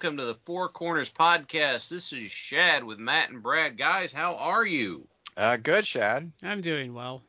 [0.00, 1.90] Welcome to the Four Corners Podcast.
[1.90, 3.76] This is Shad with Matt and Brad.
[3.76, 5.06] Guys, how are you?
[5.36, 6.32] Uh, good, Shad.
[6.42, 7.20] I'm doing well.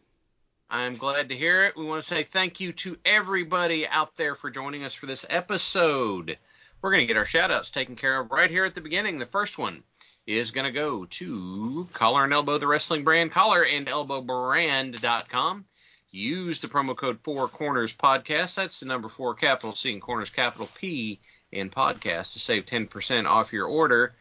[0.70, 1.76] I'm glad to hear it.
[1.76, 5.26] We want to say thank you to everybody out there for joining us for this
[5.29, 6.37] episode.
[6.81, 9.20] We're going to get our shout outs taken care of right here at the beginning.
[9.20, 9.84] The first one
[10.26, 15.65] is going to go to Collar and Elbow, the wrestling brand, collar and elbowbrand.com.
[16.09, 18.55] Use the promo code Four Corners Podcast.
[18.55, 21.20] That's the number four capital C and Corners capital P
[21.52, 24.16] in podcast to save 10% off your order.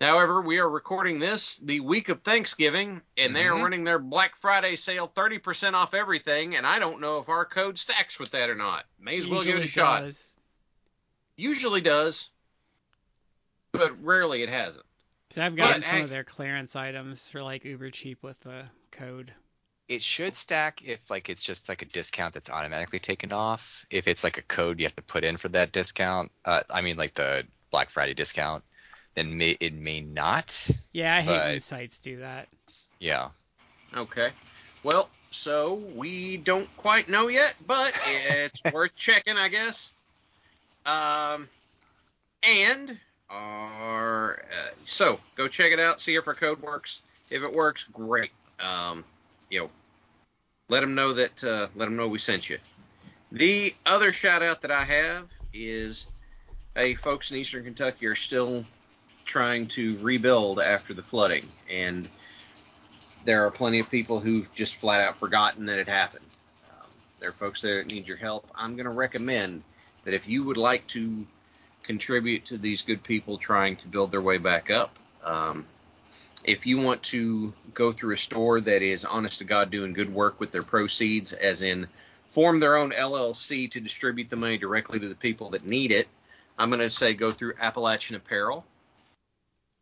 [0.00, 3.62] However, we are recording this the week of Thanksgiving, and they are Mhm.
[3.62, 7.78] running their Black Friday sale 30% off everything, and I don't know if our code
[7.78, 8.84] stacks with that or not.
[8.98, 10.00] May as well give it a Usually shot.
[10.02, 10.32] does.
[11.36, 12.28] Usually does,
[13.72, 14.84] but rarely it hasn't.
[15.38, 18.66] I've gotten But, some hey- of their clearance items for like uber cheap with the
[18.90, 19.34] code.
[19.88, 23.86] It should stack if like it's just like a discount that's automatically taken off.
[23.90, 26.80] If it's like a code you have to put in for that discount, uh, I
[26.80, 28.64] mean like the Black Friday discount,
[29.14, 30.70] then may, it may not.
[30.92, 32.48] Yeah, I hate when sites do that.
[32.98, 33.28] Yeah.
[33.96, 34.30] Okay.
[34.82, 37.92] Well, so we don't quite know yet, but
[38.28, 39.90] it's worth checking, I guess.
[40.84, 41.48] Um,
[42.42, 47.02] and our uh, so go check it out, see if our code works.
[47.28, 48.30] If it works, great.
[48.60, 49.04] Um,
[49.50, 49.70] you know,
[50.68, 52.58] let them know that uh, let them know we sent you.
[53.32, 56.06] The other shout out that I have is,
[56.74, 58.64] hey, folks in Eastern Kentucky are still
[59.24, 62.08] trying to rebuild after the flooding, and
[63.24, 66.24] there are plenty of people who've just flat out forgotten that it happened.
[66.70, 66.88] Um,
[67.18, 68.48] there are folks there that need your help.
[68.54, 69.62] I'm going to recommend
[70.04, 71.26] that if you would like to
[71.82, 75.66] contribute to these good people trying to build their way back up, um,
[76.46, 80.12] if you want to go through a store that is honest to God doing good
[80.12, 81.88] work with their proceeds, as in
[82.28, 86.08] form their own LLC to distribute the money directly to the people that need it,
[86.58, 88.64] I'm going to say go through Appalachian Apparel.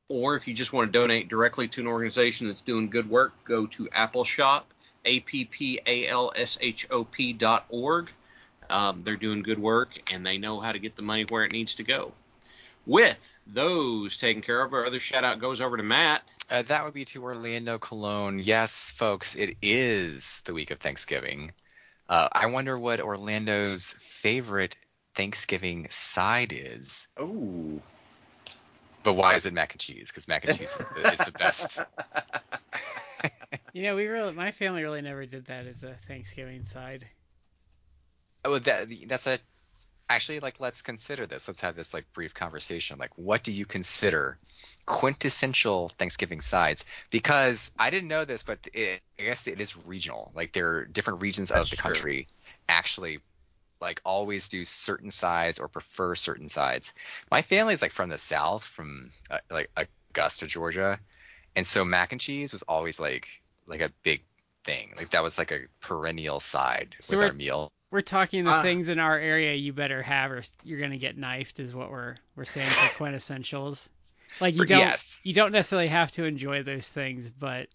[0.09, 3.33] Or if you just want to donate directly to an organization that's doing good work,
[3.45, 4.63] go to Appalshop,
[5.05, 8.11] A P P A L S H O P dot org.
[8.69, 11.53] Um, they're doing good work and they know how to get the money where it
[11.53, 12.13] needs to go.
[12.87, 16.23] With those taken care of, our other shout out goes over to Matt.
[16.51, 18.41] Uh, that would be to Orlando Colón.
[18.43, 21.53] Yes, folks, it is the week of Thanksgiving.
[22.09, 24.77] Uh, I wonder what Orlando's favorite
[25.15, 27.09] Thanksgiving side is.
[27.19, 27.81] Oh.
[29.03, 30.11] But why is it mac and cheese?
[30.11, 31.81] Because mac and cheese is the, is the best.
[33.75, 37.07] You know, we really, my family really never did that as a Thanksgiving side.
[38.45, 39.41] Oh, that that's a
[40.09, 41.49] actually like let's consider this.
[41.49, 42.99] Let's have this like brief conversation.
[42.99, 44.39] Like, what do you consider
[44.87, 46.85] quintessential Thanksgiving sides?
[47.11, 50.33] Because I didn't know this, but it, I guess it is regional.
[50.35, 51.95] Like there are different regions That's of the true.
[51.95, 52.29] country
[52.69, 53.21] actually
[53.81, 56.95] like always do certain sides or prefer certain sides.
[57.31, 60.99] My family is like from the south, from uh, like Augusta, Georgia,
[61.57, 63.29] and so mac and cheese was always like
[63.67, 64.23] like a big
[64.65, 64.93] thing.
[64.97, 67.73] Like that was like a perennial side So with our meal.
[67.95, 68.61] We're talking the Ah.
[68.63, 72.17] things in our area you better have, or you're gonna get knifed, is what we're
[72.35, 73.89] we're saying for quintessentials.
[74.41, 75.21] Like you don't yes.
[75.23, 77.69] you don't necessarily have to enjoy those things, but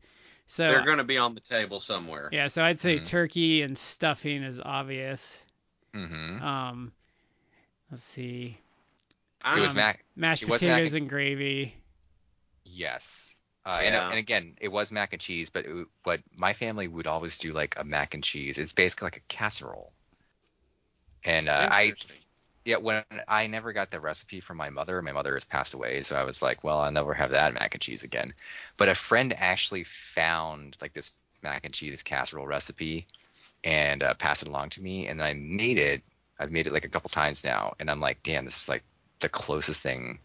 [0.47, 2.27] so They're going to be on the table somewhere.
[2.33, 3.07] yeah, so I'd say Mhm.
[3.07, 5.41] turkey and stuffing is obvious.
[5.93, 6.43] Mm-hmm.
[6.43, 6.91] Um,
[7.89, 8.57] let's see,
[9.45, 10.03] It was Um, mac.
[10.17, 11.75] mashed It was mac potatoes and- gravy.
[12.65, 13.37] Yes.
[13.65, 17.07] Uh, and, and again, it was mac and cheese, but it, but my family would
[17.07, 18.57] always do like a mac and cheese.
[18.57, 19.93] It's basically like a casserole.
[21.25, 21.93] And uh, I
[22.65, 26.01] yeah, when I never got the recipe from my mother, my mother has passed away,
[26.01, 28.33] so I was like, well, I'll never have that mac and cheese again.
[28.77, 31.11] But a friend actually found like this
[31.41, 33.07] mac and cheese this casserole recipe
[33.63, 36.01] and uh, passed it along to me, and I made it.
[36.39, 38.83] I've made it like a couple times now, and I'm like, damn, this is like
[39.19, 40.19] the closest thing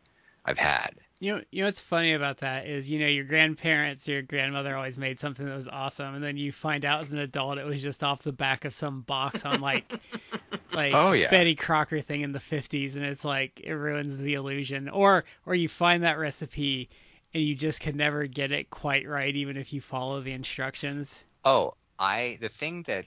[0.45, 0.95] I've had.
[1.25, 4.23] You know, you know what's funny about that is, you know, your grandparents or your
[4.23, 7.57] grandmother always made something that was awesome, and then you find out as an adult
[7.57, 9.91] it was just off the back of some box on like,
[10.75, 11.31] like Oh, yeah.
[11.31, 14.91] Betty Crocker thing in the 50s, and it's like it ruins the illusion.
[14.91, 16.91] Or, or you find that recipe
[17.33, 21.25] and you just can never get it quite right, even if you follow the instructions.
[21.43, 23.07] Oh, I the thing that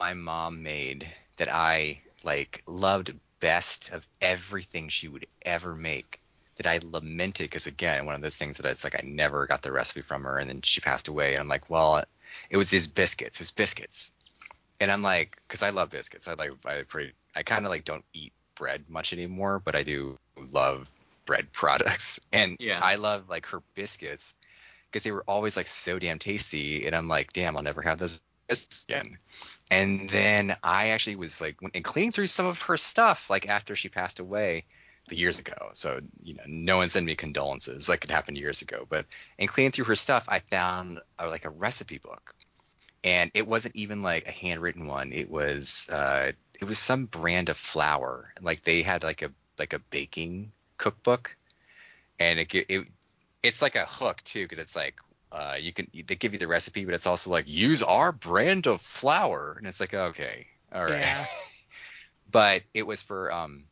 [0.00, 1.06] my mom made
[1.36, 6.20] that I like loved best of everything she would ever make
[6.58, 9.62] that I lamented because again one of those things that it's like I never got
[9.62, 12.04] the recipe from her and then she passed away and I'm like well
[12.50, 14.12] it was his biscuits it was biscuits.
[14.80, 17.84] And I'm like because I love biscuits I like I pretty I kind of like
[17.84, 20.18] don't eat bread much anymore but I do
[20.52, 20.90] love
[21.24, 22.20] bread products.
[22.32, 22.80] And Yeah.
[22.82, 24.34] I love like her biscuits
[24.90, 27.98] because they were always like so damn tasty and i'm like damn i'll never have
[27.98, 28.20] those
[28.88, 29.18] again.
[29.70, 33.76] And then i actually was like and cleaning through some of her stuff like after
[33.76, 34.64] she passed away
[35.12, 35.70] years ago.
[35.74, 37.88] So you know no one sent me condolences.
[37.88, 38.86] Like it happened years ago.
[38.88, 39.06] But
[39.38, 42.34] in cleaning through her stuff i found uh, like a recipe book.
[43.04, 45.12] And it wasn't even like a handwritten one.
[45.12, 48.32] It was uh it was some brand of flour.
[48.40, 51.36] Like they had like a like a baking cookbook.
[52.18, 52.86] And it, it
[53.42, 54.96] it's like a hook too because it's like
[55.30, 58.66] uh, you can they give you the recipe but it's also like use our brand
[58.66, 59.54] of flour.
[59.58, 60.46] And it's like okay.
[60.72, 61.00] All right.
[61.00, 61.26] Yeah.
[62.30, 63.64] but it was for um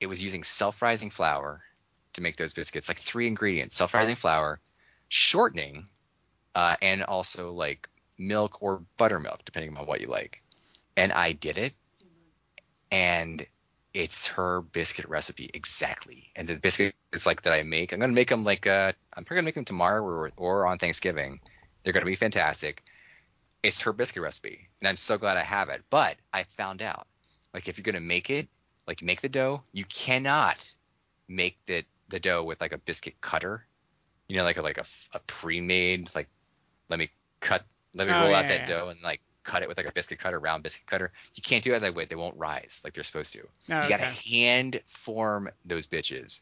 [0.00, 1.62] it was using self-rising flour
[2.14, 4.60] to make those biscuits like three ingredients self-rising flour
[5.08, 5.84] shortening
[6.54, 7.88] uh, and also like
[8.18, 10.42] milk or buttermilk depending on what you like
[10.96, 11.74] and i did it
[12.90, 13.46] and
[13.94, 16.30] it's her biscuit recipe exactly.
[16.36, 17.92] And the biscuit is like that I make.
[17.92, 20.78] I'm gonna make them like uh, I'm probably gonna make them tomorrow or, or on
[20.78, 21.40] Thanksgiving.
[21.82, 22.82] They're gonna be fantastic.
[23.62, 25.82] It's her biscuit recipe, and I'm so glad I have it.
[25.90, 27.06] But I found out,
[27.52, 28.48] like if you're gonna make it,
[28.86, 30.70] like make the dough, you cannot
[31.28, 33.66] make the the dough with like a biscuit cutter.
[34.28, 34.84] You know, like a like a,
[35.14, 36.28] a pre-made like
[36.88, 37.10] let me
[37.40, 38.64] cut let me Oh, roll yeah, out that yeah.
[38.64, 41.12] dough and like cut it with like a biscuit cutter, round biscuit cutter.
[41.34, 42.04] You can't do it that way.
[42.04, 43.40] They won't rise like they're supposed to.
[43.70, 46.40] Oh, You gotta hand form those bitches,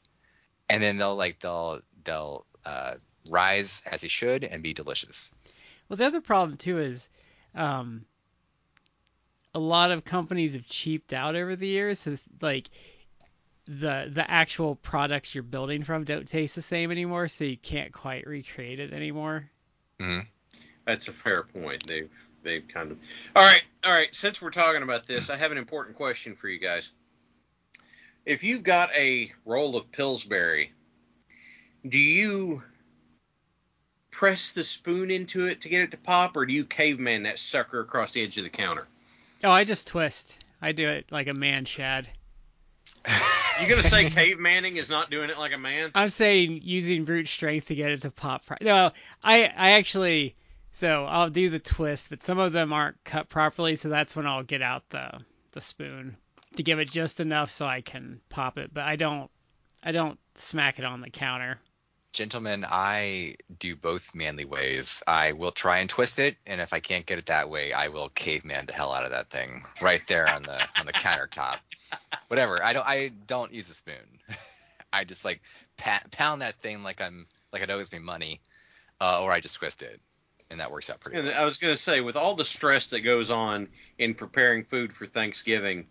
[0.68, 2.94] and then they'll like they'll they'll uh,
[3.28, 5.34] rise as they should and be delicious.
[5.88, 7.08] Well, the other problem too is,
[7.54, 8.04] um,
[9.58, 11.98] a lot of companies have cheaped out over the years.
[11.98, 12.70] So like
[13.66, 17.92] the the actual products you're building from don't taste the same anymore, so you can't
[17.92, 19.50] quite recreate it anymore.
[20.00, 20.26] Mm-hmm.
[20.86, 21.88] That's a fair point.
[21.88, 22.08] They've
[22.44, 22.98] they've kind of.
[23.34, 24.08] All right, all right.
[24.12, 26.92] Since we're talking about this, I have an important question for you guys.
[28.24, 30.72] If you've got a roll of Pillsbury,
[31.86, 32.62] do you
[34.12, 37.40] press the spoon into it to get it to pop, or do you caveman that
[37.40, 38.86] sucker across the edge of the counter?
[39.44, 40.36] Oh, I just twist.
[40.60, 42.08] I do it like a man, Shad.
[43.60, 45.90] You gonna say cavemaning is not doing it like a man?
[45.94, 48.46] I'm saying using brute strength to get it to pop.
[48.46, 48.92] Pro- no,
[49.22, 50.36] I I actually
[50.72, 54.26] so I'll do the twist, but some of them aren't cut properly, so that's when
[54.26, 55.10] I'll get out the
[55.52, 56.16] the spoon
[56.56, 58.72] to give it just enough so I can pop it.
[58.72, 59.30] But I don't
[59.82, 61.58] I don't smack it on the counter.
[62.18, 65.04] Gentlemen, I do both manly ways.
[65.06, 67.86] I will try and twist it, and if I can't get it that way, I
[67.86, 71.58] will caveman the hell out of that thing right there on the on the countertop.
[72.26, 72.60] Whatever.
[72.60, 74.18] I don't I don't use a spoon.
[74.92, 75.42] I just like
[75.76, 78.40] pat, pound that thing like I'm like it owes me money,
[79.00, 80.00] uh, or I just twist it,
[80.50, 81.18] and that works out pretty.
[81.18, 81.40] And well.
[81.40, 85.06] I was gonna say, with all the stress that goes on in preparing food for
[85.06, 85.86] Thanksgiving,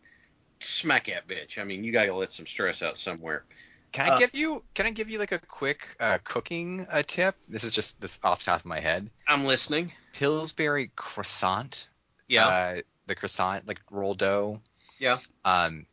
[0.60, 1.58] smack that bitch.
[1.58, 3.46] I mean, you gotta let some stress out somewhere.
[3.92, 7.04] Can I Uh, give you Can I give you like a quick uh, cooking uh,
[7.06, 7.36] tip?
[7.48, 9.10] This is just this off the top of my head.
[9.28, 9.94] I'm listening.
[10.14, 11.90] Pillsbury croissant.
[12.28, 12.48] Yeah.
[12.48, 14.62] Uh, the croissant like roll dough.
[15.00, 15.18] Yeah.
[15.46, 15.86] Um,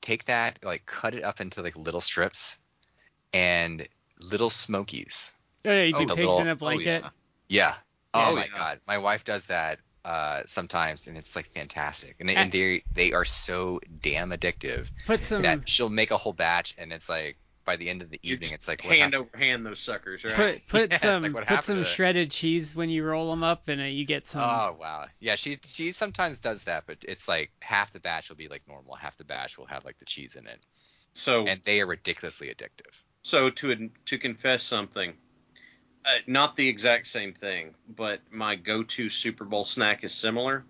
[0.00, 2.58] take that like cut it up into like little strips,
[3.32, 3.86] and
[4.20, 5.34] little smokies.
[5.64, 7.02] Oh yeah, you Oh, do the pigs little- in a oh, blanket.
[7.04, 7.10] yeah.
[7.48, 7.74] Yeah.
[8.14, 8.58] Oh Oh, my yeah.
[8.58, 12.16] god, my wife does that uh sometimes, and it's like fantastic.
[12.20, 16.32] And, and they they are so damn addictive Put some that she'll make a whole
[16.32, 19.20] batch, and it's like by the end of the evening, it's like what hand hap-
[19.20, 20.34] over hand those suckers, right?
[20.34, 23.30] put put Yeah, some like what put some to the- shredded cheese when you roll
[23.30, 24.40] them up, and uh, you get some.
[24.42, 25.34] Oh wow, yeah.
[25.34, 28.94] She she sometimes does that, but it's like half the batch will be like normal,
[28.94, 30.58] half the batch will have like the cheese in it,
[31.14, 33.02] so and they are ridiculously addictive.
[33.22, 35.12] so to to confess something,
[36.04, 40.64] uh, not the exact same thing, but my go-to Super Bowl snack is similar.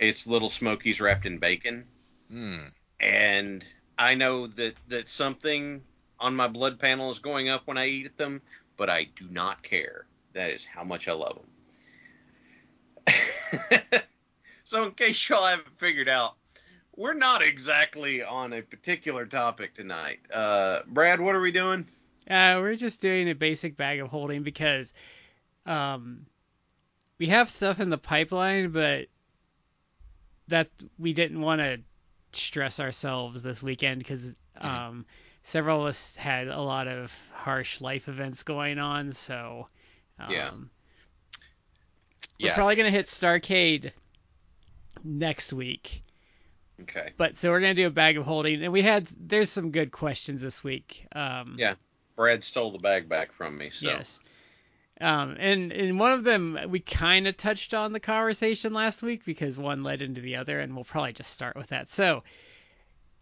[0.00, 1.86] It's little Smokies wrapped in bacon.
[2.30, 2.66] Hmm.
[3.00, 3.64] and
[3.98, 5.82] I know that that something
[6.20, 8.40] on my blood panel is going up when I eat them,
[8.76, 10.06] but I do not care.
[10.34, 11.40] That is how much I love
[13.06, 13.80] them.
[14.64, 16.36] so, in case y'all haven't figured out,
[16.96, 20.20] we're not exactly on a particular topic tonight.
[20.32, 21.86] Uh, Brad, what are we doing?
[22.30, 24.92] Uh, we're just doing a basic bag of holding because
[25.66, 26.26] um,
[27.18, 29.06] we have stuff in the pipeline, but
[30.48, 30.68] that
[30.98, 31.80] we didn't want to
[32.32, 35.04] stress ourselves this weekend because um,
[35.42, 39.12] several of us had a lot of harsh life events going on.
[39.12, 39.66] So
[40.18, 40.50] um, Yeah.
[40.52, 40.68] we're
[42.46, 42.54] Yes.
[42.54, 43.92] probably gonna hit Starrcade
[45.04, 46.02] next week.
[46.82, 47.10] Okay.
[47.16, 49.90] But so we're gonna do a bag of holding, and we had there's some good
[49.90, 51.06] questions this week.
[51.12, 51.74] Um, Yeah.
[52.20, 53.70] Brad stole the bag back from me.
[53.72, 53.88] So.
[53.88, 54.20] Yes.
[55.00, 59.24] Um, and in one of them, we kind of touched on the conversation last week
[59.24, 61.88] because one led into the other, and we'll probably just start with that.
[61.88, 62.22] So,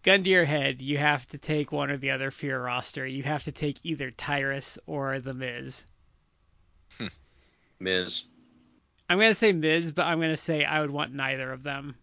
[0.03, 3.07] gun to your head, you have to take one or the other for your roster.
[3.07, 5.87] You have to take either Tyrus or The Miz.
[7.79, 8.25] Miz.
[9.09, 11.95] I'm gonna say Miz, but I'm gonna say I would want neither of them.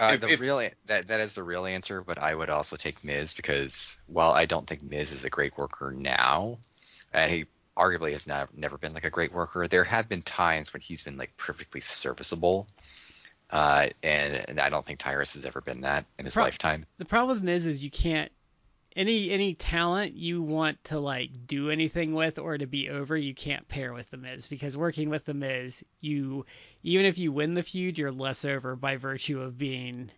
[0.00, 2.76] Uh, If- the if- real that that is the real answer, but I would also
[2.76, 6.58] take Miz because while I don't think Miz is a great worker now,
[7.12, 10.72] and he arguably has not, never been like a great worker, there have been times
[10.72, 12.66] when he's been like perfectly serviceable.
[13.50, 16.84] Uh, and, and I don't think Tyrus has ever been that in his Pro- lifetime.
[16.98, 18.30] The problem with Miz is you can't
[18.98, 23.32] any any talent you want to like do anything with or to be over, you
[23.32, 26.44] can't pair with the Miz because working with the Miz, you
[26.82, 30.10] even if you win the feud, you're less over by virtue of being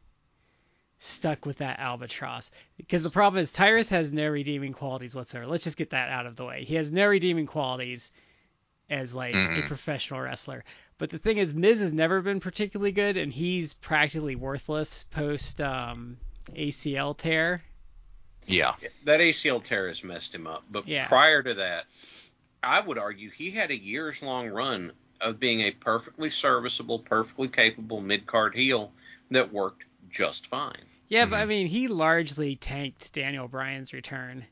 [0.98, 2.50] stuck with that albatross.
[2.78, 5.46] Because the problem is Tyrus has no redeeming qualities whatsoever.
[5.46, 6.64] Let's just get that out of the way.
[6.64, 8.10] He has no redeeming qualities
[8.88, 9.66] as like a Mm-mm.
[9.66, 10.64] professional wrestler.
[10.96, 15.60] But the thing is, Miz has never been particularly good, and he's practically worthless post
[15.60, 16.16] um,
[16.54, 17.62] ACL tear.
[18.46, 18.74] Yeah.
[19.04, 20.64] That ACL tear has messed him up.
[20.70, 21.06] But Yeah.
[21.06, 21.86] prior to that,
[22.62, 27.48] I would argue he had a years long run of being a perfectly serviceable, perfectly
[27.48, 28.92] capable mid card heel
[29.30, 30.84] that worked just fine.
[31.08, 31.48] Yeah, but I Mhm.
[31.48, 34.46] mean, he largely tanked Daniel Bryan's return.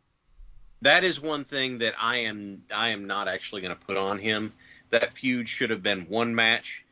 [0.83, 4.19] That is one thing that I am I am not actually going to put on
[4.19, 4.53] him.
[4.91, 6.85] That feud should have been one match.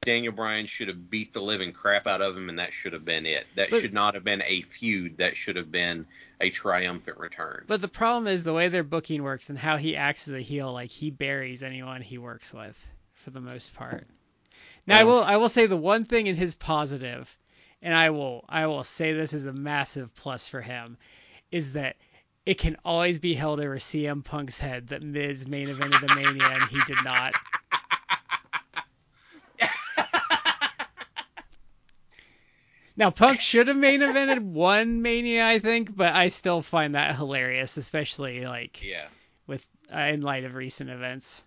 [0.00, 3.04] Daniel Bryan should have beat the living crap out of him, and that should have
[3.04, 3.46] been it.
[3.56, 5.18] That But- should not have been a feud.
[5.18, 6.06] That should have been
[6.40, 7.64] a triumphant return.
[7.66, 10.40] But the problem is the way their booking works and how he acts as a
[10.40, 10.72] heel.
[10.72, 12.76] Like he buries anyone he works with
[13.14, 14.06] for the most part.
[14.86, 17.36] Now I will I will say the one thing in his positive,
[17.80, 20.98] and I will I will say this is a massive plus for him,
[21.50, 21.96] is that
[22.44, 26.44] it can always be held over CM Punk's head that Miz main evented the Mania
[26.44, 27.34] and he did not.
[32.96, 37.16] Now Punk should have main evented one Mania, I think, but I still find that
[37.16, 39.06] hilarious, especially like yeah,
[39.46, 41.42] with uh, in light of recent events.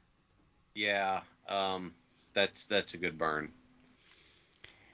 [0.73, 1.21] yeah.
[1.47, 1.93] Um,
[2.33, 3.51] that's that's a good burn.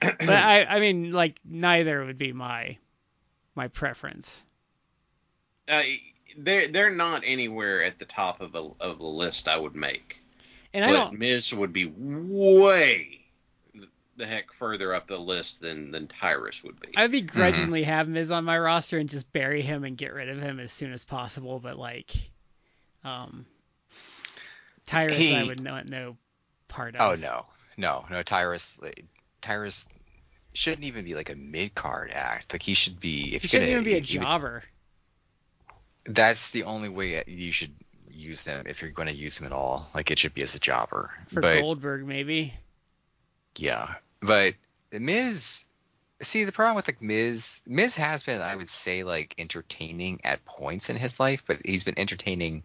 [0.00, 2.76] But I I mean like neither would be my
[3.54, 4.42] my preference.
[5.68, 5.82] Uh,
[6.36, 10.18] they're they're not anywhere at the top of a of the list I would make.
[10.74, 13.21] And I but don't Miz would be way
[14.16, 16.88] the heck further up the list than than Tyrus would be.
[16.96, 20.40] I'd begrudgingly have Miz on my roster and just bury him and get rid of
[20.40, 22.10] him as soon as possible, but like
[23.04, 23.46] um
[24.86, 26.16] Tyrus I would not know
[26.68, 27.00] part of.
[27.00, 28.22] Oh no, no, no.
[28.22, 28.78] Tyrus,
[29.40, 29.88] Tyrus
[30.54, 32.52] shouldn't even be like a mid card act.
[32.52, 33.34] Like he should be.
[33.34, 34.62] If He you're shouldn't gonna, even be a if you- jobber.
[36.04, 37.72] That's the only way you should
[38.10, 39.88] use them if you're going to use them at all.
[39.94, 41.10] Like it should be as a jobber.
[41.28, 42.54] For but Goldberg maybe.
[43.56, 44.54] Yeah, but
[44.92, 45.64] Miz.
[46.20, 47.62] See the problem with like Miz.
[47.66, 51.82] Miz has been, I would say, like entertaining at points in his life, but he's
[51.82, 52.64] been entertaining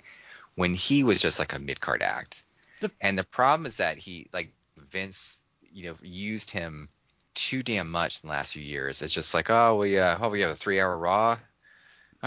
[0.54, 2.44] when he was just like a mid card act.
[2.82, 5.42] The- and the problem is that he like Vince,
[5.72, 6.90] you know, used him
[7.34, 9.02] too damn much in the last few years.
[9.02, 11.38] It's just like, oh, we uh, oh we have a three hour Raw.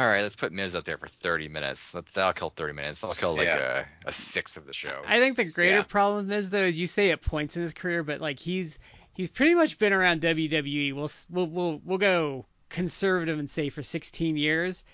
[0.01, 1.93] All right, let's put Miz up there for 30 minutes.
[1.95, 3.03] Let's, that'll kill 30 minutes.
[3.03, 3.85] That'll kill like Yeah.
[4.07, 5.03] a, a sixth of the show.
[5.07, 5.83] I think the greater Yeah.
[5.83, 8.79] problem with Miz though is you say at points in his career, but like he's
[9.13, 10.95] he's pretty much been around WWE.
[10.95, 14.85] We'll we'll we'll, we'll go conservative and say for 16 years,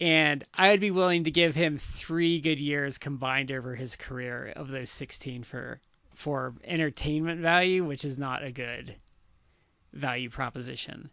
[0.00, 4.68] and I'd be willing to give him three good years combined over his career of
[4.68, 5.80] those 16 for
[6.14, 8.94] for entertainment value, which is not a good
[9.92, 11.10] value proposition.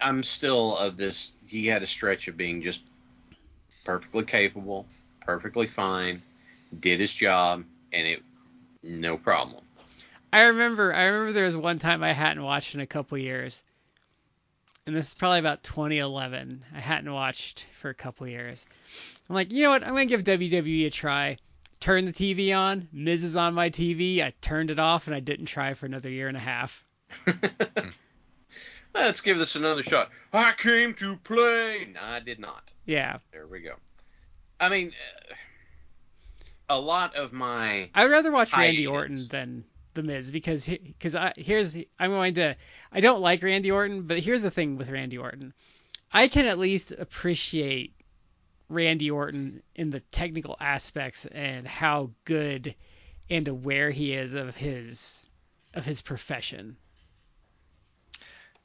[0.00, 1.34] I'm still of this.
[1.48, 2.82] He had a stretch of being just
[3.84, 4.86] perfectly capable,
[5.20, 6.20] perfectly fine,
[6.80, 8.22] did his job, and it
[8.82, 9.64] no problem.
[10.32, 13.64] I remember I remember there was one time I hadn't watched in a couple years.
[14.86, 16.64] And this is probably about 2011.
[16.74, 18.66] I hadn't watched for a couple years.
[19.28, 19.82] I'm like, you know what?
[19.82, 21.36] I'm gonna give WWE a try.
[21.80, 22.88] Turn the TV on.
[22.92, 24.22] Miz is on my TV.
[24.22, 26.84] I turned it off and I didn't try for another year and a half.
[28.94, 30.10] Let's give this another shot.
[30.32, 31.88] I came to play.
[31.92, 32.72] No, I did not.
[32.84, 33.18] Yeah.
[33.32, 33.74] There we go.
[34.60, 34.92] I mean,
[35.30, 35.34] uh,
[36.68, 39.64] a lot of my I'd rather watch Randy Orton than
[39.94, 42.56] The Miz because because I here's I'm going to
[42.92, 45.54] I don't like Randy Orton, but here's the thing with Randy Orton.
[46.12, 47.94] I can at least appreciate
[48.68, 52.74] Randy Orton in the technical aspects and how good
[53.30, 55.28] and aware he is of his
[55.74, 56.76] of his profession.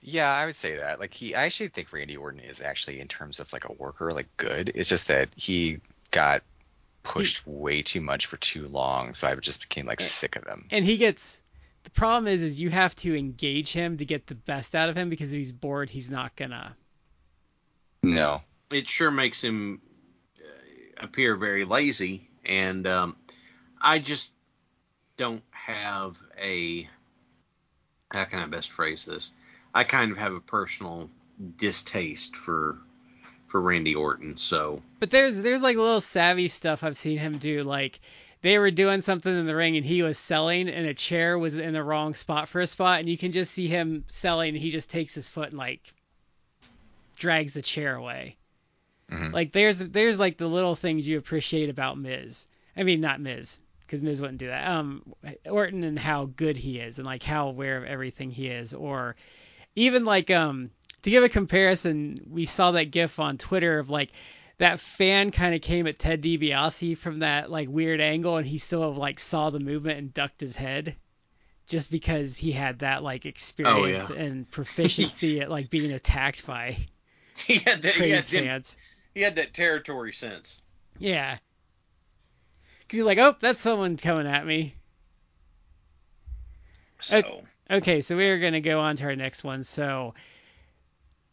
[0.06, 1.00] Yeah, I would say that.
[1.00, 4.12] Like he, I actually think Randy Orton is actually in terms of like a worker,
[4.12, 4.72] like good.
[4.76, 5.80] It's just that he
[6.12, 6.44] got
[7.04, 10.68] pushed way too much for too long, so I just became like sick of him.
[10.72, 11.42] And he gets
[11.84, 14.98] the problem is is you have to engage him to get the best out of
[14.98, 16.76] him because if he's bored, he's not gonna
[18.04, 18.42] No.
[18.72, 19.82] it sure makes him
[20.38, 23.16] uh, appear very lazy, and um,
[23.82, 24.34] I just
[25.16, 26.90] don't have a
[28.12, 29.32] how can I best phrase this?
[29.74, 31.10] I kind of have a personal
[31.58, 32.78] distaste for
[33.48, 37.64] for Randy Orton, so But there's there's like little savvy stuff I've seen him do.
[37.64, 38.00] Like
[38.42, 41.58] they were doing something in the ring and he was selling and a chair was
[41.58, 44.58] in the wrong spot for a spot and you can just see him selling and
[44.58, 45.94] he just takes his foot and like
[47.18, 48.36] drags the chair away.
[49.12, 49.34] Mhm.
[49.34, 52.48] Like there's there's like the little things you appreciate about Miz.
[52.76, 54.68] I mean not Miz because Miz wouldn't do that.
[54.68, 55.14] Um
[55.46, 59.16] Orton and how good he is and like how aware of everything he is or
[59.76, 60.72] even like um
[61.04, 64.12] to give a comparison, we saw that gif on Twitter of like
[64.58, 68.58] that fan kind of came at Ted DiBiase from that like weird angle, and he
[68.58, 70.96] still like saw the movement and ducked his head,
[71.68, 76.78] just because he had that like experience and proficiency at like being attacked by
[77.36, 78.78] he had that he had, fans.
[79.14, 80.62] he had that territory sense.
[81.00, 81.38] Yeah.
[82.88, 84.76] Cause he's like, oh, that's someone coming at me.
[87.02, 87.42] So Okay.
[87.74, 89.64] Okay, so we are going to go on to our next one.
[89.64, 90.14] So,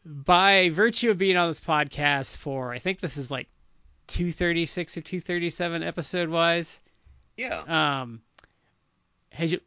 [0.07, 3.47] by virtue of being on this podcast for, I think this is like
[4.07, 6.81] 236 or 237 episode wise,
[7.37, 8.23] yeah, um,
[9.33, 9.61] has you,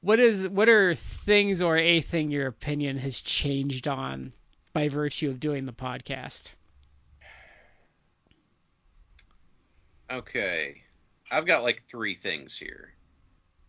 [0.00, 4.32] what is what are things or a thing your opinion has changed on
[4.72, 6.48] by virtue of doing the podcast?
[10.10, 10.80] okay.
[11.30, 12.95] I've got like three things here.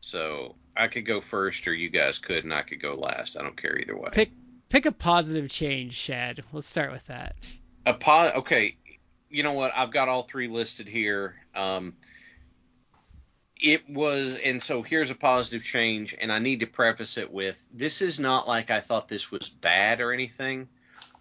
[0.07, 3.37] So I could go first, or you guys could, and I could go last.
[3.37, 4.09] I don't care either way.
[4.11, 4.31] Pick
[4.69, 6.43] pick a positive change, Shad.
[6.53, 7.35] Let's start with that.
[7.85, 8.77] a po- okay
[9.29, 11.93] you know what i've got all three listed here um
[13.59, 17.65] it was and so here's a positive change and i need to preface it with
[17.73, 20.67] this is not like i thought this was bad or anything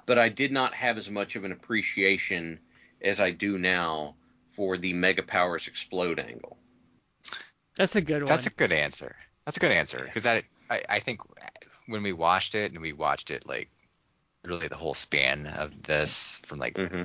[0.07, 2.61] but i did not have as much of an appreciation
[3.03, 4.15] as i do now
[4.53, 6.57] for the mega powers explode angle
[7.77, 8.27] That's a good one.
[8.27, 9.17] That's a good answer.
[9.45, 11.21] That's a good answer because that I, I think
[11.87, 13.71] when we watched it and we watched it like
[14.45, 17.03] really the whole span of this from like mm-hmm.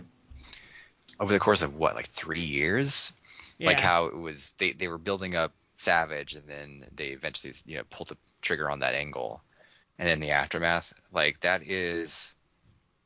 [1.20, 3.14] over the course of what like three years
[3.60, 7.78] like how it was they, they were building up savage and then they eventually you
[7.78, 9.42] know pulled the trigger on that angle
[10.00, 12.36] and then the aftermath like that is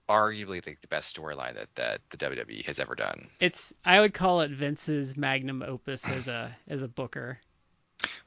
[0.07, 4.13] arguably like the best storyline that that the WWE has ever done it's I would
[4.13, 7.39] call it Vince's magnum opus as a as a booker.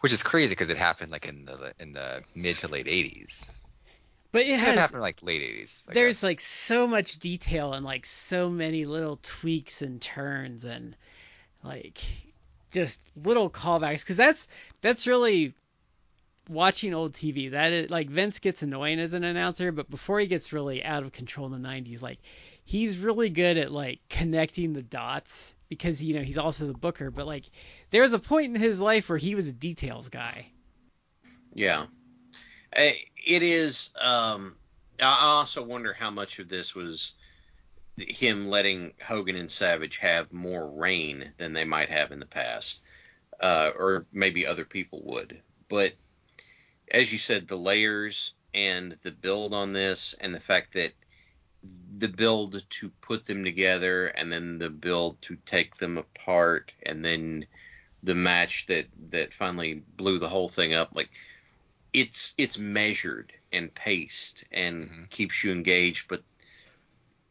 [0.00, 3.50] Which is crazy because it happened like in the in the mid to late 80s
[4.32, 6.22] But it it has happened like late 80s I there's guess.
[6.22, 10.96] like so much detail and like so many little tweaks and turns and
[11.62, 11.98] like
[12.70, 14.48] just little callbacks because that's
[14.82, 15.54] that's really
[16.48, 17.50] watching old TV.
[17.50, 21.02] That is like Vince gets annoying as an announcer, but before he gets really out
[21.02, 22.18] of control in the 90s, like
[22.64, 27.10] he's really good at like connecting the dots because you know he's also the booker.
[27.10, 27.44] But like
[27.90, 30.46] there was a point in his life where he was a details guy.
[31.54, 31.86] Yeah.
[32.72, 33.90] It is.
[34.00, 34.56] Um,
[35.00, 37.14] I also wonder how much of this was
[37.96, 42.82] him letting Hogan and Savage have more rein than they might have in the past,
[43.40, 45.40] uh, or maybe other people would.
[45.68, 45.94] But
[46.90, 50.92] as you said, the layers and the build on this, and the fact that
[51.98, 57.04] the build to put them together, and then the build to take them apart, and
[57.04, 57.46] then
[58.02, 61.10] the match that that finally blew the whole thing up, like
[61.92, 65.10] it's it's measured and paced and Mhm.
[65.10, 66.22] keeps you engaged but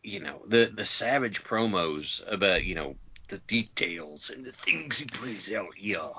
[0.03, 2.95] you know the the savage promos about you know
[3.29, 6.09] the details and the things he plays out yeah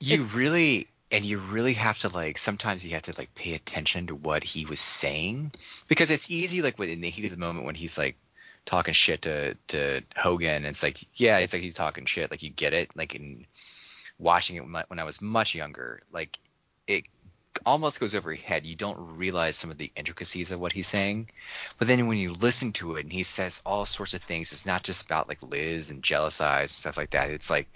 [0.00, 4.06] you really and you really have to like sometimes you have to like pay attention
[4.06, 5.52] to what he was saying
[5.88, 8.16] because it's easy like in the heat of the moment when he's like
[8.64, 12.50] talking shit to to Hogan it's like yeah it's like he's talking shit like you
[12.50, 13.46] get it like in
[14.18, 16.38] watching it when I, when I was much younger like
[16.86, 17.06] it
[17.64, 18.66] almost goes over your head.
[18.66, 21.30] You don't realize some of the intricacies of what he's saying.
[21.78, 24.66] But then when you listen to it and he says all sorts of things, it's
[24.66, 27.30] not just about like Liz and jealous eyes stuff like that.
[27.30, 27.68] It's like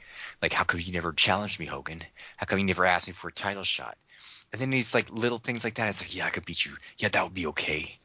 [0.43, 2.03] like how come you never challenged me, Hogan?
[2.37, 3.97] How come you never asked me for a title shot?
[4.53, 5.89] And then these like little things like that.
[5.89, 6.73] It's like, yeah, I could beat you.
[6.99, 7.97] Yeah, that would be okay.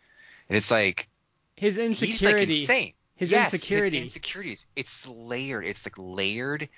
[0.50, 1.08] And it's like
[1.56, 2.12] his insecurity.
[2.12, 2.94] He's like insane.
[3.16, 3.98] His yes, insecurity.
[3.98, 4.68] His insecurities.
[4.76, 5.66] It's layered.
[5.66, 6.70] It's like layered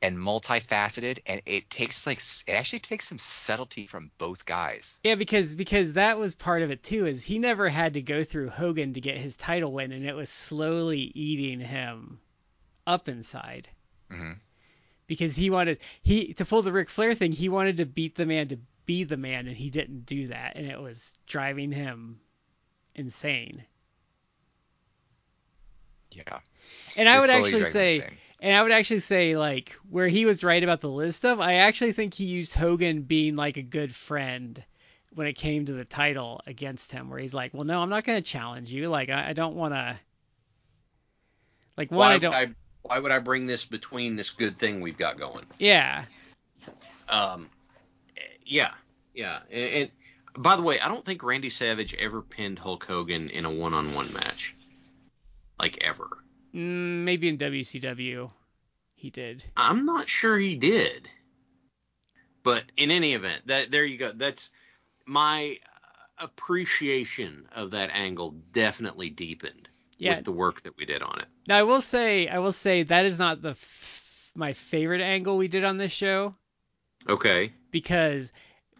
[0.00, 5.00] and multifaceted, and it takes like it actually takes some subtlety from both guys.
[5.02, 7.06] Yeah, because because that was part of it too.
[7.06, 10.14] Is he never had to go through Hogan to get his title win, and it
[10.14, 12.20] was slowly eating him
[12.86, 13.68] up inside.
[14.10, 14.32] hmm
[15.08, 17.32] Because he wanted he to pull the Ric Flair thing.
[17.32, 20.56] He wanted to beat the man to be the man, and he didn't do that,
[20.56, 22.20] and it was driving him
[22.94, 23.64] insane.
[26.12, 26.38] Yeah.
[26.96, 28.16] And I It would actually say, insane.
[28.40, 31.54] and I would actually say, like, where he was right about the Liz stuff, I
[31.54, 34.62] actually think he used Hogan being like a good friend
[35.14, 38.04] when it came to the title against him, where he's like, well, no, I'm not
[38.04, 38.88] going to challenge you.
[38.88, 39.98] Like, I, I don't want to.
[41.76, 42.34] Like, one, Why I would don't.
[42.34, 42.54] I,
[42.88, 45.44] why would I bring this between this good thing we've got going?
[45.58, 46.04] Yeah.
[47.08, 47.50] Um,
[48.44, 48.72] yeah,
[49.14, 49.40] yeah.
[49.50, 49.90] And, and
[50.36, 54.12] by the way, I don't think Randy Savage ever pinned Hulk Hogan in a one-on-one
[54.14, 54.56] match,
[55.58, 56.08] like ever.
[56.54, 58.30] Mm, maybe in WCW
[58.94, 59.44] he did.
[59.56, 61.08] I'm not sure he did.
[62.42, 64.12] But in any event, that there you go.
[64.12, 64.50] That's
[65.06, 65.58] my
[66.18, 69.68] appreciation of that angle definitely deepened
[69.98, 70.16] Yeah.
[70.16, 71.26] with the work that we did on it.
[71.46, 75.36] Now I will say, I will say that is not the f- my favorite angle
[75.36, 76.32] we did on this show.
[77.08, 77.52] Okay.
[77.70, 78.32] because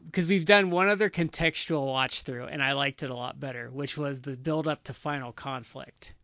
[0.07, 3.69] because we've done one other contextual watch through and I liked it a lot better,
[3.71, 6.15] which was the build up to final conflict,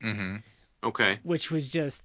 [0.00, 0.36] hmm
[0.82, 1.18] Okay.
[1.24, 2.02] which was just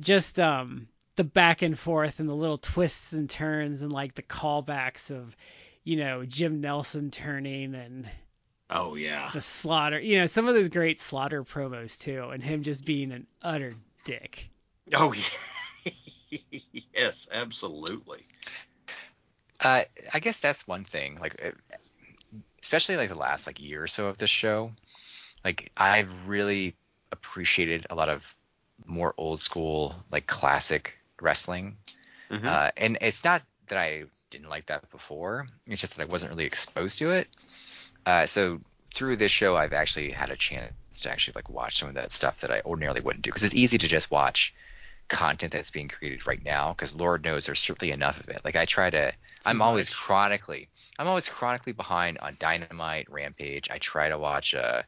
[0.00, 4.22] just um the back and forth and the little twists and turns and like the
[4.22, 5.36] callbacks of
[5.84, 8.08] you know Jim Nelson turning and
[8.68, 9.30] Oh yeah.
[9.32, 13.12] the slaughter, you know some of those great slaughter promos too, and him just being
[13.12, 13.74] an utter
[14.04, 14.48] dick.
[14.94, 15.12] Oh
[16.30, 16.38] yeah.
[16.94, 18.22] yes, absolutely.
[19.60, 21.18] Uh, I guess that's one thing.
[21.20, 21.50] Like, uh,
[22.62, 24.72] especially like the last like year or so of this show,
[25.44, 26.76] like I've really
[27.12, 28.34] appreciated a lot of
[28.84, 31.76] more old school like classic wrestling.
[32.30, 32.44] Mhm.
[32.44, 35.46] Uh, and it's not that I didn't like that before.
[35.66, 37.28] It's just that I wasn't really exposed to it.
[38.06, 38.60] Uh, so
[38.94, 42.12] through this show, I've actually had a chance to actually like watch some of that
[42.12, 44.54] stuff that I ordinarily wouldn't do because it's easy to just watch
[45.08, 48.40] content that's being created right now because Lord knows there's certainly enough of it.
[48.44, 49.12] Like I try to,
[49.44, 53.68] I'm always chronically, I'm always chronically behind on Dynamite, Rampage.
[53.70, 54.82] I try to watch uh,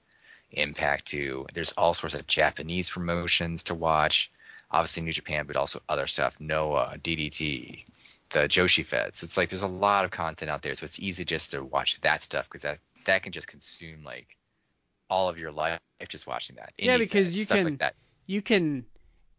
[0.53, 1.47] Impact too.
[1.53, 4.31] There's all sorts of Japanese promotions to watch.
[4.71, 6.41] Obviously New Japan, but also other stuff.
[6.41, 7.85] Noah, DDT,
[8.31, 9.23] the Joshi Feds.
[9.23, 12.01] It's like there's a lot of content out there, so it's easy just to watch
[12.01, 12.79] that stuff because that
[13.09, 14.37] that can just consume like
[15.11, 16.73] all of your life just watching that.
[16.79, 17.95] Yeah, because you stuff can- like that.
[18.27, 18.87] you can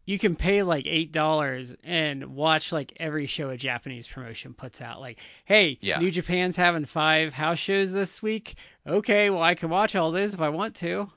[0.06, 4.80] you can pay like eight dollars and watch like every show a Japanese promotion puts
[4.80, 5.00] out.
[5.00, 6.00] Like, hey, Yeah.
[6.00, 8.56] New Japan's having five house shows this week.
[8.86, 11.10] Okay, well I can watch all this if I want to.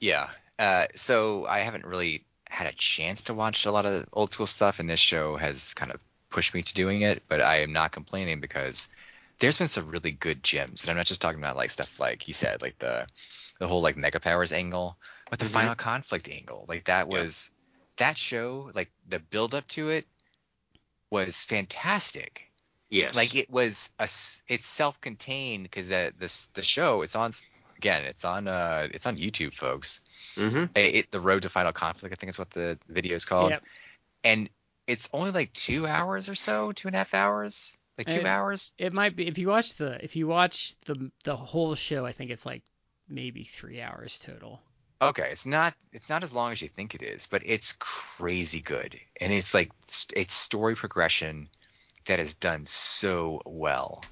[0.00, 0.28] Yeah.
[0.58, 4.46] Uh, so I haven't really had a chance to watch a lot of old school
[4.46, 7.22] stuff, and this show has kind of pushed me to doing it.
[7.28, 8.88] But I am not complaining because
[9.38, 12.26] there's been some really good gems, and I'm not just talking about like stuff like
[12.28, 13.06] you said, like the
[13.58, 14.96] the whole like Mega Powers angle,
[15.30, 15.50] but the Mhm.
[15.50, 17.18] Final Conflict angle, like that Yeah.
[17.20, 17.50] was
[17.96, 20.06] that show, like the build up to it
[21.10, 22.50] was fantastic.
[22.90, 23.14] Yes.
[23.14, 24.04] Like it was a
[24.48, 27.32] it's self-contained because the this the show it's on
[27.76, 30.00] again it's on uh it's on YouTube folks
[30.36, 30.64] Mm-hmm.
[30.74, 33.50] it, it- the road to final conflict i think is what the video is called
[33.50, 33.62] Yep.
[34.24, 34.50] and
[34.86, 38.26] it's only like two hours or so two and a half hours like two And-
[38.26, 38.72] hours?
[38.78, 42.12] It might be if you watch the if you watch the the whole show, I
[42.12, 42.62] think it's like
[43.08, 44.60] maybe three hours total.
[45.00, 48.60] okay it's not it's not as long as you think it is but it's crazy
[48.60, 48.98] good.
[49.20, 49.70] And it's like
[50.14, 51.48] it's story progression
[52.06, 54.02] that is done so well.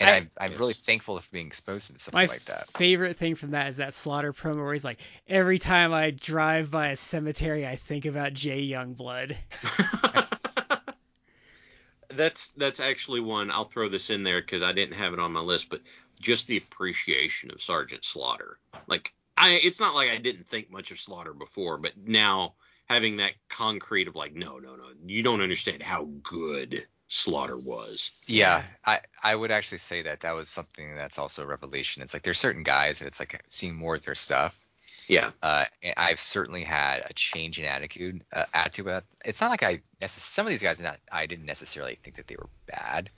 [0.00, 2.68] And I- am I'm really thankful for being exposed to something My like that.
[2.76, 6.70] favorite thing from that is that slaughter promo where he's like, every time I drive
[6.70, 9.34] by a cemetery, I think about Jay Youngblood.
[12.18, 15.32] that's that's actually one I'll throw this in there because I didn't have it on
[15.32, 15.80] my list, but
[16.20, 18.58] just the appreciation of Sergeant Slaughter.
[18.86, 22.54] Like I, it's not like I didn't think much of Slaughter before, but now
[22.86, 28.10] having that concrete of like, no, no, no, you don't understand how good Slaughter was.
[28.26, 32.02] Yeah, I I would actually say that that was something that's also a revelation.
[32.02, 34.58] It's like there's certain guys that it's like seeing more of their stuff,
[35.08, 35.30] Yeah.
[35.42, 35.64] Uh,
[35.96, 38.22] I've certainly had a change in attitude.
[38.32, 38.86] Uh, attitude.
[38.86, 42.16] About, it's not like I necess- some of these guys not I didn't necessarily think
[42.16, 43.10] that they were bad.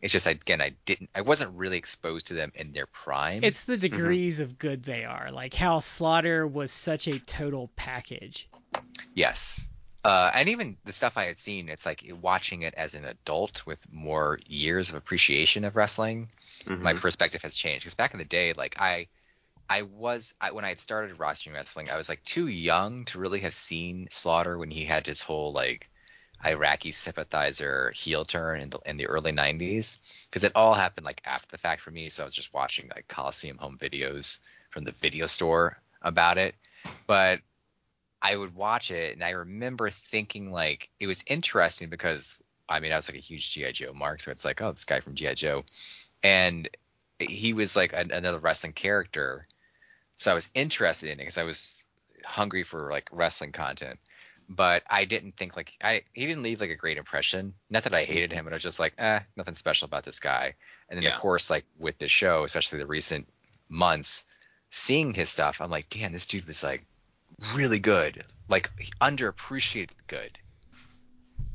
[0.00, 3.44] It's just again I didn't I wasn't really exposed to them in their prime.
[3.44, 5.30] It's the degrees of good they are.
[5.30, 8.48] Like how Slaughter was such a total package.
[9.14, 9.66] Yes.
[10.04, 13.64] Uh, and even the stuff I had seen, it's like watching it as an adult
[13.66, 16.28] with more years of appreciation of wrestling.
[16.66, 17.00] My Mhm.
[17.00, 19.08] perspective has changed because back in the day, like I,
[19.68, 23.18] I was I, when I had started watching wrestling, I was like too young to
[23.18, 25.88] really have seen Slaughter when he had his whole like
[26.44, 31.22] Iraqi sympathizer heel turn in the, in the early 90s because it all happened like
[31.24, 32.08] after the fact for me.
[32.08, 36.54] So I was just watching like Coliseum home videos from the video store about it.
[37.06, 37.40] But
[38.20, 42.92] I would watch it and I remember thinking like it was interesting because I mean
[42.92, 45.14] I was like a huge GI Joe mark, so it's like oh this guy from
[45.14, 45.64] GI Joe,
[46.22, 46.68] and
[47.18, 49.46] he was like an, another wrestling character,
[50.24, 51.84] so I was interested in it because I was
[52.24, 53.98] hungry for like wrestling content,
[54.48, 57.52] but I didn't think like I he didn't leave like a great impression.
[57.68, 60.20] Not that I hated him, but I was just like eh nothing special about this
[60.20, 60.54] guy.
[60.88, 61.14] And then Yeah.
[61.14, 63.28] of course like with this show, especially the recent
[63.68, 64.24] months,
[64.70, 66.86] seeing his stuff, I'm like damn this dude was like
[67.54, 68.70] really good, like
[69.02, 70.38] underappreciated good.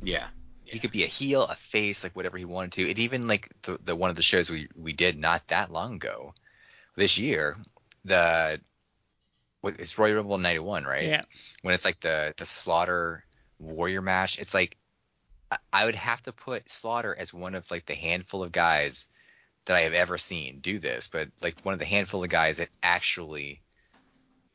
[0.03, 0.27] Yeah.
[0.63, 2.88] He could be a heel, a face, like whatever he wanted to.
[2.88, 5.95] And even like the, the one of the shows we we did not that long
[5.95, 6.36] ago,
[6.95, 7.58] this year,
[8.06, 8.60] the
[9.62, 11.04] what it's Royal Rumble '91, right?
[11.04, 11.22] Yeah.
[11.62, 13.24] When it's like the the Slaughter
[13.60, 14.78] Warrior match, it's like
[15.52, 19.08] I- I would have to put Slaughter as one of like the handful of guys
[19.66, 22.58] that I have ever seen do this, but like one of the handful of guys
[22.58, 23.62] that actually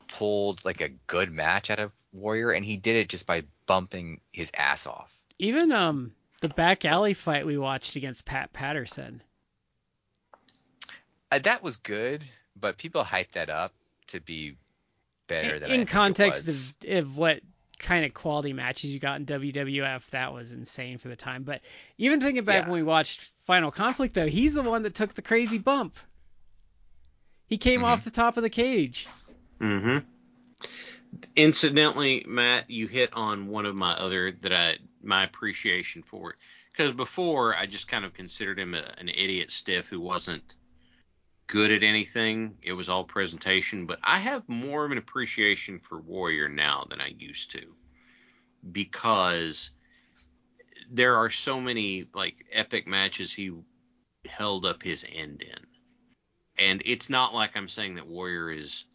[0.07, 4.21] pulled like a good match out of Warrior, and he did it just by bumping
[4.33, 5.13] his ass off.
[5.39, 9.21] Even um the back alley fight we watched against Pat Patterson.
[11.31, 12.23] Uh, that was good,
[12.59, 13.73] but people hype that up
[14.07, 14.55] to be
[15.27, 16.75] better in, than I in think it context was.
[16.87, 17.39] of, of what
[17.77, 21.43] kind of quality matches you got in WWF, that was insane for the time.
[21.43, 21.61] But
[21.97, 22.71] even thinking back Yeah.
[22.71, 25.97] when we watched Final Conflict, though, he's the one that took the crazy bump.
[27.47, 27.85] He came Mhm.
[27.85, 29.07] off the top of the cage.
[29.59, 29.99] Mm-hmm.
[31.35, 36.35] Incidentally, Matt, you hit on one of my other that I my appreciation for it
[36.71, 40.55] because before I just kind of considered him a, an idiot stiff who wasn't
[41.47, 42.57] good at anything.
[42.61, 47.01] It was all presentation, but I have more of an appreciation for Warrior now than
[47.01, 47.75] I used to
[48.71, 49.71] because
[50.91, 53.51] there are so many like epic matches he
[54.25, 55.59] held up his end in.
[56.57, 58.85] And it's not like I'm saying that Warrior is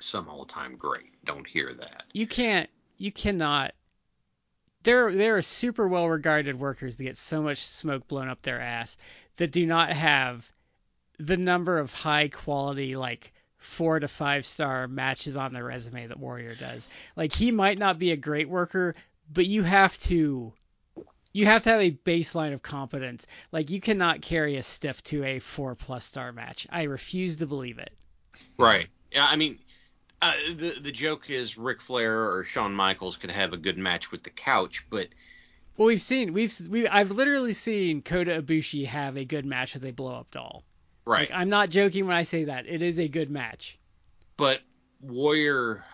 [0.00, 1.24] some all-time great.
[1.24, 2.04] Don't hear that.
[2.12, 3.72] You can't, you cannot.
[4.82, 8.60] There, there are super well regarded workers that get so much smoke blown up their
[8.60, 8.96] ass
[9.36, 10.50] that do not have
[11.26, 16.18] the number of high quality, like four to five star matches on the resume that
[16.18, 16.88] Warrior does.
[17.16, 18.94] Like he might not be a great worker,
[19.32, 20.52] but you have to
[21.32, 23.26] you have to have a baseline of competence.
[23.52, 26.66] Like you cannot carry a stiff to a four plus star match.
[26.70, 27.92] I refuse to believe it.
[28.58, 28.88] Right.
[29.12, 29.58] Yeah, I mean,
[30.20, 34.10] uh, the the joke is Ric Flair or Shawn Michaels could have a good match
[34.10, 35.08] with the couch, but
[35.76, 39.84] Well, we've seen we've we I've literally seen Kota Ibushi have a good match with
[39.84, 40.64] a blow up doll.
[41.04, 41.30] Right.
[41.30, 42.66] Like I'm not joking when I say that.
[42.66, 43.78] It is a good match.
[44.36, 44.60] but
[45.00, 45.84] Warrior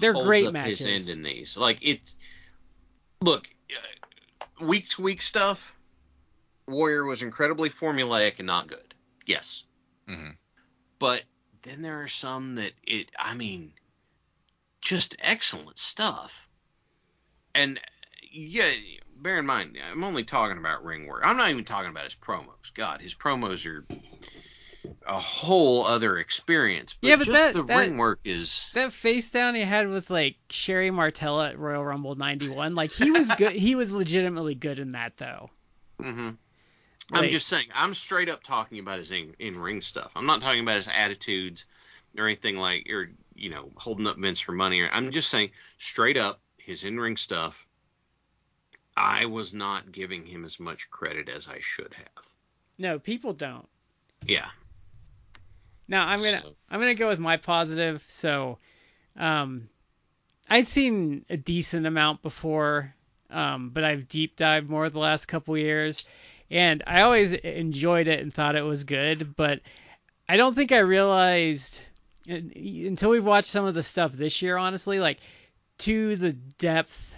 [0.00, 0.78] They're holds great up matches.
[0.80, 1.56] his end in these.
[1.56, 2.16] Like it's
[3.20, 5.72] look uh, week to week stuff.
[6.68, 8.94] Warrior was incredibly formulaic and not good.
[9.26, 9.64] Yes,
[10.08, 10.36] Mhm.
[10.98, 11.22] but
[11.62, 13.10] then there are some that it.
[13.18, 13.72] I mean,
[14.80, 16.48] just excellent stuff.
[17.54, 17.78] And
[18.32, 18.70] yeah,
[19.16, 21.22] bear in mind, I'm only talking about ring work.
[21.24, 22.72] I'm not even talking about his promos.
[22.74, 23.86] God, his promos are
[25.06, 26.94] a whole other experience.
[26.94, 28.68] But Yeah, but just that- the that- ring work is.
[28.74, 33.10] That face down he had with like Sherri Martella at Royal Rumble 91, like he
[33.10, 33.52] was good.
[33.52, 35.50] he was legitimately good in that though.
[36.00, 36.30] hmm
[37.12, 37.66] I'm just saying.
[37.74, 40.12] I'm straight up talking about his in, in ring stuff.
[40.16, 41.66] I'm not talking about his attitudes
[42.16, 44.80] or anything like, or you know, holding up Vince for money.
[44.80, 47.66] Or I'm just saying straight up his in ring stuff.
[48.96, 52.24] I was not giving him as much credit as I should have.
[52.78, 53.68] No, people don't.
[54.26, 54.48] Yeah.
[55.92, 58.02] Now I'm gonna So- I'm gonna go with my positive.
[58.08, 58.58] So,
[59.14, 59.68] um,
[60.48, 62.94] I'd seen a decent amount before,
[63.28, 66.06] um, but I've deep dived more the last couple years,
[66.50, 69.36] and I always enjoyed it and thought it was good.
[69.36, 69.60] But
[70.26, 71.80] I don't think I realized
[72.26, 75.18] until we've watched some of the stuff this year, honestly, like
[75.78, 77.14] to the depth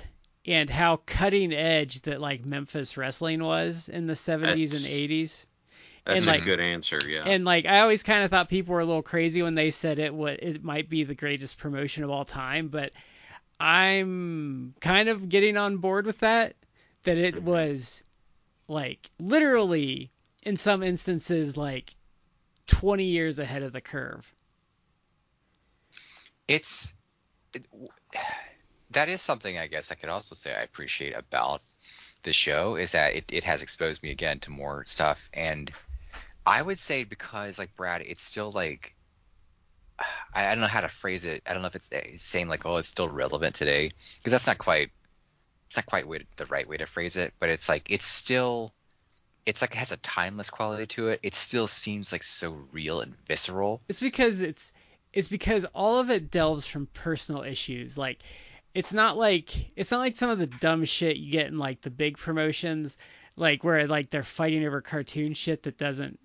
[0.46, 5.46] and how cutting edge that like Memphis wrestling was in the 70s That's- and 80s.
[6.04, 7.06] That's and a like good answer.
[7.08, 7.30] Yeah.
[7.30, 9.98] and like I always kind of thought people were a little crazy when they said
[9.98, 12.92] it what it might be the greatest promotion of all time, but
[13.60, 16.56] I'm kind of getting on board with that
[17.04, 17.42] that it Mm-hmm.
[17.42, 18.02] was
[18.68, 20.12] like literally
[20.42, 21.94] in some instances like
[22.68, 24.32] 20 years ahead of the curve.
[26.48, 26.94] it's
[27.54, 27.66] it,
[28.90, 31.62] that is something I guess I could also say I appreciate about
[32.22, 35.72] the show is that it, it has exposed me again to more stuff and
[36.46, 38.94] I would say because like Brad it's still like
[40.35, 41.42] I, I don't know how to phrase it.
[41.46, 44.46] I don't know if it's, it's saying like oh it's still relevant today because that's
[44.46, 44.90] not quite
[45.66, 48.72] it's not quite way the right way to phrase it but it's like it's still
[49.46, 51.20] it's like it has a timeless quality to it.
[51.22, 53.83] It still seems like so real and visceral.
[53.88, 54.72] It's because it's
[55.12, 57.98] it's because all of it delves from personal issues.
[57.98, 58.20] Like
[58.74, 61.83] it's not like it's not like some of the dumb shit you get in like
[61.83, 62.96] the big promotions,
[63.37, 66.18] like where like they're fighting over cartoon shit that doesn't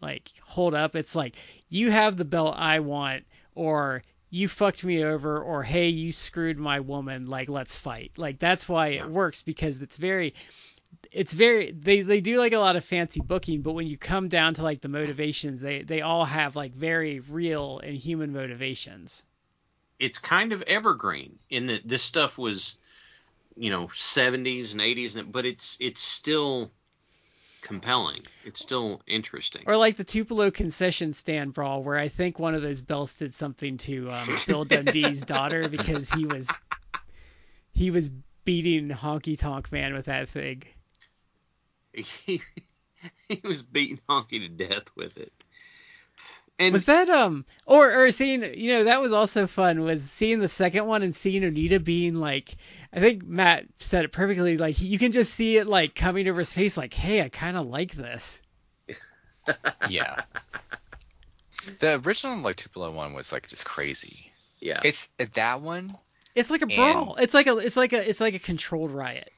[0.00, 0.96] like hold up.
[0.96, 1.36] It's like
[1.68, 6.58] you have the belt I want or you fucked me over or hey you screwed
[6.58, 8.12] my woman like let's fight.
[8.16, 10.34] Like that's why it works because it's very
[11.12, 14.28] it's very they they do like a lot of fancy booking but when you come
[14.28, 19.22] down to like the motivations they they all have like very real and human motivations
[19.98, 22.76] it's kind of evergreen in that this stuff was,
[23.56, 26.70] you know, 70s and 80s, and- but it's it's still
[27.60, 28.20] compelling.
[28.44, 29.64] It's still interesting.
[29.66, 33.32] or like the tupelo concession stand brawl where i think one of those belts did
[33.34, 36.48] something to um, bill dundee's daughter because he was
[37.72, 38.08] he was
[38.44, 40.62] beating honky tonk man with that thing
[41.92, 42.42] he,
[43.28, 45.32] he was beating Honky to death with it.
[46.60, 50.40] And was that um or or seeing you know that was also fun was seeing
[50.40, 52.54] the second one and seeing Onita being like
[52.92, 56.38] I think Matt said it perfectly like you can just see it like coming over
[56.40, 58.40] his face like hey I kind of like this
[59.88, 60.20] yeah.
[61.78, 64.30] The original like Tupelo one was like just crazy.
[64.60, 65.96] yeah, It's that one.
[66.34, 69.30] it's like a brawl it's like a it's like a it's like a controlled riot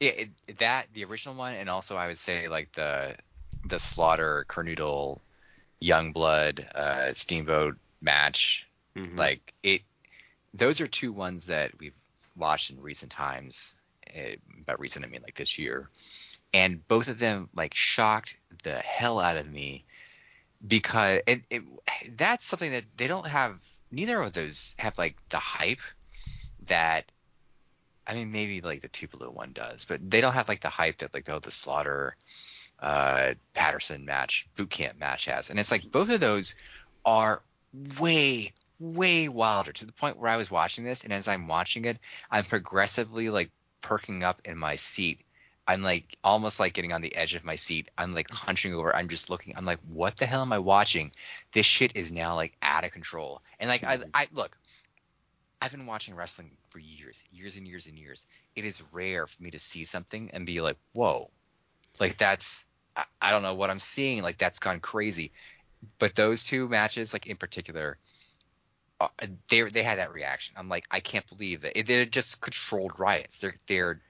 [0.00, 3.16] it, that the original one, and also I would say like the
[3.64, 5.20] the Slaughter Kernodle
[5.82, 8.68] Youngblood uh, Steamboat match.
[8.94, 9.18] Mhm.
[9.18, 9.82] Like it,
[10.54, 11.98] those are two ones that we've
[12.36, 13.74] watched in recent times.
[14.16, 15.90] Uh, by recent, I mean like this year,
[16.54, 19.84] and both of them like shocked the hell out of me
[20.66, 21.62] because it, it
[22.16, 23.60] that's something that they don't have.
[23.90, 25.80] Neither of those have like the hype
[26.62, 27.10] that
[28.06, 30.98] I mean, maybe like the Tupelo one does, but they don't have like the hype
[30.98, 32.16] that like the, the Slaughter,
[32.80, 35.50] uh, Patterson match, boot camp match has.
[35.50, 36.54] And it's like both of those
[37.04, 37.42] are
[38.00, 41.84] way, way wilder to the point where I was watching this, and as I'm watching
[41.84, 41.98] it,
[42.30, 45.20] I'm progressively like perking up in my seat.
[45.68, 47.90] I'm like almost like getting on the edge of my seat.
[47.98, 48.94] I'm like hunching over.
[48.94, 49.54] I'm just looking.
[49.56, 51.10] I'm like, what the hell am I watching?
[51.52, 53.42] This shit is now like out of control.
[53.58, 54.56] And like I, I look,
[55.60, 58.26] I've been watching wrestling for years, years and years and years.
[58.54, 61.30] It is rare for me to see something and be like, whoa,
[62.00, 64.22] like that's I, I don't know what I'm seeing.
[64.22, 65.32] Like that's gone crazy.
[65.98, 67.98] But those two matches, like in particular,
[69.00, 69.08] uh,
[69.48, 70.54] they they had that reaction.
[70.58, 73.38] I'm like, I can't believe that they're just controlled riots.
[73.38, 74.00] They're they're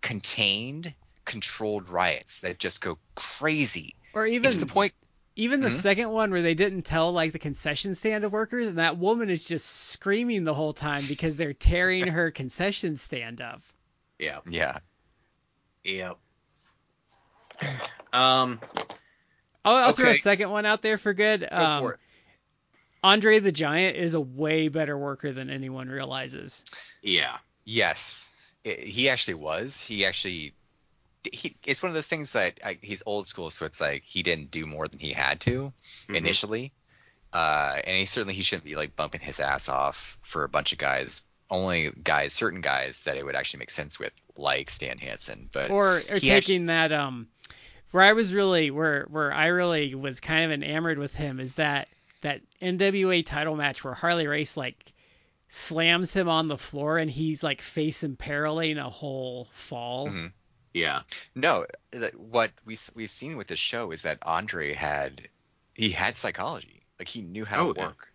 [0.00, 3.94] contained, controlled riots that just go crazy.
[4.14, 4.94] or even to the point
[5.36, 5.72] even the Mhm.
[5.72, 9.44] second one where they didn't tell like the concession stand workers and that woman is
[9.44, 13.62] just screaming the whole time because they're tearing her concession stand up
[14.18, 14.78] yeah, Yeah.
[15.84, 16.14] yeah.
[18.12, 18.60] Um,
[19.64, 21.40] I'll, I'll throw a second one out there for good.
[21.48, 22.00] go Um, for it.
[23.04, 26.64] Andre the Giant is a way better worker than anyone realizes.
[27.02, 28.30] Yeah, Yes,
[28.66, 29.80] I- he actually was.
[29.80, 30.52] He actually,
[31.30, 31.56] he.
[31.64, 34.50] It's one of those things that I, he's old school, so it's like he didn't
[34.50, 35.72] do more than he had to
[36.08, 36.16] Mhm.
[36.16, 36.72] initially,
[37.32, 40.72] uh, and he certainly he shouldn't be like bumping his ass off for a bunch
[40.72, 41.22] of guys.
[41.52, 45.50] Only guys, certain guys that it would actually make sense with, like Stan Hansen.
[45.52, 47.28] But Or, or taking actually- that um,
[47.90, 51.54] where I was really where where I really was kind of enamored with him is
[51.54, 51.88] that
[52.22, 54.92] that NWA title match where Harley Race like
[55.50, 60.08] slams him on the floor and he's like face imperiling a whole fall.
[60.08, 60.32] Mhm.
[60.72, 61.02] yeah,
[61.34, 61.66] no,
[62.16, 65.28] what we we've seen with this show is that Andre had
[65.74, 67.86] he had psychology, like he knew how Oh, to yeah.
[67.88, 68.10] work.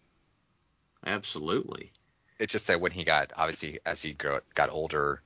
[1.06, 1.92] absolutely.
[2.40, 5.22] It's just that when he got obviously as he grow, got older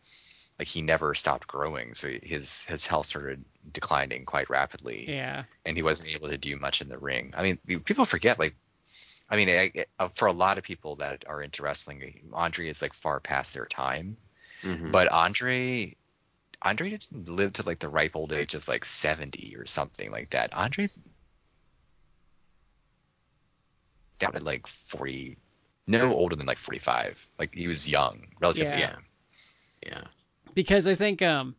[0.59, 3.43] like he never stopped growing so his his health started
[3.73, 5.43] declining quite rapidly Yeah.
[5.65, 8.55] and he wasn't able to do much in the ring i mean people forget like
[9.29, 12.81] i mean I, I- for a lot of people that are into wrestling andre is
[12.81, 14.17] like far past their time
[14.63, 14.91] Mhm.
[14.91, 15.95] but andre
[16.63, 20.29] Andre didn't live to like the ripe old age of like 70 or something like
[20.29, 20.53] that.
[20.53, 20.89] Andre
[24.19, 25.37] down at like 40,
[25.87, 27.27] no older than like 45.
[27.39, 28.79] Like he was young, relatively Yeah.
[28.91, 29.03] young.
[29.85, 30.03] Yeah.
[30.53, 31.55] because I think um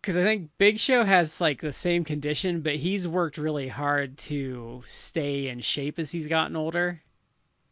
[0.00, 4.18] because I think Big Show has like the same condition, but he's worked really hard
[4.18, 7.00] to stay in shape as he's gotten older.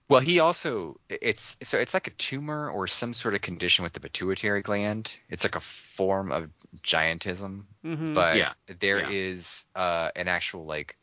[0.08, 3.92] Well, he also it's so it's like a tumor or some sort of condition with
[3.92, 5.12] the pituitary gland.
[5.28, 6.50] It's like a form of
[6.82, 8.12] giantism, Mm-hmm.
[8.12, 9.08] but Yeah, there yeah.
[9.10, 10.96] is uh, an actual like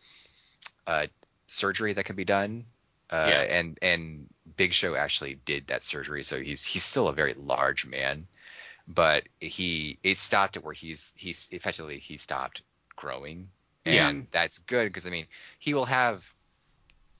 [0.85, 1.07] uh,
[1.47, 2.65] surgery that can be done.
[3.09, 3.41] Uh, Yeah.
[3.41, 4.27] and and
[4.57, 8.27] Big Show actually did that surgery, so he's he's still a very large man,
[8.87, 12.61] but he it stopped at where he's he's effectively he stopped
[12.95, 13.49] growing,
[13.85, 14.25] and Yeah.
[14.31, 15.27] that's good because I mean
[15.59, 16.33] he will have.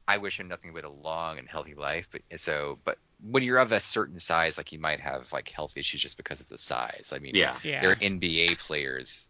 [0.09, 3.57] I wish him nothing but a long and healthy life, but so but when you're
[3.57, 6.57] of a certain size, like you might have like health issues just because of the
[6.57, 7.11] size.
[7.13, 7.57] I mean, Yeah.
[7.63, 7.81] yeah.
[7.81, 9.27] there are NBA players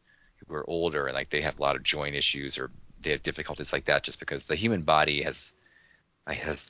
[0.48, 2.70] who are older and like they have a lot of joint issues or
[3.02, 5.56] they have difficulties like that just because the human body has
[6.36, 6.70] has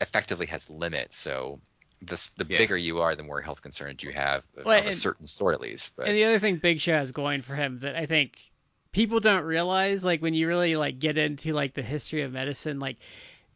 [0.00, 1.18] effectively has limits.
[1.18, 1.60] So
[2.02, 2.58] the the Yeah.
[2.58, 5.54] bigger you are, the more health concerns you have of, Well, of a certain sort
[5.54, 5.94] at least.
[5.96, 8.38] But And the other thing Big Show has going for him that I think
[8.92, 12.78] people don't realize, like when you really like get into like the history of medicine,
[12.78, 12.98] like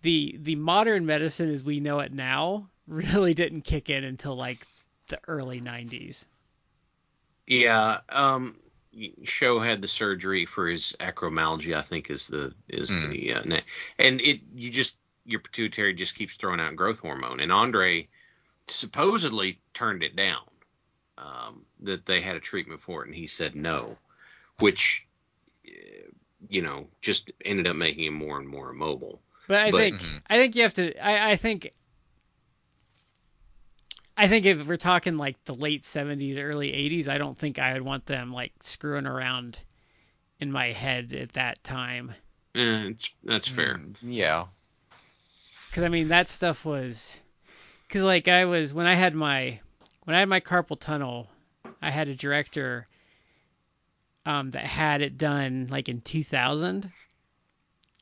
[0.03, 4.59] the the modern medicine as we know it now really didn't kick in until like
[5.09, 6.27] the early 90s.
[7.47, 7.99] Yeah.
[8.09, 8.57] Um.
[9.25, 11.77] Show had the surgery for his acromalgia.
[11.77, 13.11] I think is the is Hmm.
[13.11, 13.61] the uh,
[13.99, 14.97] and it you just
[15.29, 17.39] your pituitary just keeps throwing out growth hormone.
[17.41, 18.09] And Andre
[18.67, 20.43] supposedly turned it down.
[21.19, 23.99] Um, that they had a treatment for it, and he said no,
[24.61, 25.05] which
[25.67, 25.71] uh,
[26.49, 29.21] you know just ended up making him more and more immobile.
[29.49, 30.23] But I But- think Mhm.
[30.31, 31.73] I think you have to I, I think
[34.17, 37.73] I think if we're talking like the late 70s, early 80s, I don't think I
[37.73, 39.59] would want them like screwing around
[40.41, 42.15] in my head at that time.
[42.55, 43.75] Eh, it's, that's fair.
[43.79, 44.47] Mm, yeah.
[45.79, 47.21] Cuz I mean that stuff was
[47.89, 49.61] cuz like I was when I had my
[50.03, 51.31] when I had my carpal tunnel,
[51.81, 52.89] I had a director
[54.27, 56.91] um that had it done like in 2000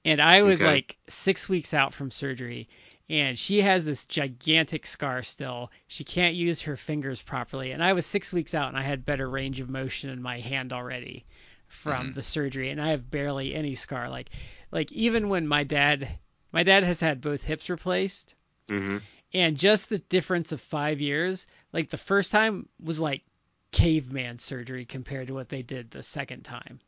[0.06, 0.64] and I was Okay.
[0.64, 2.66] like 6 weeks out from surgery
[3.10, 5.70] and she has this gigantic scar still.
[5.86, 9.04] She can't use her fingers properly and I was 6 weeks out and I had
[9.04, 11.26] better range of motion in my hand already
[11.68, 12.14] from Mhm.
[12.14, 14.30] the surgery and I have barely any scar like
[14.70, 16.18] like even when my dad
[16.53, 18.34] my dad has had both hips replaced
[18.68, 18.99] hmm
[19.32, 23.24] and just the difference of five years like the first time was like
[23.72, 26.80] caveman surgery compared to what they did the second time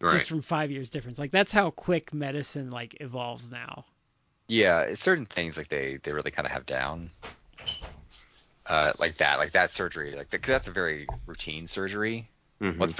[0.00, 0.10] Right.
[0.12, 3.84] just from five years difference like that's how quick medicine like evolves now
[4.48, 7.10] Yeah, certain things like they they really kind of have down.
[8.66, 12.30] Uh, like that, like that surgery, like the, 'cause that's a very routine surgery.
[12.60, 12.78] Mhm.
[12.78, 12.98] Well, it's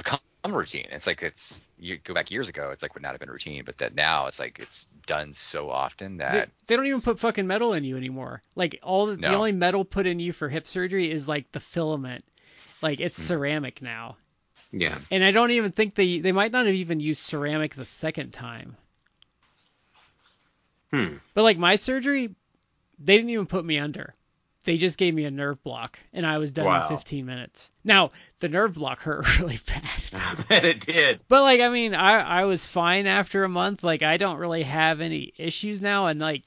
[0.53, 0.87] routine.
[0.91, 3.63] It's like it's you go back years ago, it's like would not have been routine,
[3.65, 7.45] but that now it's like it's done so often that they don't even put fucking
[7.45, 10.65] metal in you anymore like all the, the only metal put in you for hip
[10.65, 12.25] surgery is like the filament
[12.81, 13.23] like it's Hmm.
[13.23, 14.17] ceramic now
[14.71, 14.97] yeah.
[15.11, 18.31] and i don't even think they they might not have even used ceramic the second
[18.31, 18.75] time
[20.91, 21.17] Hmm.
[21.33, 22.33] But like my surgery,
[22.99, 24.13] they didn't even put me under.
[24.65, 26.81] They just gave me a nerve block, and I was done Wow.
[26.89, 27.71] in 15 minutes.
[27.83, 31.21] Now the nerve block hurt really bad, I bet it did.
[31.27, 33.83] but like I mean, I I was fine after a month.
[33.83, 36.43] Like I don't really have any issues now, and like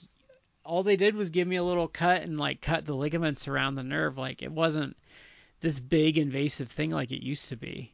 [0.64, 3.74] all they did was give me a little cut and like cut the ligaments around
[3.76, 4.18] the nerve.
[4.18, 4.96] Like it wasn't
[5.60, 7.92] this big invasive thing like it used to be.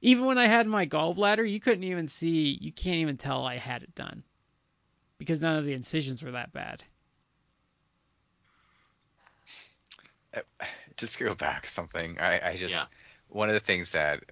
[0.00, 3.56] Even when I had my gallbladder, you couldn't even see, you can't even tell I
[3.56, 4.22] had it done
[5.18, 6.82] because none of the incisions were that bad.
[10.96, 12.18] just go back something.
[12.20, 12.84] I, I just Yeah.
[13.28, 14.22] one of the things that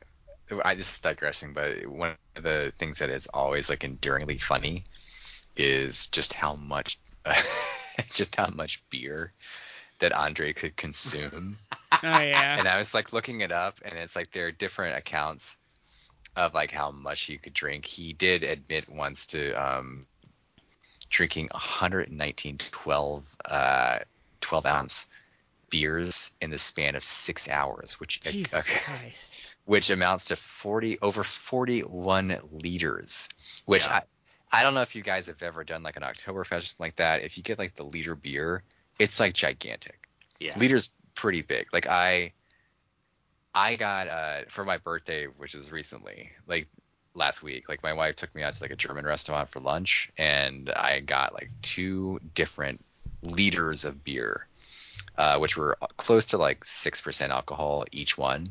[0.65, 4.85] I just digressing, but one of the things that is always like enduringly funny
[5.57, 6.99] is just how much
[8.15, 9.33] just how much beer
[9.99, 11.57] that Andre could consume.
[12.03, 12.59] Oh yeah.
[12.59, 15.59] and I was like looking it up, and it's like there are different accounts
[16.37, 17.87] of like how much he could drink.
[17.87, 20.07] He did admit once to um,
[21.09, 23.99] drinking 119 12 uh,
[24.41, 25.09] 12 ounce
[25.71, 28.21] beers in the span of six hours, which
[28.55, 28.61] uh,
[29.65, 33.29] which amounts to 40 over 41 liters.
[33.65, 33.95] Which Yeah.
[33.95, 34.03] I
[34.59, 36.97] I don't know if you guys have ever done like an Oktoberfest or something like
[36.97, 37.23] that.
[37.23, 38.63] If you get like the liter beer,
[38.99, 40.09] it's like gigantic
[40.39, 40.57] Yeah.
[40.59, 41.67] liter's pretty big.
[41.73, 42.33] Like I
[43.55, 46.69] I got uh for my birthday, which is recently, like
[47.15, 50.11] last week, like my wife took me out to like a German restaurant for lunch
[50.17, 52.85] and I got like two different
[53.23, 54.47] liters of beer.
[55.19, 58.47] Uh, which were close to like six percent alcohol each one.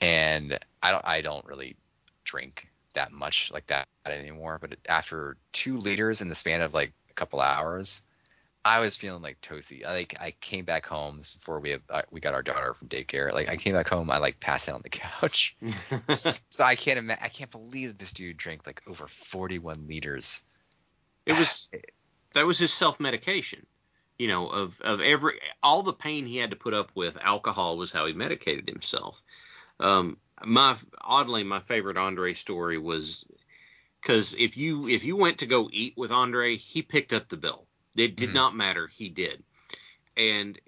[0.00, 1.76] and I don't I don't really
[2.24, 4.58] drink that much like that anymore.
[4.60, 8.02] But after two liters in the span of like a couple hours,
[8.64, 9.86] I was feeling like toasty.
[9.86, 12.88] I, like I came back home this before we uh, we got our daughter from
[12.88, 13.32] daycare.
[13.32, 15.56] Like I came back home, I like passed out on the couch.
[16.50, 17.22] so I can't imagine.
[17.24, 20.44] I can't believe this dude drank like over 41 liters.
[21.26, 21.70] It was
[22.34, 23.64] that was his self medication.
[24.18, 27.76] You know, of of every all the pain he had to put up with, alcohol
[27.76, 29.22] was how he medicated himself.
[29.78, 33.26] Um, my oddly, my favorite Andre story was
[34.00, 37.36] because if you if you went to go eat with Andre, he picked up the
[37.36, 37.66] bill.
[37.94, 38.34] It did Mhm.
[38.34, 38.86] not matter.
[38.86, 39.42] He did,
[40.16, 40.58] and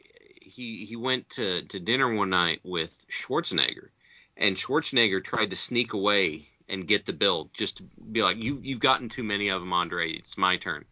[0.41, 3.91] he he went to to dinner one night with Schwarzenegger,
[4.37, 7.83] and Schwarzenegger tried to sneak away and get the bill just to
[8.13, 10.13] be like, you you've gotten too many of them, Andre.
[10.13, 10.85] It's my turn.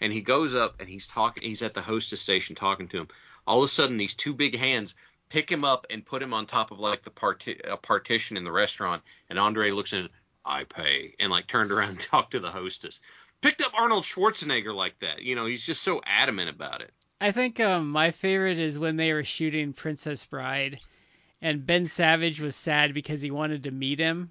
[0.00, 1.42] And he goes up and he's talking.
[1.42, 3.08] He's at the hostess station talking to him.
[3.46, 4.94] All of a sudden, these two big hands
[5.28, 8.44] pick him up and put him on top of like the parti- a partition in
[8.44, 9.02] the restaurant.
[9.30, 10.10] And Andre looks at
[10.44, 13.00] I pay, and like turned around and talked to the hostess.
[13.40, 15.22] Picked up Arnold Schwarzenegger like that.
[15.22, 16.92] You know, he's just so adamant about it.
[17.20, 20.80] I think um, my favorite is when they were shooting Princess Bride,
[21.40, 24.30] and Ben Savage was sad because he wanted to meet him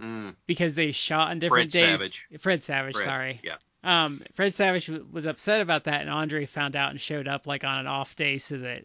[0.00, 1.98] Mm, because they shot on different Fred days.
[1.98, 2.28] Savage.
[2.40, 3.40] Fred Savage, Fred, sorry.
[3.42, 3.56] Yeah.
[3.86, 7.46] Um, Fred Savage w- was upset about that, and Andre found out and showed up
[7.46, 8.82] like on an off day so that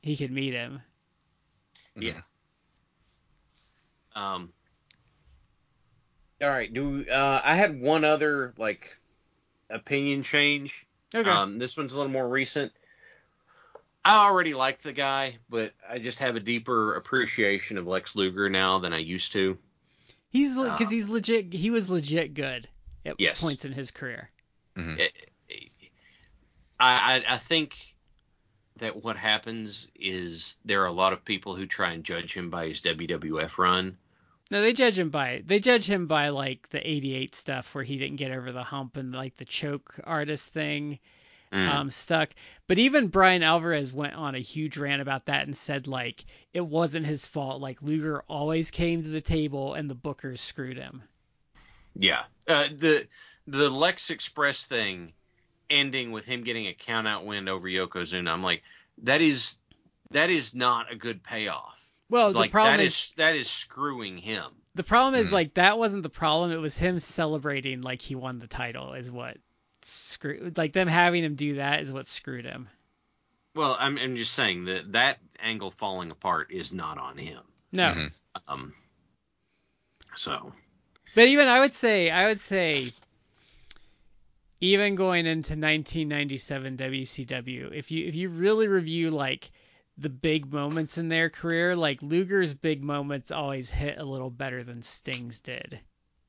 [0.00, 0.80] he could meet him.
[1.96, 2.20] Yeah.
[4.14, 4.52] Um.
[6.40, 6.72] All right.
[6.72, 8.96] Do uh, I had one other like
[9.68, 10.86] opinion change?
[11.12, 11.28] Okay.
[11.28, 12.70] Um, this one's a little more recent.
[14.04, 18.48] I already like the guy, but I just have a deeper appreciation of Lex Luger
[18.48, 19.58] now than I used to.
[20.28, 21.52] he's because um, he's legit.
[21.52, 22.68] He was legit good
[23.04, 23.40] at Yes.
[23.42, 24.30] points in his career.
[24.76, 25.00] Mhm.
[26.78, 27.76] I, I I think
[28.76, 32.50] that what happens is there are a lot of people who try and judge him
[32.50, 33.98] by his WWF run.
[34.50, 37.98] No, they judge him by they judge him by like the '88 stuff where he
[37.98, 40.98] didn't get over the hump and like the choke artist thing.
[41.52, 41.68] Mm.
[41.68, 42.30] um, stuck.
[42.68, 46.60] But even Bryan Alvarez went on a huge rant about that and said like it
[46.60, 47.60] wasn't his fault.
[47.60, 51.02] Like Luger always came to the table and the bookers screwed him.
[51.96, 52.22] Yeah.
[52.48, 53.06] Uh, the
[53.46, 55.12] the Lex Express thing
[55.68, 58.30] ending with him getting a count out win over Yokozuna.
[58.30, 58.62] I'm like,
[59.02, 59.58] that is
[60.10, 61.76] that is not a good payoff.
[62.08, 64.44] Well, like the problem that is, is that is screwing him.
[64.74, 65.32] the problem is Mhm.
[65.32, 66.50] like that wasn't the problem.
[66.52, 69.36] It was him celebrating like he won the title is what
[69.82, 70.56] screwed.
[70.56, 72.68] Like them having him do that is what screwed him.
[73.54, 77.42] Well, I'm I'm just saying that that angle falling apart is not on him.
[77.72, 78.12] No, Mhm.
[78.48, 78.74] Um.
[80.16, 80.52] So.
[81.14, 82.90] But even I would say I would say
[84.60, 89.50] even going into 1997 WCW, if you if you really review like
[89.98, 94.62] the big moments in their career, like Luger's big moments always hit a little better
[94.64, 95.80] than Sting's did.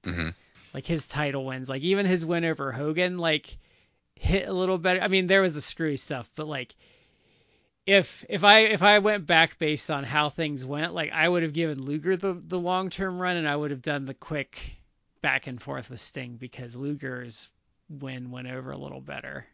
[0.04, 0.34] Mhm.
[0.74, 3.58] Like his title wins, like even his win over Hogan, like
[4.16, 5.02] hit a little better.
[5.02, 6.76] I mean, there was the screwy stuff, but like
[7.86, 11.44] if if I if I went back based on how things went, like I would
[11.44, 14.78] have given Luger the the long term run, and I would have done the quick
[15.22, 17.50] back and forth with Sting because Luger's
[17.90, 19.46] win went over a little better.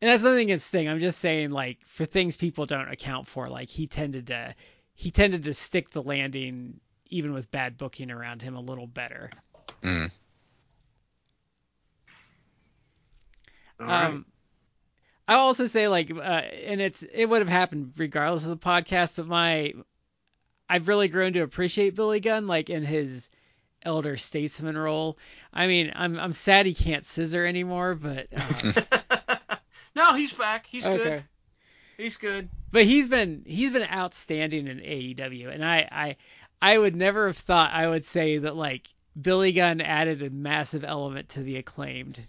[0.00, 0.88] And that's nothing against Sting.
[0.88, 4.54] I'm just saying, like, for things people don't account for, like he tended to
[4.94, 9.30] he tended to stick the landing even with bad booking around him a little better.
[9.82, 10.10] Mhm.
[13.78, 14.24] Um,
[15.28, 19.16] I'll also say like, uh, and it's it would have happened regardless of the podcast,
[19.16, 19.72] but my
[20.68, 23.30] I've really grown to appreciate Billy Gunn like in his
[23.82, 25.18] elder statesman role.
[25.52, 28.96] I mean, I'm I'm sad he can't scissor anymore, but uh,
[29.94, 30.66] no, he's back.
[30.66, 31.02] He's okay.
[31.02, 31.24] good.
[31.98, 32.48] He's good.
[32.70, 36.16] But he's been he's been outstanding in AEW, and I I
[36.60, 38.88] I would never have thought I would say that like
[39.20, 42.20] Billy Gunn added a massive element to the acclaimed.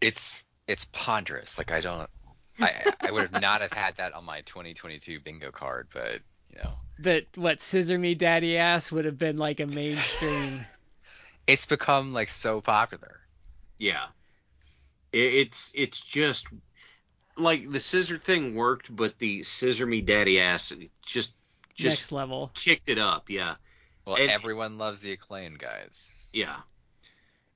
[0.00, 1.58] It's it's ponderous.
[1.58, 2.08] Like I don't.
[2.60, 6.20] I I would have not have had that on my 2022 bingo card, but
[6.52, 10.64] you know, But what scissor me daddy ass would have been like a mainstream.
[11.46, 13.20] it's become like so popular.
[13.78, 14.06] Yeah.
[15.12, 16.46] It, it's it's just
[17.36, 20.72] like the scissor thing worked, but the scissor me daddy ass
[21.04, 21.34] just
[21.74, 22.50] just next level.
[22.54, 23.30] kicked it up.
[23.30, 23.56] Yeah.
[24.06, 26.10] Well, And- everyone loves the acclaim, guys.
[26.32, 26.56] Yeah.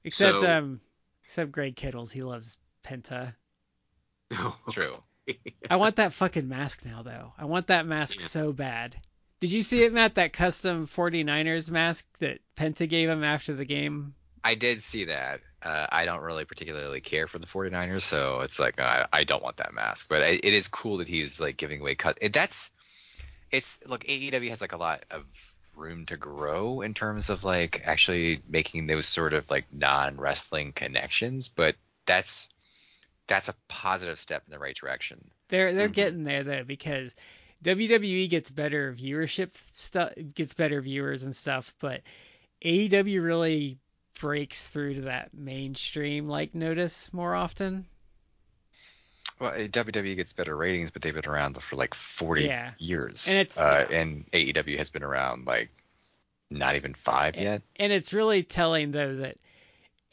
[0.03, 0.81] Except So- um
[1.25, 3.35] except Greg Kittles, he loves Penta.
[4.71, 4.97] True.
[5.71, 7.33] I want that fucking mask now though.
[7.39, 8.27] I want that mask Yeah.
[8.27, 8.97] so bad.
[9.41, 10.15] Did you see it, Matt?
[10.15, 14.15] That custom 49ers mask that Penta gave him after the game?
[14.43, 15.41] I did see that.
[15.63, 19.43] Uh, I don't really particularly care for the 49ers, so it's like I, I don't
[19.43, 20.09] want that mask.
[20.09, 22.19] But it, it is cool that he's like giving away cut.
[22.21, 22.71] It, that's
[23.51, 25.25] it's look AEW has like a lot of
[25.77, 31.49] room to grow in terms of like actually making those sort of like non-wrestling connections,
[31.49, 31.75] but
[32.07, 32.49] that's
[33.27, 35.31] that's a positive step in the right direction.
[35.49, 35.95] They're they're Mhm.
[35.95, 37.15] getting there though because
[37.63, 42.03] WWE gets better viewership stuff, gets better viewers and stuff, but
[42.63, 43.79] AEW really
[44.21, 47.87] breaks through to that mainstream like notice more often.
[49.41, 52.73] Well, WWE gets better ratings, but they've been around for like 40 Yeah.
[52.79, 53.27] years.
[53.29, 55.71] And it's- uh, and AEW has been around like
[56.51, 57.63] not even five yet.
[57.77, 59.39] And it's really telling though that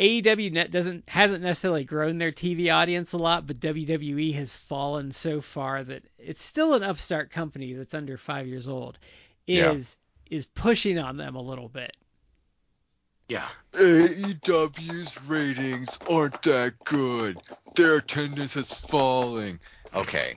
[0.02, 5.12] AEW net doesn't hasn't necessarily grown their TV audience a lot, but WWE has fallen
[5.12, 8.98] so far that it's still an upstart company that's under five years old.
[9.46, 9.74] Yeah.
[9.74, 9.98] Is
[10.30, 11.96] is pushing on them a little bit.
[13.30, 13.48] Yeah.
[13.74, 17.38] AEW's ratings aren't that good.
[17.76, 19.60] Their attendance is falling.
[19.94, 20.34] Okay.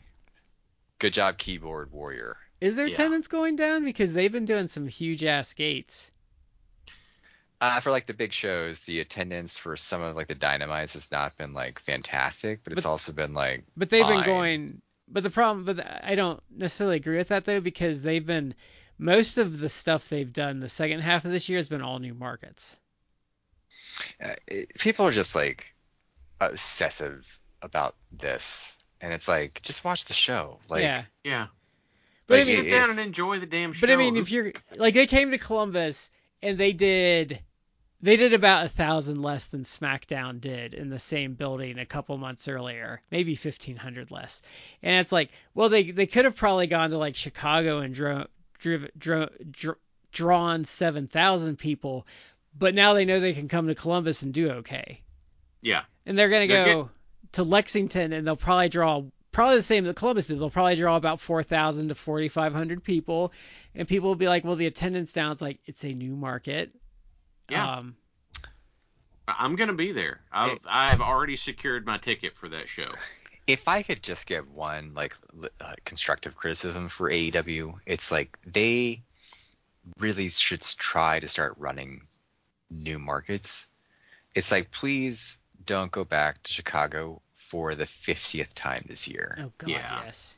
[0.99, 2.37] Good job, keyboard warrior.
[2.61, 2.95] Is their Yeah.
[2.95, 6.09] attendance going down because they've been doing some huge ass gates?
[7.65, 11.11] Uh, for like the big shows, the attendance for some of like the dynamites has
[11.11, 14.83] not been like fantastic, but it's But- also been like But they've been going.
[15.09, 18.55] But the problem, but I don't necessarily agree with that though because they've been
[18.99, 21.99] most of the stuff they've done the second half of this year has been all
[21.99, 22.77] new markets.
[24.23, 25.75] uh, it, people are just like
[26.43, 30.59] obsessive about this, and it's like just watch the show.
[30.69, 31.05] Like, yeah.
[31.25, 31.47] Yeah.
[32.27, 33.87] But I mean, sit down and enjoy the damn show.
[33.87, 36.11] But I mean, if you're like they came to Columbus
[36.43, 37.41] and they did
[38.05, 42.19] they did about a thousand less than SmackDown did in the same building a couple
[42.19, 44.43] months earlier, maybe fifteen hundred less.
[44.83, 48.27] And it's like, well, they they could have probably gone to like Chicago and dro-
[48.59, 49.79] dro- dr-
[50.13, 52.07] drawn seven thousand people,
[52.57, 55.01] but now they know they can come to Columbus and do okay.
[55.63, 55.85] yeah.
[56.05, 56.91] And they're gonna They're go
[57.33, 60.39] to Lexington and they'll probably draw probably the same that Columbus did.
[60.39, 63.33] They'll probably draw about 4,000 to 4,500 people,
[63.75, 66.71] and people will be like, "Well, the attendance down." It's like it's a new market.
[67.49, 67.77] Yeah.
[67.79, 67.97] Um,
[69.27, 70.21] I'm gonna be there.
[70.31, 72.93] I've, I've already secured my ticket for that show.
[73.47, 75.15] if I could just give one like
[75.61, 79.03] uh, constructive criticism for AEW, it's like they
[79.99, 82.03] really should try to start running
[82.71, 83.67] new markets.
[84.35, 89.39] It's like please don't go back to Chicago for the 50th time this year.
[89.41, 90.05] oh God, Yeah.
[90.05, 90.35] yes.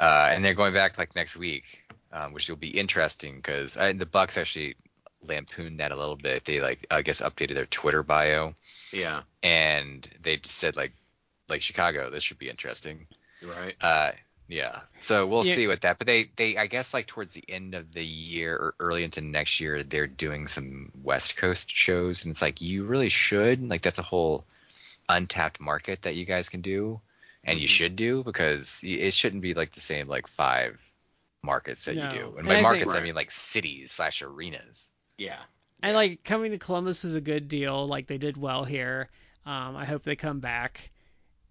[0.00, 3.92] Uh, and they're going back like next week, um, which will be interesting because uh,
[3.94, 4.76] the Bucks actually
[5.26, 6.44] lampooned that a little bit.
[6.44, 8.54] They like I guess updated their Twitter bio
[8.92, 9.22] Yeah.
[9.42, 10.92] and they said like
[11.48, 13.06] like Chicago, this should be interesting.
[13.42, 13.74] Right.
[13.80, 14.12] Uh,
[14.48, 14.80] yeah.
[15.00, 15.54] So we'll Yeah.
[15.54, 15.98] see with that.
[15.98, 19.20] But they, they, I guess, like towards the end of the year or early into
[19.20, 23.66] next year, they're doing some West Coast shows, and it's like you really should.
[23.68, 24.46] Like that's a whole
[25.08, 27.00] untapped market that you guys can do,
[27.42, 27.70] and you Mhm.
[27.70, 30.80] should do because it shouldn't be like the same like five
[31.42, 32.04] markets that No.
[32.04, 32.28] you do.
[32.30, 34.90] And And by I think- markets, I mean like cities slash arenas.
[35.18, 35.38] Yeah.
[35.82, 37.86] And like coming to Columbus was a good deal.
[37.86, 39.10] Like they did well here.
[39.46, 40.90] Um, I hope they come back.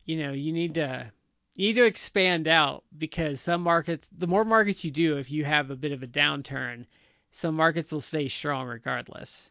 [0.05, 1.11] You know, you need to
[1.55, 5.45] you need to expand out because some markets, the more markets you do, if you
[5.45, 6.85] have a bit of a downturn,
[7.31, 9.49] some markets will stay strong regardless.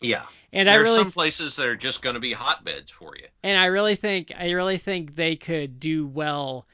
[0.00, 0.24] Yeah.
[0.52, 3.26] And I There's really some places that are just gonna be hotbeds for you.
[3.42, 6.66] and I really think I really think they could do well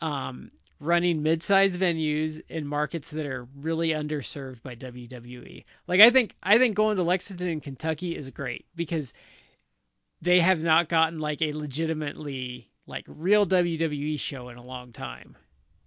[0.00, 0.50] um,
[0.82, 5.64] running mid-sized venues in markets that are really underserved by WWE.
[5.86, 9.14] Like I think I think going to Lexington in Kentucky is great because
[10.20, 15.36] they have not gotten like a legitimately like real WWE show in a long time.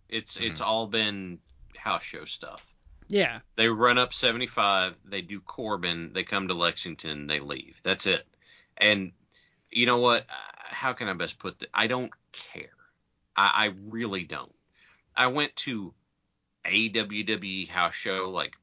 [0.09, 0.49] It's Mhm.
[0.49, 1.39] it's all been
[1.77, 2.65] house show stuff.
[3.07, 3.41] Yeah.
[3.55, 7.79] They run up 75, they do Corbin, they come to Lexington, they leave.
[7.83, 8.25] That's it.
[8.77, 9.11] And
[9.69, 10.23] you know what?
[10.23, 10.33] Uh,
[10.69, 11.69] How can I best put that?
[11.73, 12.71] I don't care.
[13.35, 14.54] I, I really don't.
[15.15, 15.93] I went to
[16.65, 18.55] a WWE house show like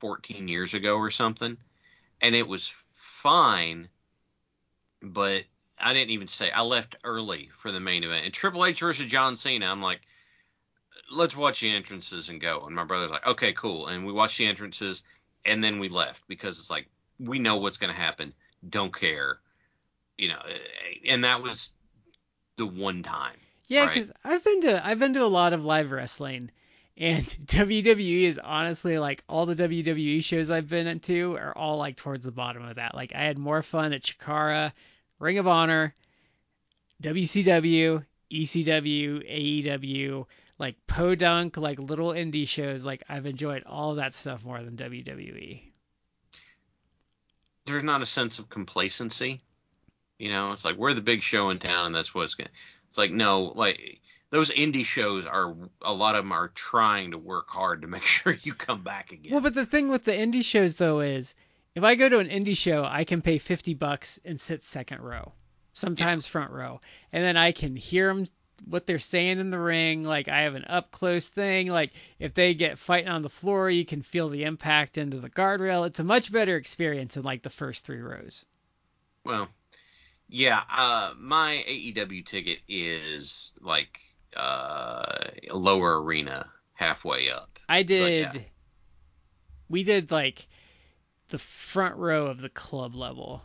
[0.00, 1.56] 14 years ago or something,
[2.20, 3.88] and it was fine,
[5.02, 5.44] but
[5.78, 8.24] I didn't even say I left early for the main event.
[8.24, 10.00] And Triple H versus John Cena, I'm like,
[11.10, 12.62] let's watch the entrances and go.
[12.66, 13.88] And my brother's like, okay, cool.
[13.88, 15.02] And we watched the entrances
[15.44, 16.88] and then we left because it's like
[17.18, 18.32] we know what's going to happen.
[18.68, 19.38] Don't care,
[20.16, 20.40] you know.
[21.06, 21.72] And that was
[22.56, 23.36] the one time.
[23.68, 23.94] Yeah, Right.
[23.94, 26.50] because I've been to I've been to a lot of live wrestling,
[26.96, 31.96] and WWE is honestly like all the WWE shows I've been to are all like
[31.96, 32.94] towards the bottom of that.
[32.94, 34.72] Like I had more fun at Chikara,
[35.18, 35.94] Ring of Honor,
[37.02, 40.26] WCW, ECW, AEW,
[40.58, 42.84] like Podunk, like little indie shows.
[42.84, 44.76] Like I've enjoyed all that stuff more than.
[44.76, 45.62] WWE.
[47.66, 49.40] There's not a sense of complacency.
[50.18, 52.48] You know, it's like we're the big show in town, and that's what's going.
[52.96, 57.18] It's like no, like those indie shows are a lot of them are trying to
[57.18, 59.32] work hard to make sure you come back again.
[59.32, 61.34] Well, but the thing with the indie shows though is,
[61.74, 65.02] if I go to an indie show, I can pay 50 bucks and sit second
[65.02, 65.34] row,
[65.74, 66.80] sometimes front row,
[67.12, 68.24] and then I can hear them
[68.64, 70.02] what they're saying in the ring.
[70.02, 71.66] Like I have an up close thing.
[71.66, 75.28] Like if they get fighting on the floor, you can feel the impact into the
[75.28, 75.86] guardrail.
[75.86, 78.46] It's a much better experience than like the first three rows.
[79.22, 79.48] Well,
[80.28, 84.00] yeah, uh, my AEW ticket is like
[84.36, 87.58] uh, lower arena, halfway up.
[87.68, 88.34] I did.
[88.34, 88.40] yeah.
[89.68, 90.46] We did like
[91.28, 93.42] the front row of the club level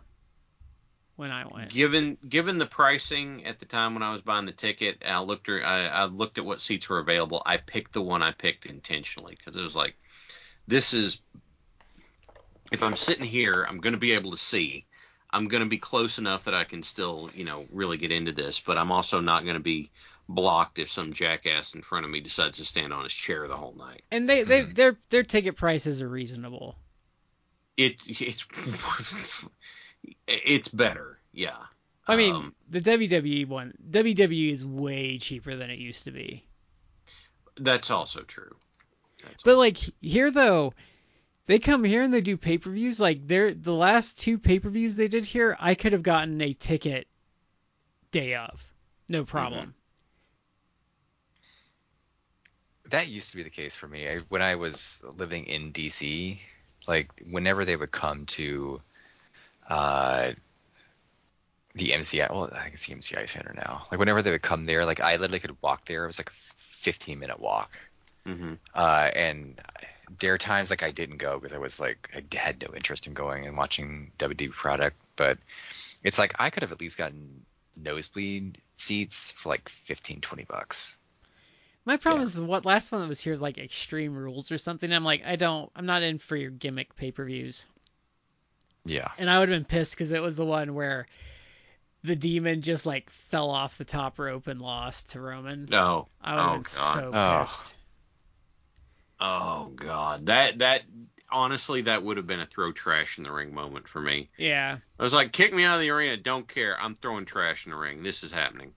[1.15, 1.71] when I went.
[1.71, 5.49] Given given the pricing at the time when I was buying the ticket, I looked
[5.49, 7.41] at I, I looked at what seats were available.
[7.45, 9.95] I picked the one I picked intentionally because it was like,
[10.67, 11.21] this is
[12.71, 14.85] if I'm sitting here, I'm going to be able to see.
[15.33, 18.31] I'm going to be close enough that I can still, you know, really get into
[18.31, 19.91] this, but I'm also not going to be
[20.27, 23.57] blocked if some jackass in front of me decides to stand on his chair the
[23.57, 24.03] whole night.
[24.11, 24.73] And they, they Mm-hmm.
[24.73, 26.77] their their ticket prices are reasonable.
[27.77, 28.45] It it's
[30.27, 31.57] it's better, yeah.
[32.07, 36.45] I mean, Um, the WWE one, WWE is way cheaper than it used to be.
[37.57, 38.55] that's also true.
[39.23, 40.73] That's But like here though,
[41.45, 42.99] they come here and they do pay-per-views.
[42.99, 47.07] Like they're the last two pay-per-views they did here, I could have gotten a ticket
[48.11, 48.65] day of,
[49.09, 49.73] no problem.
[52.89, 54.07] That used to be the case for me.
[54.07, 56.39] I, when I was living in DC,
[56.87, 58.81] like whenever they would come to
[59.69, 60.31] uh,
[61.75, 63.87] the MCI, well, I think it's the MCI Center now.
[63.91, 66.03] Like whenever they would come there, like I literally could walk there.
[66.03, 67.71] It was like a 15 minute walk.
[68.25, 69.59] hmm Uh, and
[70.19, 73.07] there are times like I didn't go because I was like I had no interest
[73.07, 74.97] in going and watching WWE product.
[75.15, 75.37] But
[76.03, 77.45] it's like I could have at least gotten
[77.75, 80.97] nosebleed seats for like 15, 20 bucks.
[81.85, 82.27] My problem Yeah.
[82.27, 84.91] is what last one that was here is like Extreme Rules or something.
[84.91, 87.65] I'm like, I don't, I'm not in for your gimmick pay-per-views.
[88.85, 89.07] Yeah.
[89.17, 91.07] And I would have been pissed because it was the one where
[92.03, 95.67] the demon just like fell off the top rope and lost to Roman.
[95.69, 96.07] No.
[96.21, 96.65] I would have oh been god.
[96.67, 97.41] so Oh.
[97.45, 97.73] pissed.
[99.21, 100.25] Oh god.
[100.25, 100.81] That that
[101.31, 104.29] honestly that would have been a throw trash in the ring moment for me.
[104.37, 106.75] Yeah, I was like, kick me out of the arena, don't care.
[106.81, 108.03] I'm throwing trash in the ring.
[108.03, 108.73] This is happening.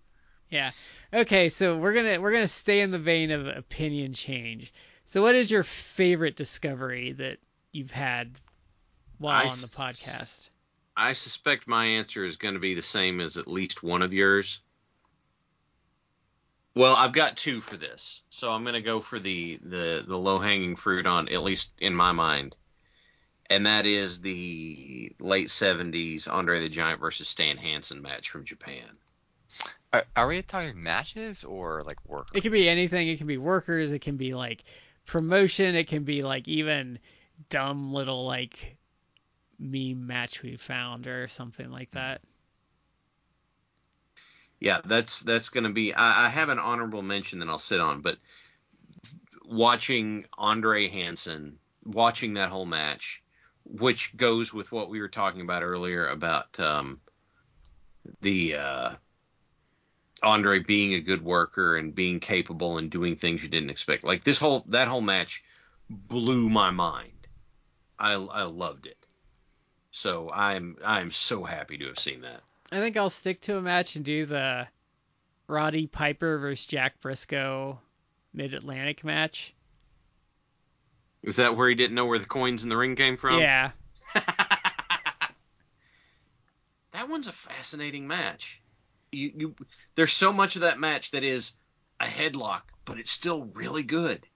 [0.51, 0.71] yeah.
[1.13, 4.73] Okay, so we're gonna we're gonna stay in the vein of opinion change.
[5.07, 7.39] So, what is your favorite discovery that
[7.73, 8.33] you've had
[9.19, 10.51] while I on the podcast?
[10.97, 14.13] I suspect my answer is going to be the same as at least one of
[14.13, 14.61] yours.
[16.75, 20.19] Well, I've got two for this, so I'm going to go for the the the
[20.19, 22.57] low hanging fruit on at least in my mind,
[23.49, 28.89] and that is the late '70s Andre the Giant versus Stan Hansen match from Japan.
[29.93, 32.31] Are, are we talking matches or like work?
[32.35, 33.07] It can be anything.
[33.07, 33.93] It can be workers.
[33.93, 34.65] It can be like
[35.07, 35.77] promotion.
[35.77, 36.99] It can be like even
[37.49, 38.77] dumb little like
[39.61, 41.99] meme match we found or something like hmm.
[41.99, 42.21] that.
[44.61, 45.93] Yeah, that's that's going to be.
[45.93, 48.17] I, I have an honorable mention that I'll sit on, but
[49.45, 53.23] watching Andre Hansen, watching that whole match,
[53.65, 57.01] which goes with what we were talking about earlier about um,
[58.21, 58.91] the uh,
[60.23, 64.05] Andre being a good worker and being capable and doing things you didn't expect.
[64.05, 65.45] Like this whole that whole match
[65.91, 67.27] blew my mind.
[67.99, 68.99] I I loved it.
[69.91, 72.43] So I'm I'm so happy to have seen that.
[72.73, 74.67] I think I'll stick to a match and do the
[75.47, 77.79] Roddy Piper versus Jack Briscoe
[78.33, 79.55] Mid Atlantic match.
[81.23, 83.41] Is that where he didn't know where the coins in the ring came from?
[83.41, 83.71] Yeah.
[84.15, 85.33] that
[87.09, 88.61] one's a fascinating match.
[89.11, 89.55] You, you,
[89.95, 91.55] there's so much of that match that is
[92.01, 94.27] a headlock, but it's still really good.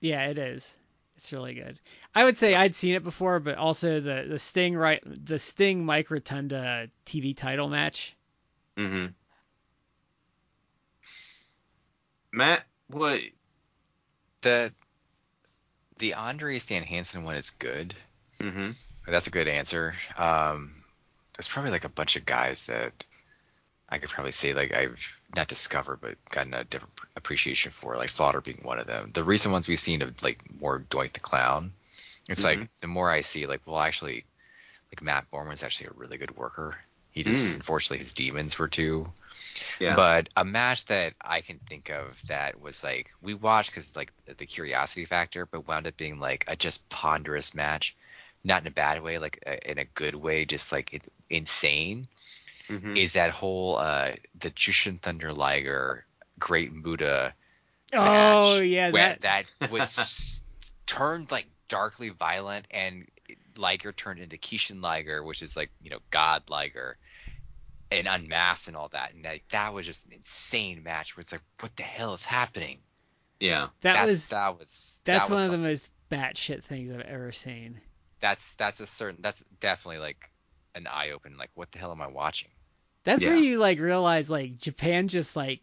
[0.00, 0.74] Yeah, it is.
[1.22, 1.78] It's really good.
[2.16, 5.84] I would say I'd seen it before, but also the the Sting right the Sting
[5.84, 8.16] Mike Rotunda TV title match.
[8.76, 9.06] Mm-hmm.
[12.32, 13.20] Matt, what?
[14.40, 14.72] the
[15.98, 17.94] the Andre Stan Hansen one is good.
[18.40, 18.72] Mm-hmm.
[19.06, 19.94] That's a good answer.
[20.18, 20.74] Um,
[21.36, 23.04] there's probably like a bunch of guys that
[23.92, 28.08] I could probably say like I've not discovered but gotten a different appreciation for, like
[28.08, 29.10] Slaughter being one of them.
[29.12, 31.72] The recent ones we've seen of like more Doink the Clown,
[32.28, 32.44] it's Mhm.
[32.44, 34.24] like the more I see like well actually
[34.90, 36.76] like Matt Borne's actually a really good worker.
[37.12, 37.56] He just Mm.
[37.56, 39.06] unfortunately his demons were too.
[39.80, 39.96] Yeah.
[39.96, 44.12] But a match that I can think of that was like we watched because like
[44.24, 47.94] the curiosity factor, but wound up being like a just ponderous match,
[48.44, 52.06] not in a bad way, like uh, in a good way, just like it, insane.
[52.68, 52.96] Mhm.
[52.96, 56.04] is that whole uh the Jushin Thunder Liger
[56.38, 57.34] Great Muta
[57.94, 60.40] Oh yeah, where that that was
[60.86, 63.06] turned like darkly violent and
[63.56, 66.96] Liger turned into Kishin Liger, which is like, you know, God Liger
[67.90, 69.12] and unmasked and all that.
[69.12, 72.24] And like, that was just an insane match where it's like, what the hell is
[72.24, 72.78] happening?
[73.40, 73.68] Yeah.
[73.82, 76.92] that that's, was that was that's that was one of the some- most batshit things
[76.94, 77.80] I've ever seen.
[78.20, 80.30] that's that's a certain that's definitely like
[80.74, 82.48] an eye open like what the hell am I watching?
[83.04, 85.60] That's where you like realize like Japan just like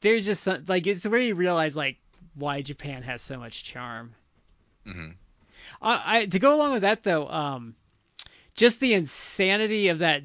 [0.00, 1.96] there's just some, like it's where you realize like
[2.34, 4.14] why Japan has so much charm.
[4.84, 5.10] hmm
[5.80, 7.74] I, I to go along with that though, um,
[8.54, 10.22] just the insanity of that.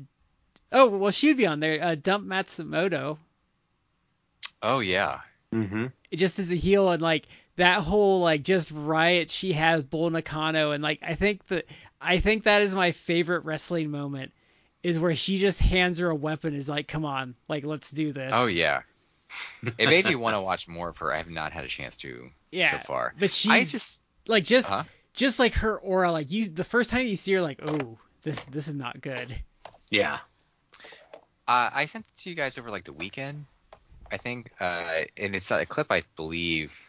[0.72, 1.82] Oh well, she would be on there.
[1.84, 3.18] Uh, Dump Matsumoto,
[4.62, 5.22] Oh yeah.
[5.54, 5.88] Mm-hmm.
[6.14, 7.26] just as a heel, and like
[7.60, 11.66] that whole like just riot she has Bull Nakano, and like I think that
[12.02, 14.32] I think that is my favorite wrestling moment,
[14.82, 18.14] is where she just hands her a weapon, is like, come on, like let's do
[18.14, 18.32] this.
[18.34, 18.82] Oh yeah.
[19.78, 21.14] It made me want to watch more of her.
[21.14, 22.72] I have not had a chance to yeah.
[22.72, 23.14] so far.
[23.20, 24.84] But she's I just like just Huh?
[25.14, 28.46] just like her aura, like you the first time you see her, like oh this
[28.46, 29.36] this is not good.
[29.92, 30.20] Yeah.
[31.46, 33.46] Uh, I sent it to you guys over like the weekend,
[34.12, 36.89] I think, uh, and it's a clip I believe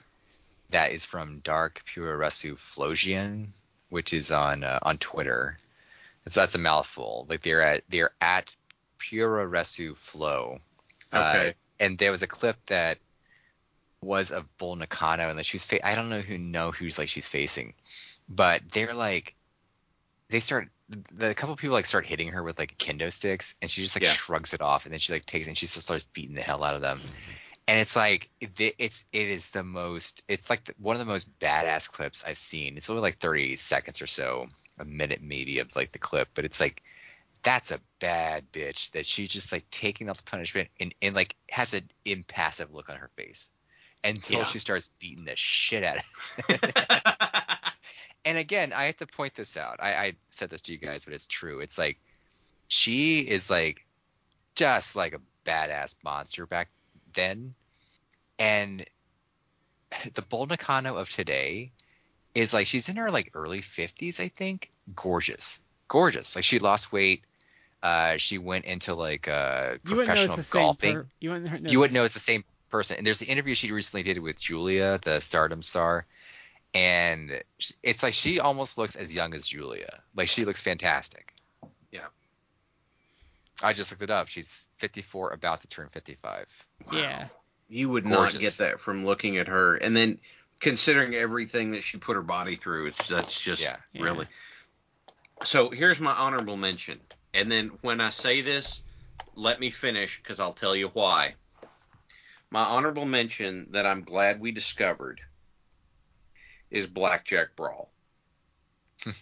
[0.71, 3.49] that is from Dark Puroresu Flowchart,
[3.89, 5.59] which is on uh, on Twitter.
[6.29, 7.27] So that's a mouthful.
[7.29, 8.55] Like they're at they're at
[8.99, 10.59] Puroresu Flow.
[11.12, 11.55] Uh, Okay.
[11.81, 12.99] and there was a clip that
[14.03, 17.09] was of Bull Nakano, and that she's fa- I don't know who know who's like
[17.09, 17.75] she's facing,
[18.29, 19.35] but they're like
[20.29, 20.68] they start
[21.12, 24.05] the couple people like start hitting her with like kendo sticks, and she just like
[24.05, 24.12] Yeah.
[24.12, 26.62] shrugs it off, and then she like takes it and she starts beating the hell
[26.64, 27.01] out of them.
[27.71, 31.39] And it's like it's it is the most it's like the, one of the most
[31.39, 32.77] badass clips I've seen.
[32.77, 34.49] It's only like 30 seconds or so,
[34.81, 36.83] a minute maybe of like the clip, but it's like
[37.45, 41.37] that's a bad bitch that she's just like taking out the punishment and, and like
[41.49, 43.53] has an impassive look on her face
[44.03, 44.45] until Yeah.
[44.47, 46.05] she starts beating the shit out of
[46.49, 46.77] it.
[48.25, 49.77] and again, I have to point this out.
[49.79, 51.61] I, I said this to you guys, but it's true.
[51.61, 52.01] It's like
[52.66, 53.87] she is like
[54.57, 56.68] just like a badass monster back
[57.14, 57.55] then,
[58.41, 58.84] and
[60.14, 61.70] the Bull Nakano of today
[62.34, 64.70] is like she's in her like early fifties, I think.
[64.97, 66.34] Gorgeous, gorgeous.
[66.34, 67.22] Like she lost weight.
[67.82, 70.62] Uh, she went into like uh, You wouldn't know professional it's the same.
[70.62, 71.70] golfing Per, you wouldn't know.
[71.70, 72.97] you wouldn't know it's it's the same person.
[72.99, 76.07] And there's the interview she recently did with Giulia, the Stardom star,
[76.74, 77.43] and
[77.82, 80.03] it's like she almost looks as young as Giulia.
[80.14, 81.34] Like she looks fantastic.
[81.91, 82.07] Yeah.
[83.62, 84.28] I just looked it up.
[84.28, 86.66] She's 54, about to turn 55.
[86.93, 87.28] Yeah.
[87.71, 90.18] You would not get that from looking at her, and then
[90.59, 93.77] considering everything that she put her body through, it's that's just Yeah.
[93.93, 94.03] Yeah.
[94.03, 94.27] really.
[95.45, 97.01] So here's my honorable mention,
[97.33, 98.83] and then when I say this,
[99.37, 101.37] let me finish because I'll tell you why.
[102.51, 105.21] My honorable mention that I'm glad we discovered
[106.73, 107.93] is Blackjack Brawl.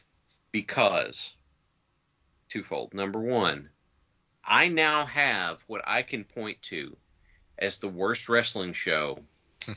[0.53, 1.37] because
[2.49, 2.95] twofold.
[2.95, 3.69] Number one,
[4.43, 6.97] I now have what I can point to
[7.59, 9.19] as the worst wrestling show
[9.65, 9.73] hmm.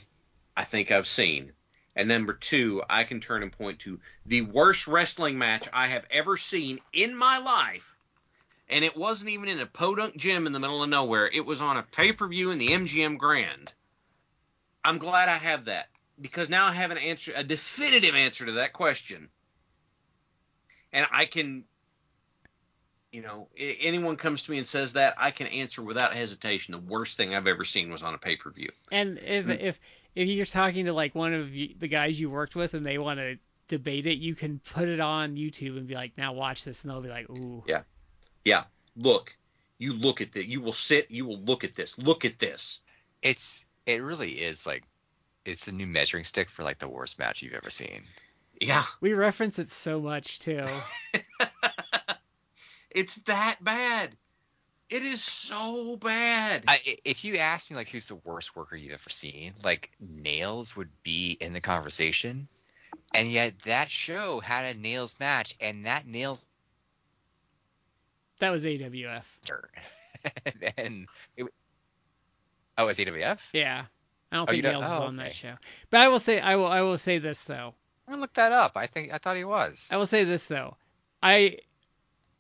[0.56, 1.54] I think I've seen.
[1.96, 6.06] And number two, I can turn and point to the worst wrestling match I have
[6.10, 7.96] ever seen in my life.
[8.70, 11.28] And it wasn't even in a podunk gym in the middle of nowhere.
[11.28, 13.74] It was on a pay per view in the MGM Grand.
[14.84, 18.54] I'm glad I have that because now I have an answer, a definitive answer to
[18.54, 19.30] that question.
[20.94, 21.66] And I can,
[23.12, 26.72] you know, anyone comes to me and says that, I can answer without hesitation.
[26.72, 28.70] The worst thing I've ever seen was on a pay per view.
[28.92, 29.60] And if Mm.
[29.60, 29.80] if
[30.16, 33.20] if you're talking to like one of the guys you worked with and they want
[33.20, 33.38] to
[33.68, 36.92] debate it, you can put it on YouTube and be like, now watch this, and
[36.92, 37.64] they'll be like, ooh.
[37.66, 37.84] Yeah.
[38.44, 38.64] Yeah,
[38.96, 39.36] look,
[39.78, 40.46] you look at this.
[40.46, 41.12] You will sit.
[41.12, 41.98] You will look at this.
[41.98, 42.80] Look at this.
[43.22, 44.84] It's it really is like
[45.46, 48.04] it's a new measuring stick for like the worst match you've ever seen.
[48.60, 50.66] Yeah, We reference it so much too.
[52.94, 54.12] it's that bad.
[54.90, 56.64] It is so bad.
[56.68, 59.90] I, i- if you ask me like who's the worst worker you've ever seen, like
[60.00, 62.48] Nails would be in the conversation,
[63.14, 66.46] and yet that show had a Nails match, and that Nails
[68.40, 69.24] That was AWF.
[70.78, 71.46] and it,
[72.78, 73.40] oh, it's AWF.
[73.54, 73.86] Yeah.
[74.32, 75.54] I don't Oh, think you don't- Nails is oh, on that show.
[75.90, 77.74] But I will say I will I will say this though.
[78.08, 78.74] I'm gonna look that up.
[78.76, 79.88] I think I thought he was.
[79.92, 80.76] I will say this though.
[81.24, 81.60] I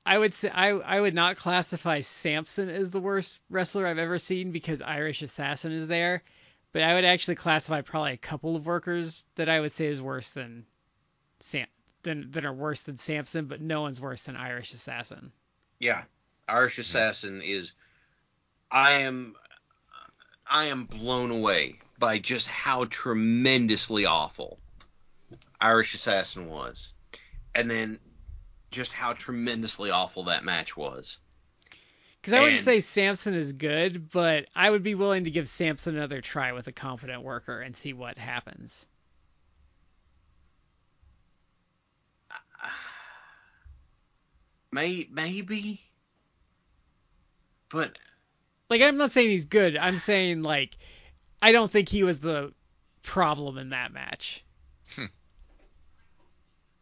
[0.06, 4.20] I would say I I would not classify Samson as the worst wrestler I've ever
[4.20, 6.24] seen because Irish Assassin is there,
[6.72, 10.02] but I would actually classify probably a couple of workers that I would say is
[10.02, 10.66] worse than
[11.40, 11.68] Sam
[12.04, 15.32] than that are worse than Samson, but no one's worse than Irish Assassin.
[15.80, 16.04] yeah,
[16.48, 17.72] Irish Assassin is
[18.72, 19.36] I am
[20.48, 24.60] I am blown away by just how tremendously awful
[25.60, 26.94] Irish Assassin was.
[27.54, 28.00] And then
[28.72, 31.20] just how tremendously awful that match was.
[32.22, 35.98] Because I wouldn't say Samson is good, but I would be willing to give Samson
[35.98, 38.86] another try with a competent worker and see what happens.
[44.72, 45.82] May maybe
[47.70, 47.98] but
[48.70, 49.76] Like I'm not saying he's good.
[49.78, 50.78] I'm saying like
[51.42, 52.54] I don't think he was the
[53.02, 54.44] problem in that match.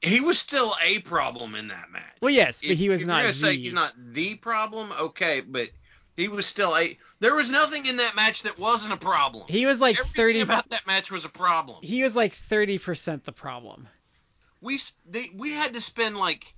[0.01, 2.03] He was still a problem in that match.
[2.21, 3.17] Well, yes, but he was if not.
[3.17, 5.69] You're gonna say the- he's not the problem, okay, but
[6.15, 6.97] he was still a.
[7.19, 9.45] There was nothing in that match that wasn't a problem.
[9.49, 10.39] He was like Everything thirty.
[10.41, 11.79] about that match was a problem.
[11.81, 13.87] He was like thirty percent the problem.
[14.61, 16.53] We they, we had to spend like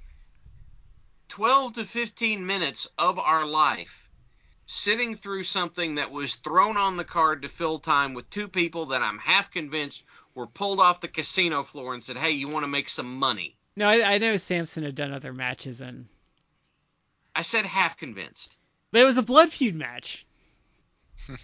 [1.28, 4.01] twelve to fifteen minutes of our life
[4.72, 8.86] sitting through something that was thrown on the card to fill time with two people
[8.88, 12.64] that I'm half convinced were pulled off the casino floor and said, "Hey, you want
[12.64, 16.08] to make some money?" No, I, I know Samson had done other matches and,
[17.36, 18.58] I said half convinced.
[18.92, 20.26] but it was a blood feud match.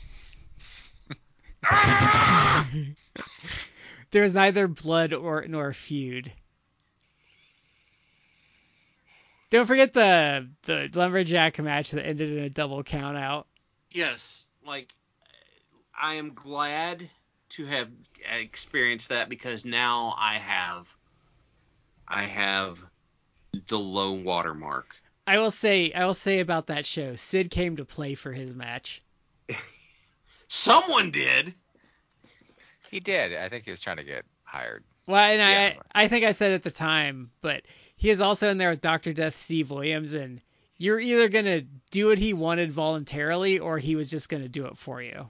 [4.11, 6.31] there was neither blood or nor feud.
[9.49, 13.47] Don't forget the the lumberjack match that ended in a double count out.
[13.91, 14.93] Yes, like
[15.97, 17.09] I am glad
[17.49, 17.89] to have
[18.39, 20.87] experienced that because now I have
[22.07, 22.79] I have
[23.67, 24.95] the low watermark.
[25.25, 28.53] I will say I will say about that show, Sid came to play for his
[28.53, 29.01] match.
[30.49, 31.53] Someone did.
[32.91, 33.35] He did.
[33.35, 34.83] I think he was trying to get hired.
[35.07, 35.81] Well, and Yeah.
[35.93, 37.63] I I think I said at the time, but
[37.97, 39.11] he is also in there with Dr.
[39.11, 40.39] Death Steve Williams, and
[40.77, 44.77] you're either gonna do what he wanted voluntarily, or he was just gonna do it
[44.77, 45.27] for you.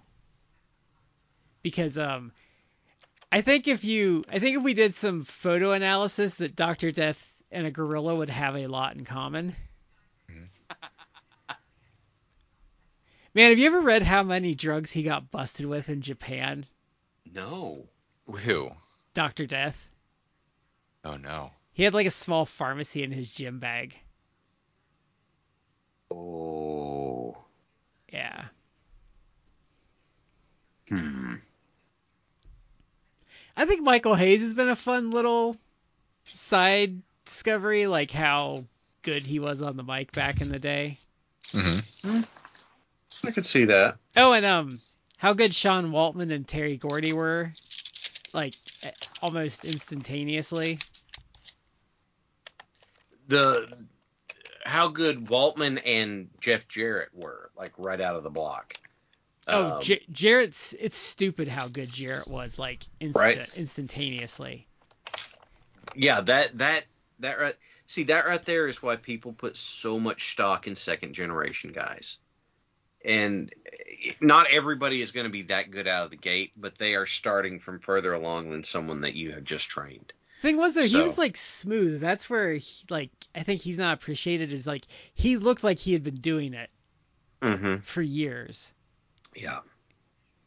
[1.63, 2.33] Because um,
[3.31, 6.91] I think if you I think if we did some photo analysis, that Dr.
[6.91, 9.55] Death and a gorilla would have a lot in common.
[13.33, 16.65] Man, have you ever read how many drugs he got busted with in Japan?
[17.31, 17.87] No.
[18.29, 18.71] Who?
[19.13, 19.45] Dr.
[19.45, 19.89] Death.
[21.05, 21.51] Oh no.
[21.77, 23.95] He had like a small pharmacy in his gym bag.
[26.09, 27.37] Oh.
[28.11, 28.45] Yeah.
[30.89, 31.35] Hmm.
[33.55, 35.55] I think Michael Hayes has been a fun little
[36.23, 38.63] side discovery, like how
[39.03, 40.97] good he was on the mic back in the day.
[41.49, 42.21] Mm-hmm.
[43.27, 43.97] I could see that.
[44.15, 44.79] Oh, and um,
[45.19, 47.51] how good Sean Waltman and Terry Gordy were,
[48.33, 48.55] like
[49.21, 50.79] almost instantaneously.
[53.27, 53.67] The
[54.65, 58.75] how good Waltman and Jeff Jarrett were, like right out of the block.
[59.47, 63.37] Oh, Um, J- Jarrett's it's stupid how good Jarrett was, like Right.
[63.57, 64.67] instantaneously.
[65.95, 66.85] yeah, that that
[67.19, 67.55] that right.
[67.85, 72.19] See, that right there is why people put so much stock in second generation guys.
[73.05, 73.53] And
[74.19, 77.05] not everybody is going to be that good out of the gate, but they are
[77.05, 80.11] starting from further along than someone that you have just trained.
[80.41, 81.99] Thing was though, he was like smooth.
[81.99, 84.83] That's where he, like I think he's not appreciated is like
[85.13, 86.69] he looked like he had been doing it
[87.41, 87.77] Mm-hmm.
[87.81, 88.71] for years.
[89.35, 89.59] Yeah.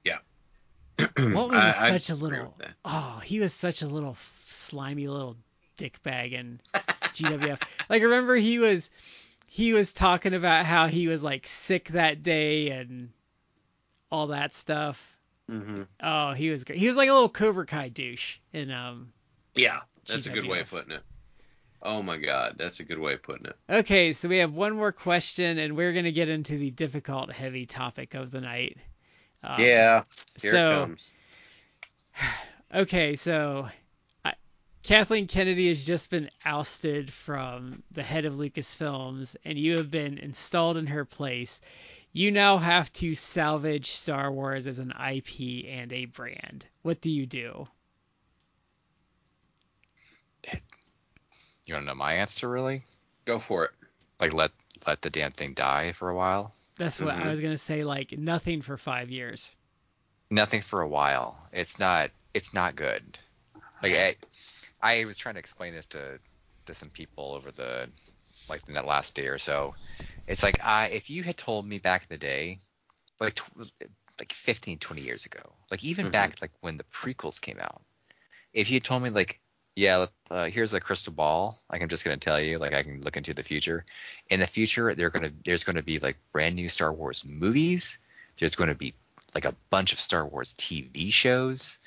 [0.05, 0.19] Yeah.
[0.99, 2.57] Waltman was I such a little.
[2.85, 4.17] Oh, he was such a little
[4.47, 5.37] slimy little
[5.77, 7.63] dick bag in GWF.
[7.89, 8.91] like remember he was
[9.47, 13.11] he was talking about how he was like sick that day and
[14.11, 15.01] all that stuff.
[15.51, 15.83] Mm-hmm.
[16.03, 16.79] Oh, he was great.
[16.79, 19.13] He was like a little Cobra Kai douche in um
[19.55, 21.03] Yeah, that's a good way of putting it.
[21.83, 23.57] Oh my God, that's a good way of putting it.
[23.69, 27.65] Okay, so we have one more question, and we're gonna get into the difficult, heavy
[27.65, 28.77] topic of the night.
[29.43, 30.05] Um, yeah,
[30.41, 31.13] here so it comes.
[32.75, 33.69] okay, so
[34.25, 34.35] I,
[34.83, 40.19] Kathleen Kennedy has just been ousted from the head of Lucasfilms, and you have been
[40.19, 41.63] installed in her place.
[42.13, 46.67] You now have to salvage Star Wars as an IP and a brand.
[46.83, 47.69] What do you do?
[51.71, 52.83] You want to know my answer really?
[53.27, 53.71] Go for it.
[54.19, 54.51] Like let
[54.89, 56.53] let the damn thing die for a while.
[56.79, 57.23] That's what Mhm.
[57.23, 57.85] I was gonna say.
[57.85, 59.55] Like nothing for five years.
[60.33, 61.39] Nothing for a while.
[61.53, 63.19] It's not it's not good.
[63.83, 64.17] Like I,
[64.83, 66.21] I was trying to explain this to
[66.67, 67.91] to some people over the
[68.49, 69.77] like in that last day or so.
[70.27, 72.61] It's like I if you had told me back in the day,
[73.21, 73.73] like tw-
[74.21, 76.11] like 15, 20 years ago, like even Mhm.
[76.11, 77.83] back like when the prequels came out,
[78.53, 79.41] if you had told me like
[79.81, 81.59] Yeah, uh, here's a crystal ball.
[81.73, 83.87] Like I'm just gonna tell you, like I can look into the future.
[84.29, 87.99] In the future, they're gonna there's gonna be like brand new Star Wars movies.
[88.37, 88.93] There's to be
[89.35, 91.79] like a bunch of Star Wars TV shows.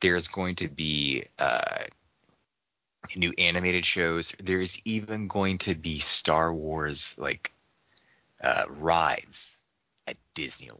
[0.00, 1.84] There's going to be uh,
[3.16, 4.34] new animated shows.
[4.42, 7.52] There's even going to be Star Wars like
[8.42, 9.56] uh, rides
[10.06, 10.72] at Disney,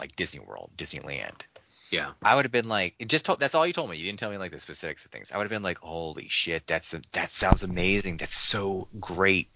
[0.00, 1.42] like Disney World, Disneyland.
[1.90, 2.12] Yeah.
[2.22, 3.96] I would have been like, it just told, that's all you told me.
[3.96, 5.32] You didn't tell me like the specifics of things.
[5.32, 8.18] I would have been like, holy shit, that's a, that sounds amazing.
[8.18, 9.48] That's so great.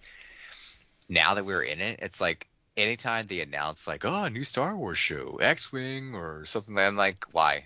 [1.09, 4.75] Now that we're in it, it's like anytime they announce like, oh, a new Star
[4.75, 7.65] Wars show, X-wing or something, I'm like, why,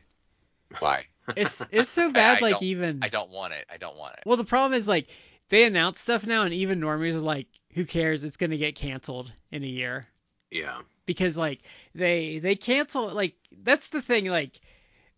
[0.80, 1.06] why?
[1.36, 2.38] It's it's so bad.
[2.38, 3.66] I like even I don't want it.
[3.70, 4.24] I don't want it.
[4.26, 5.10] well, the problem is like
[5.50, 8.24] they announce stuff now, and even normies are like, who cares?
[8.24, 10.08] It's gonna get canceled in a year.
[10.52, 10.82] Yeah.
[11.06, 11.62] because like
[11.94, 14.60] they they cancel like that's the thing like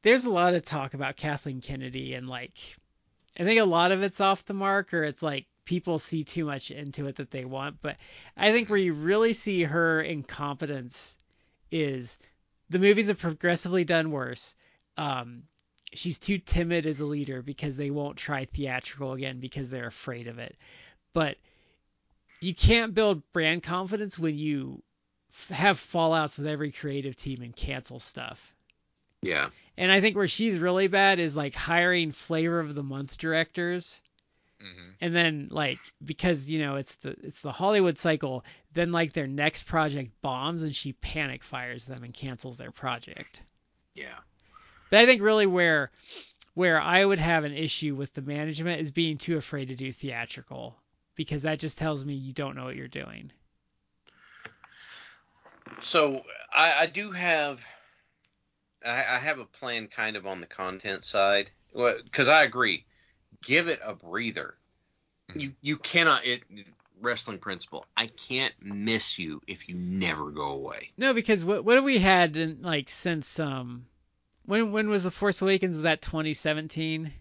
[0.01, 2.57] there's a lot of talk about Kathleen Kennedy and like
[3.38, 6.45] I think a lot of it's off the mark or it's like people see too
[6.45, 7.97] much into it that they want but
[8.36, 11.17] I think where you really see her incompetence
[11.71, 12.17] is
[12.69, 14.55] the movies have progressively done worse
[14.97, 15.43] um
[15.93, 20.27] she's too timid as a leader because they won't try theatrical again because they're afraid
[20.27, 20.55] of it
[21.13, 21.38] but
[22.41, 24.82] you can't build brand confidence when you
[25.49, 28.53] have fallouts with every creative team and cancel stuff.
[29.21, 29.49] Yeah.
[29.77, 34.01] And I think where she's really bad is like hiring flavor of the month directors
[34.61, 34.89] Mm-hmm.
[34.99, 39.25] and then like because you know it's the it's the Hollywood cycle, then like their
[39.25, 43.41] next project bombs and she panic fires them and cancels their project.
[43.95, 44.17] Yeah.
[44.89, 45.91] But I think really where
[46.55, 49.93] where I would have an issue with the management is being too afraid to do
[49.93, 50.75] theatrical
[51.15, 53.31] because that just tells me you don't know what you're doing.
[55.82, 57.65] So I, I do have
[58.86, 62.86] I, I have a plan kind of on the content side because I agree.
[63.43, 64.55] Give it a breather.
[65.36, 66.43] You you cannot it
[67.01, 67.86] wrestling principle.
[67.95, 70.91] I can't miss you if you never go away.
[70.97, 73.86] No, because what what have we had in like since um
[74.45, 75.76] when when was the Force Awakens?
[75.76, 77.13] Was that 2017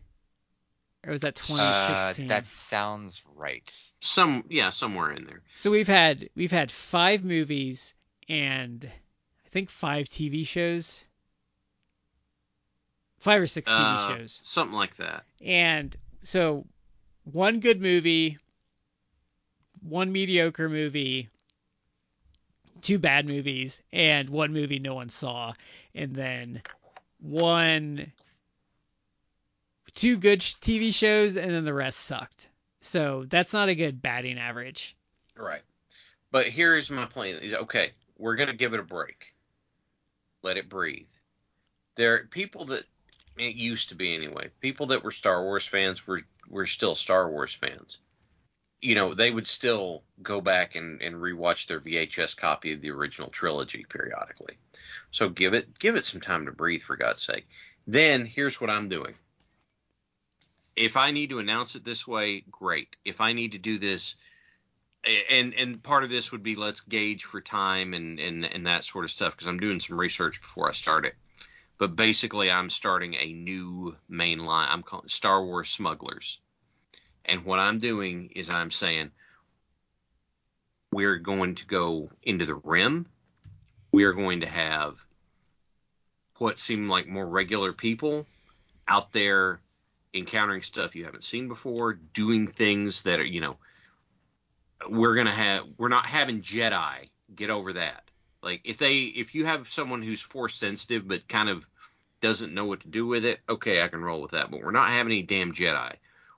[1.07, 2.29] or was that Uh, 2016?
[2.29, 3.71] that sounds right.
[4.01, 5.43] Some yeah somewhere in there.
[5.55, 7.95] So we've had we've had five movies
[8.29, 11.05] and I think five TV shows.
[13.19, 14.41] Five or six TV Uh, shows.
[14.45, 15.25] Something like that.
[15.41, 16.67] And so
[17.25, 18.39] one good movie,
[19.81, 21.29] one mediocre movie,
[22.83, 25.55] two bad movies, and one movie no one saw,
[25.95, 26.63] and then
[27.21, 28.13] one
[29.95, 32.49] two good TV shows and then the rest sucked.
[32.81, 34.97] So that's not a good batting average.
[35.37, 35.63] Right.
[36.31, 37.41] But here's my plan.
[37.53, 39.35] Okay, we're gonna give it a break.
[40.43, 41.09] Let it breathe.
[41.95, 42.85] There are people that
[43.39, 44.51] it used to be anyway.
[44.61, 48.01] People that were Star Wars fans were were still Star Wars fans.
[48.81, 52.91] You know, they would still go back and, and rewatch their VHS copy of the
[52.91, 54.57] original trilogy periodically.
[55.11, 57.47] So give it give it some time to breathe for God's sake.
[57.87, 59.15] Then here's what I'm doing.
[60.77, 62.95] If I need to announce it this way, great.
[63.05, 64.15] If I need to do this
[65.05, 68.85] and and part of this would be let's gauge for time and and and that
[68.85, 71.15] sort of stuff because I'm doing some research before I start it.
[71.79, 74.69] But basically, I'm starting a new main line.
[74.69, 76.41] I'm calling Star Wars Smugglers,
[77.25, 79.13] and what I'm doing is I'm saying
[80.91, 83.07] we're going to go into the rim.
[83.93, 84.99] We are going to have
[86.39, 88.27] what seem like more regular people
[88.87, 89.61] out there
[90.15, 93.57] encountering stuff you haven't seen before, doing things that are you know
[94.89, 97.09] we're gonna have we're not having Jedi.
[97.35, 98.05] Get over that.
[98.43, 101.67] Like if they if you have someone who's force sensitive but kind of
[102.21, 104.51] doesn't know what to do with it, okay, I can roll with that.
[104.51, 105.95] But we're not having any damn Jedi.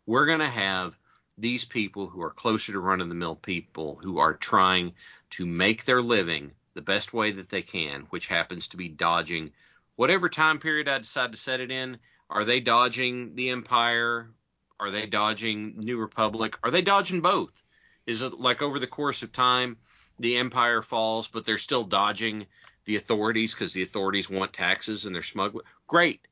[0.07, 0.97] We're gonna have
[1.39, 4.93] these people who are closer to run of the mill people who are trying
[5.31, 9.51] to make their living the best way that they can, which happens to be dodging
[9.97, 11.99] whatever time period I decide to set it in.
[12.29, 14.31] Are they dodging the Empire?
[14.79, 16.57] Are they dodging New Republic?
[16.63, 17.63] Are they dodging both?
[18.11, 19.77] Is it like over the course of time
[20.19, 22.49] the empire falls, but they're still dodging
[22.85, 25.65] the authorities because the authorities want taxes and they're smuggling?
[25.87, 26.27] Great,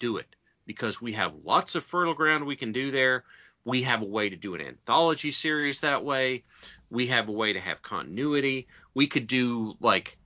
[0.00, 0.34] do it
[0.66, 3.22] because we have lots of fertile ground we can do there.
[3.64, 6.42] We have a way to do an anthology series that way.
[6.90, 8.66] We have a way to have continuity.
[8.94, 10.18] We could do like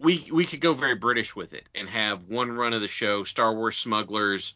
[0.00, 3.24] we we could go very British with it and have one run of the show
[3.24, 4.54] Star Wars Smugglers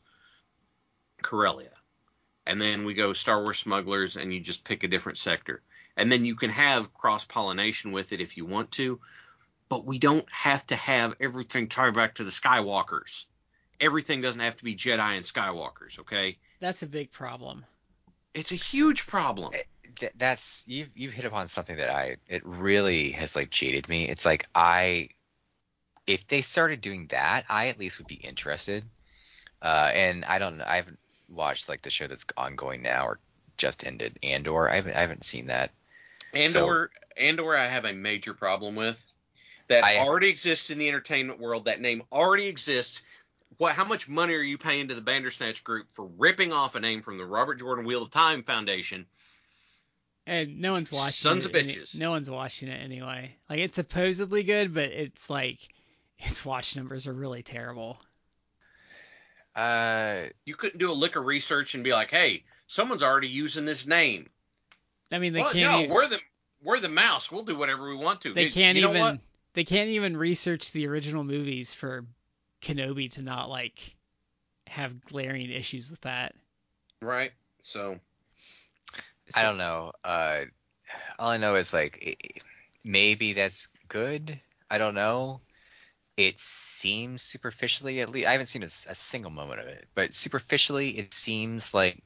[1.20, 1.75] Corellia
[2.46, 5.62] and then we go Star Wars Smugglers, and you just pick a different sector.
[5.96, 9.00] And then you can have cross pollination with it if you want to,
[9.68, 13.24] but we don't have to have everything tied back to the Skywalkers
[13.80, 15.98] everything doesn't have to be Jedi and Skywalkers.
[16.00, 17.64] Okay, That's a big problem.
[18.34, 19.52] it's a huge problem.
[19.96, 24.08] Th- that's you've you've hit upon something that I it really has like jaded me.
[24.08, 25.08] It's like I
[26.06, 28.84] if they started doing that, I at least would be interested.
[29.62, 30.98] Uh, and I don't I haven't
[31.28, 33.18] watched like the show that's ongoing now or
[33.56, 34.68] just ended Andor.
[34.70, 35.70] I haven't I haven't seen that.
[36.34, 39.02] Andor, Andor, I have a major problem with.
[39.68, 41.64] That I- already exists in the entertainment world.
[41.64, 43.02] That name already exists.
[43.58, 43.74] What?
[43.74, 47.00] How much money are you paying to the Bandersnatch Group for ripping off a name
[47.02, 49.06] from the Robert Jordan Wheel of Time Foundation?
[50.26, 51.54] And no one's watching Sons it.
[51.54, 51.96] of bitches.
[51.98, 53.34] no one's watching it anyway.
[53.48, 55.58] Like it's supposedly good, but it's like
[56.18, 57.98] its watch numbers are really terrible.
[59.56, 63.64] Uh, You couldn't do a lick of research and be like, "Hey, someone's already using
[63.64, 64.28] this name."
[65.10, 65.72] I mean, they well, can't.
[65.72, 66.20] no, even, we're the
[66.62, 67.32] we're the mouse.
[67.32, 68.34] We'll do whatever we want to.
[68.34, 69.00] they can't you know even.
[69.00, 69.18] what?
[69.54, 72.04] They can't even research the original movies for
[72.60, 73.96] Kenobi to not like
[74.66, 76.34] have glaring issues with that.
[77.00, 77.32] Right.
[77.62, 77.98] So
[79.34, 79.92] I don't know.
[80.04, 80.42] Uh,
[81.18, 82.22] all I know is like
[82.84, 84.38] maybe that's good.
[84.70, 85.40] I don't know.
[86.16, 90.90] It seems superficially, at least I haven't seen a single moment of it, but superficially,
[90.90, 92.02] it seems like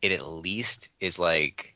[0.00, 1.74] it at least is like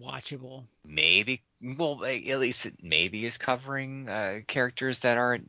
[0.00, 0.64] Watchable.
[0.84, 5.48] maybe well like, at least it maybe is covering uh, characters that aren't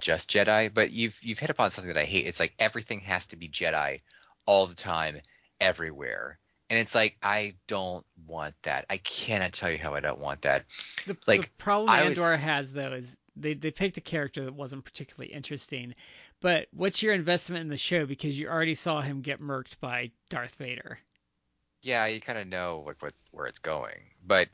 [0.00, 0.72] just Jedi.
[0.72, 2.26] But you've you've hit upon something that I hate.
[2.26, 4.02] It's like everything has to be Jedi
[4.44, 5.20] all the time,
[5.60, 6.38] everywhere.
[6.68, 8.84] And it's like I don't want that.
[8.90, 10.66] I cannot tell you how I don't want that.
[11.06, 14.44] The, Like, the problem I was- Andor has though is they they picked a character
[14.44, 15.94] that wasn't particularly interesting.
[16.40, 20.10] But what's your investment in the show because you already saw him get murked by
[20.28, 20.98] Darth Vader?
[21.82, 23.98] Yeah, you kind of know like what where it's going.
[24.26, 24.48] But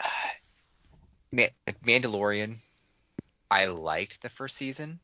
[0.00, 0.08] uh,
[1.32, 2.56] Ma- Mandalorian,
[3.50, 4.98] I liked the first season,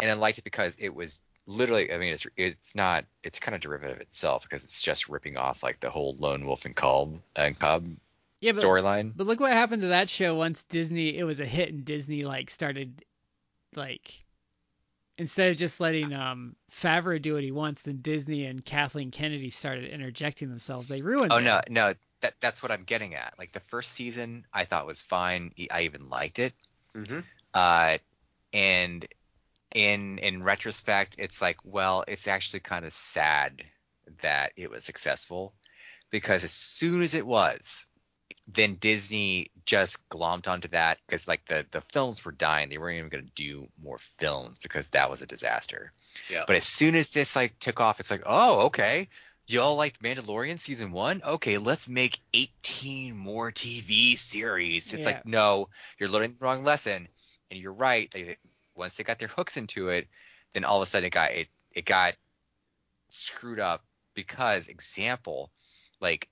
[0.00, 1.92] and I liked it because it was literally.
[1.92, 3.04] I mean, it's it's not.
[3.24, 6.64] It's kind of derivative itself because it's just ripping off like the whole lone wolf
[6.64, 7.86] and cub and cub
[8.46, 9.12] Yeah, but storyline.
[9.16, 12.24] but look what happened to that show once Disney it was a hit and Disney
[12.24, 13.04] like started
[13.74, 14.24] like
[15.18, 19.50] instead of just letting um Favreau do what he wants, then Disney and Kathleen Kennedy
[19.50, 20.86] started interjecting themselves.
[20.86, 21.34] They ruined it.
[21.34, 21.42] Oh it.
[21.42, 23.34] no, no, that that's what I'm getting at.
[23.36, 25.50] Like the first season, I thought was fine.
[25.72, 26.54] I even liked it.
[26.94, 27.24] Mhm.
[27.52, 27.98] Uh,
[28.52, 29.04] and
[29.74, 33.64] in in retrospect, it's like, well, it's actually kind of sad
[34.22, 35.52] that it was successful
[36.10, 37.88] because as soon as it was,
[38.48, 42.68] then Disney just glommed onto that because like the the films were dying.
[42.68, 45.92] They weren't even going to do more films because that was a disaster.
[46.30, 46.44] Yeah.
[46.46, 49.08] But as soon as this like took off, it's like, oh, okay.
[49.48, 51.22] Y'all liked Mandalorian season one?
[51.24, 54.92] Okay, let's make 18 more TV series.
[54.92, 55.12] It's Yeah.
[55.12, 55.68] like, no,
[55.98, 57.06] you're learning the wrong lesson.
[57.50, 58.10] And you're right.
[58.10, 58.38] They,
[58.74, 60.08] once they got their hooks into it,
[60.52, 62.14] then all of a sudden it got it it got
[63.08, 65.50] screwed up because example,
[66.00, 66.28] like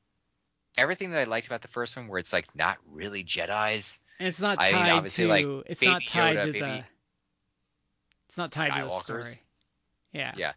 [0.76, 4.01] everything that I liked about the first one, where it's like not really Jedi's.
[4.18, 6.84] And it's not I tied mean, obviously, to like, it's not tied Yoda, to the
[8.28, 9.02] it's not tied to the Skywalkers.
[9.02, 9.40] story.
[10.12, 10.32] Yeah.
[10.36, 10.52] Yeah.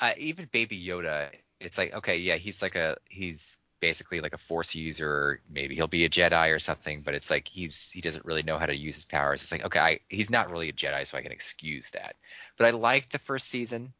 [0.00, 1.30] Uh, even Baby Yoda,
[1.60, 5.40] it's like okay, yeah, he's like a he's basically like a Force user.
[5.50, 8.58] Maybe he'll be a Jedi or something, but it's like he's he doesn't really know
[8.58, 9.42] how to use his powers.
[9.42, 12.16] It's like okay, I, he's not really a Jedi, so I can excuse that.
[12.56, 13.92] But I liked the first season.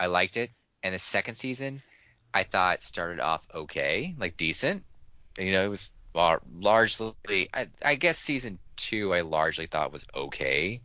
[0.00, 0.50] I liked it,
[0.82, 1.82] and the second season,
[2.34, 4.84] I thought started off okay, like decent.
[5.38, 7.14] You know, it was lar- largely.
[7.52, 10.80] I, I guess season two, I largely thought was okay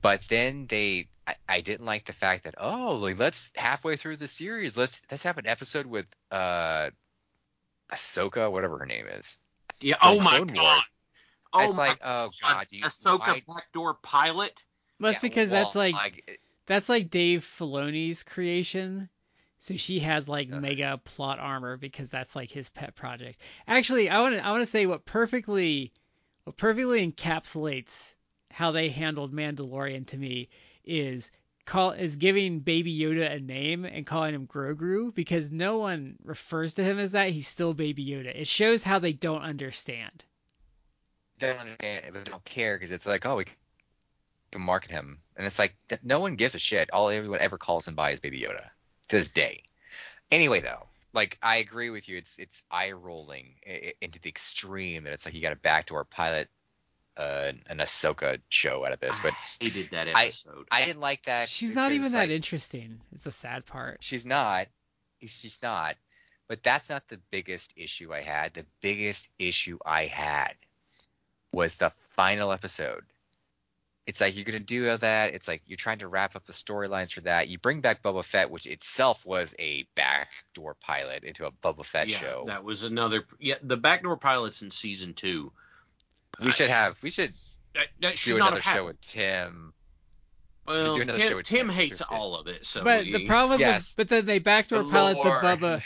[0.00, 4.16] but then they I, I didn't like the fact that oh like let's halfway through
[4.16, 6.88] the series let's let's have an episode with uh
[7.92, 9.36] Ahsoka whatever her name is
[9.80, 9.96] Yeah.
[10.00, 10.62] from Oh my Clone god.
[10.62, 10.94] Wars.
[11.52, 14.64] Oh it's my like oh god you Ahsoka why- backdoor pilot.
[14.98, 19.08] Well, that's yeah, because that's well, like that's like Dave Filoni's creation.
[19.62, 20.60] So she has like Ugh.
[20.60, 23.40] mega plot armor because that's like his pet project.
[23.68, 25.92] Actually, I want to I want to say what perfectly
[26.42, 28.16] what perfectly encapsulates
[28.50, 30.48] how they handled Mandalorian to me
[30.84, 31.30] is
[31.64, 36.74] call is giving Baby Yoda a name and calling him Grogu because no one refers
[36.74, 37.28] to him as that.
[37.30, 38.34] He's still Baby Yoda.
[38.34, 40.24] It shows how they don't understand.
[41.38, 43.44] don't understand but don't care because it's like oh we
[44.50, 47.86] can market him and it's like no one gives a shit all everyone ever calls
[47.86, 48.68] him by is Baby Yoda
[49.12, 49.62] to this day
[50.30, 53.54] anyway though like I agree with you it's it's eye rolling
[54.00, 56.48] into the extreme that it's like you got a backdoor pilot
[57.18, 60.66] uh, an Ahsoka show out of this but I hated that I- episode.
[60.70, 63.00] I didn't like that She's not because, even that like, interesting.
[63.14, 63.98] It's the sad part.
[64.00, 64.68] She's not.
[65.20, 65.96] She's not.
[66.48, 68.54] But that's not the biggest issue I had.
[68.54, 70.54] The biggest issue I had
[71.52, 73.04] was the final episode
[74.06, 75.32] it's like you're gonna do all that.
[75.34, 77.48] It's like you're trying to wrap up the storylines for that.
[77.48, 82.08] You bring back Boba Fett, which itself was a backdoor pilot into a Boba Fett
[82.08, 82.44] yeah, show.
[82.48, 83.24] that was another.
[83.38, 85.52] Yeah, the backdoor pilots in season two.
[86.42, 87.30] we should have we should
[87.74, 88.86] That, that should do not another have show happened.
[88.86, 89.72] with Tim.
[90.66, 92.14] Well, do another Tim, show with Tim Tim hates Stupid.
[92.14, 92.64] all of it.
[92.66, 93.90] So But the problem, Yes.
[93.90, 95.40] with, but then they backdoor The pilot the lore.
[95.42, 95.82] Bubba.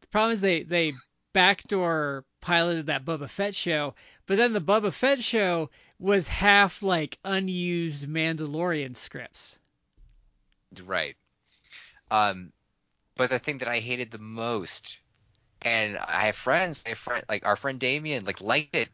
[0.00, 0.92] The problem is they they
[1.32, 3.94] backdoor piloted that Boba Fett show,
[4.26, 9.58] but then the Boba Fett show was half like unused Mandalorian scripts.
[10.84, 11.16] Right.
[12.10, 12.52] Um,
[13.16, 14.98] but the thing that I hated the most,
[15.62, 18.90] and I have friends, I have friend like our friend Damien, like liked it,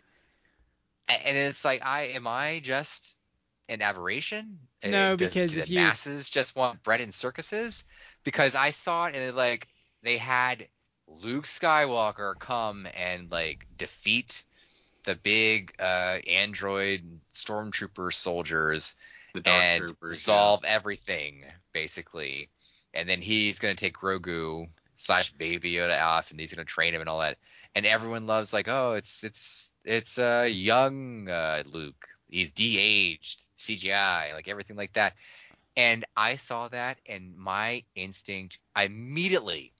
[1.08, 3.16] and it's like I am I just
[3.68, 4.58] an aberration?
[4.82, 7.84] Uh, No, do- because do the you- masses just want bread and circuses?
[8.24, 9.68] Because I saw it and like
[10.02, 10.68] they had
[11.08, 14.42] Luke Skywalker come and like defeat
[15.04, 18.96] the big uh, android stormtrooper soldiers
[19.34, 22.48] the and Troopers, resolve everything basically.
[22.94, 27.00] And then he's gonna take Grogu slash Baby Yoda off, and he's gonna train him
[27.00, 27.36] and all that.
[27.74, 32.06] And everyone loves like, oh, it's it's it's uh young uh, Luke.
[32.28, 35.14] He's de-aged CGI, like everything like that.
[35.76, 39.72] And I saw that, and my instinct, I immediately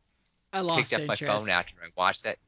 [0.53, 1.23] I lost picked up interest.
[1.23, 2.39] my phone after I watched that.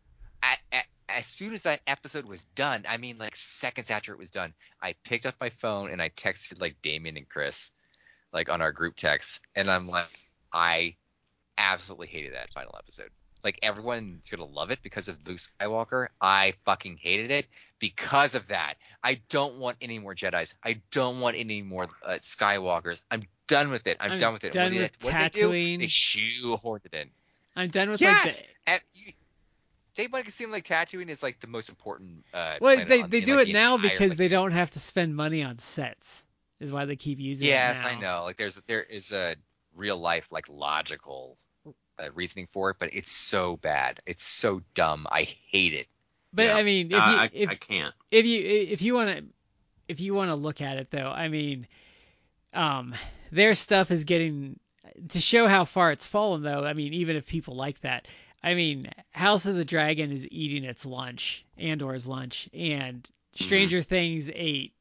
[0.42, 4.18] At, at, as soon as that episode was done, I mean like seconds after it
[4.18, 4.52] was done,
[4.82, 7.70] I picked up my phone and I texted like Damien and Chris,
[8.32, 10.08] like on our group text, and I'm like,
[10.52, 10.96] I
[11.58, 13.10] absolutely hated that final episode.
[13.44, 16.08] Like everyone's gonna love it because of Luke Skywalker.
[16.20, 17.46] I fucking hated it
[17.78, 18.74] because of that.
[19.04, 20.54] I don't want any more Jedi's.
[20.64, 23.02] I don't want any more uh, Skywalkers.
[23.10, 23.98] I'm done with it.
[24.00, 24.52] I'm, I'm done with it.
[24.52, 25.48] done what did with they, what did they do?
[25.50, 25.78] Tatooine.
[25.78, 27.10] They shoehorned it in.
[27.54, 28.24] I'm done with Yes.
[28.24, 29.12] like the, And you-
[29.96, 32.24] they make it seem like Tatooine is like the most important.
[32.32, 34.52] Uh, well they they in, do like, it the now entire, because like, they don't
[34.52, 36.24] have to spend money on sets.
[36.60, 37.88] Is why they keep using Yes, it now.
[37.88, 38.24] I know.
[38.24, 39.36] Like there's there is a
[39.76, 41.36] real life like logical
[41.98, 44.00] uh, reasoning for it, but it's so bad.
[44.06, 45.06] It's so dumb.
[45.10, 45.86] I hate it.
[46.32, 46.56] But Yeah.
[46.56, 47.94] I mean, if you I, I, if, I can't.
[48.10, 49.24] if you if you want to
[49.88, 51.66] if you want to look at it though, I mean,
[52.52, 52.94] um,
[53.30, 54.58] their stuff is getting
[55.10, 56.64] to show how far it's fallen though.
[56.64, 58.06] I mean, even if people like that,
[58.46, 63.88] I mean, House of the Dragon is eating its lunch, Andor's lunch, and Stranger mm-hmm.
[63.88, 64.72] Things ate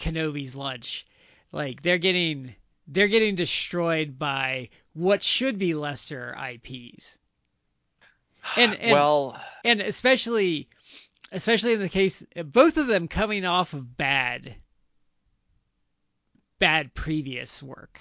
[0.00, 1.06] Kenobi's lunch.
[1.52, 2.56] Like they're getting
[2.88, 7.18] they're getting destroyed by what should be lesser IPs.
[8.56, 10.68] And, and well, and especially
[11.30, 14.56] especially in the case both of them coming off of bad
[16.58, 18.00] bad previous work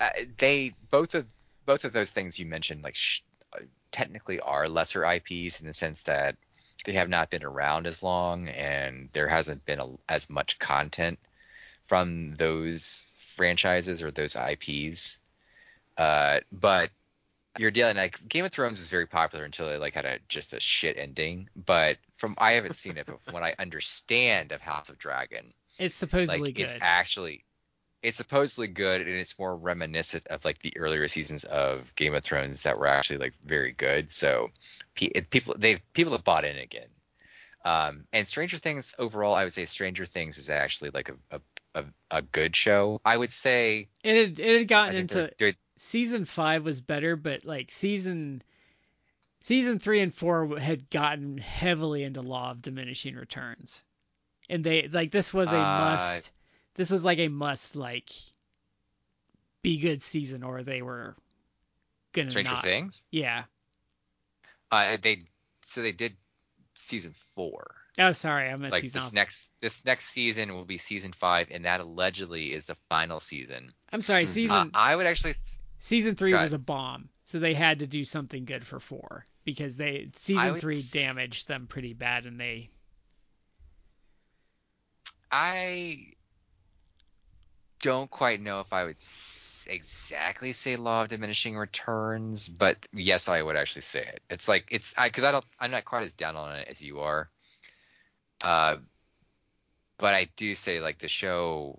[0.00, 0.08] uh,
[0.38, 1.26] they both of
[1.66, 3.20] both of those things you mentioned like sh-
[3.54, 3.60] uh,
[3.90, 6.36] technically are lesser IPs in the sense that
[6.84, 11.18] they have not been around as long and there hasn't been a, as much content
[11.86, 15.18] from those franchises or those IPs.
[15.96, 16.90] Uh, but
[17.58, 20.52] you're dealing like Game of Thrones was very popular until it like had a just
[20.52, 21.48] a shit ending.
[21.54, 25.52] But from I haven't seen it, but from what I understand of House of Dragon,
[25.78, 27.44] it's supposedly like good it's actually
[28.04, 32.22] it's supposedly good and it's more reminiscent of like the earlier seasons of Game of
[32.22, 34.12] Thrones that were actually like very good.
[34.12, 34.50] So
[34.94, 36.88] people they've people have bought in again.
[37.64, 41.40] Um, and Stranger Things overall, I would say Stranger Things is actually like a a,
[41.80, 41.84] a,
[42.18, 43.00] a good show.
[43.06, 47.16] I would say it had, it had gotten into they're, they're season five was better
[47.16, 48.42] but like season
[49.40, 53.82] season three and four had gotten heavily into law of diminishing returns
[54.48, 56.30] and they like this was a Uh, must
[56.74, 58.10] this was like a must like
[59.62, 61.16] be good season or they were
[62.12, 63.06] gonna Stranger not Things.
[63.10, 63.44] yeah
[64.70, 65.24] Uh, they
[65.66, 66.16] so they did
[66.74, 67.74] season four.
[67.98, 69.12] oh sorry i missed like season this off.
[69.14, 73.72] next this next season will be season five, and that allegedly is the final season.
[73.92, 74.28] i'm sorry Mhm.
[74.28, 75.34] season Uh, I would actually
[75.78, 79.76] season three was a bomb so they had to do something good for four because
[79.76, 82.68] they season would three s- damaged them pretty bad and they
[85.30, 86.13] I
[87.84, 93.28] don't quite know if I would s- exactly say law of diminishing returns, but yes,
[93.28, 94.20] I would actually say it.
[94.30, 96.80] It's like it's I because I don't I'm not quite as down on it as
[96.80, 97.28] you are.
[98.42, 98.76] Uh,
[99.98, 101.78] but I do say like the show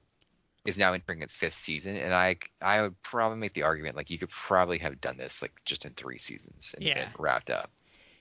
[0.64, 4.12] is now entering its fifth season, and I I would probably make the argument like
[4.12, 6.94] you could probably have done this like just in three seasons and Yeah.
[6.94, 7.72] been wrapped up.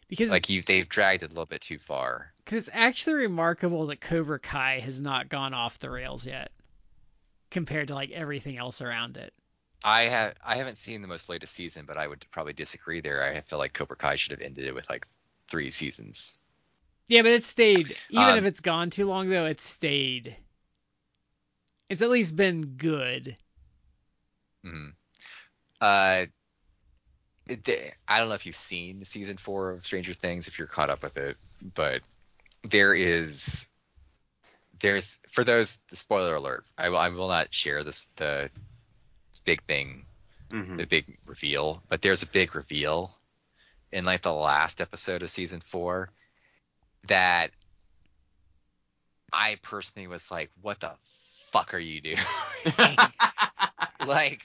[0.09, 2.32] because Like you they've dragged it a little bit too far.
[2.44, 6.51] Because it's actually remarkable that Cobra Kai has not gone off the rails yet,
[7.55, 9.35] compared to like everything else around it.
[9.85, 13.22] I have I haven't seen the most latest season, but I would probably disagree there.
[13.22, 15.06] I feel like Cobra Kai should have ended it with like
[15.48, 16.39] three seasons.
[17.09, 17.98] Yeah, but it stayed.
[18.10, 20.36] Even Um, if it's gone too long, though, it stayed.
[21.89, 23.39] It's at least been good.
[24.64, 24.89] hmm
[25.81, 26.26] Uh,
[27.47, 27.68] it,
[28.09, 31.02] I don't know if you've seen season four of Stranger Things, if you're caught up
[31.02, 31.36] with it,
[31.74, 32.02] but
[32.70, 33.68] there is,
[34.85, 35.78] there's for those.
[35.89, 36.65] The spoiler alert.
[36.77, 36.98] I will.
[36.98, 38.51] I will not share this the
[39.47, 40.05] big thing,
[40.51, 40.77] Mhm.
[40.77, 43.16] the big reveal, but there's a big reveal
[43.93, 46.11] in like the last episode of season four
[47.09, 47.51] that
[49.32, 50.93] I personally was like, what the
[51.51, 52.19] fuck are you doing?
[54.06, 54.43] like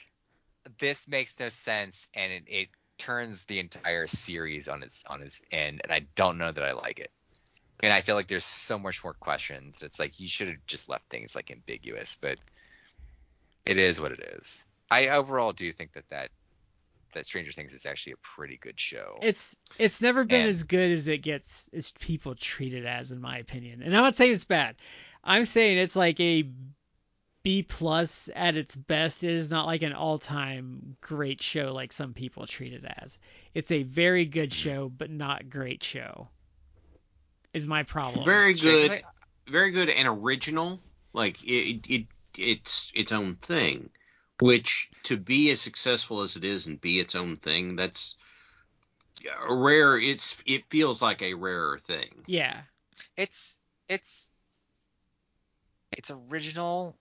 [0.80, 5.42] this makes no sense and it, it turns the entire series on its on its
[5.52, 7.10] end and i don't know that i like it
[7.82, 10.90] and i feel like there's so much more questions it's like you should have just
[10.90, 12.38] left things like ambiguous but
[13.66, 16.30] it is what it is i overall do think that that
[17.14, 20.64] that stranger things is actually a pretty good show It's it's never been And- as
[20.64, 23.82] good as it gets as people treat it as, in my opinion.
[23.82, 24.76] And I'm not saying it's bad.
[25.24, 26.48] I'm saying it's like a
[27.42, 29.24] B plus at its best.
[29.24, 33.18] It is not like an all time great show like some people treat it as.
[33.56, 34.70] It's a very good Mm-hmm.
[34.70, 36.30] show, but not great show.
[37.54, 38.26] Is my problem.
[38.26, 40.80] Very good, Thi- very good and original.
[41.14, 42.06] Like it, it,
[42.38, 43.90] it's its own thing.
[44.40, 48.16] Which to be as successful as it is and be its own thing, that's
[49.48, 49.98] a rare.
[50.00, 52.24] It's it feels like a rarer thing.
[52.28, 52.62] Yeah.
[53.18, 53.60] it's
[53.90, 54.32] it's
[55.92, 56.96] it's original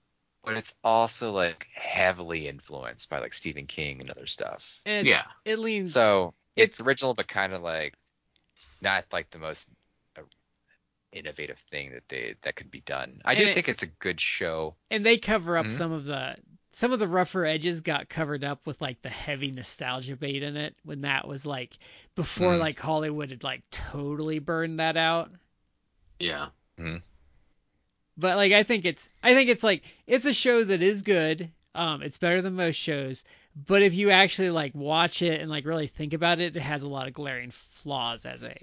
[0.44, 4.80] but it's also like heavily influenced by like Stephen King and other stuff.
[4.86, 5.30] And it's- Yeah.
[5.52, 7.94] it leans So it's, It's- original, but kind of like
[8.80, 9.68] not like the most
[11.12, 13.20] innovative thing that they that could be done.
[13.24, 14.76] I do it- think it's a good show.
[14.90, 15.72] and they cover up Mhm.
[15.72, 16.36] some of the
[16.72, 20.56] some of the rougher edges got covered up with like the heavy nostalgia bait in
[20.56, 21.76] it when that was like
[22.14, 22.58] before Mm.
[22.60, 25.30] like Hollywood had like totally burned that out.
[26.20, 26.50] Yeah.
[28.16, 31.50] But like I think it's I think it's like it's a show that is good.
[31.74, 33.24] Um it's better than most shows,
[33.56, 36.82] but if you actually like watch it and like really think about it, it has
[36.82, 38.54] a lot of glaring flaws as a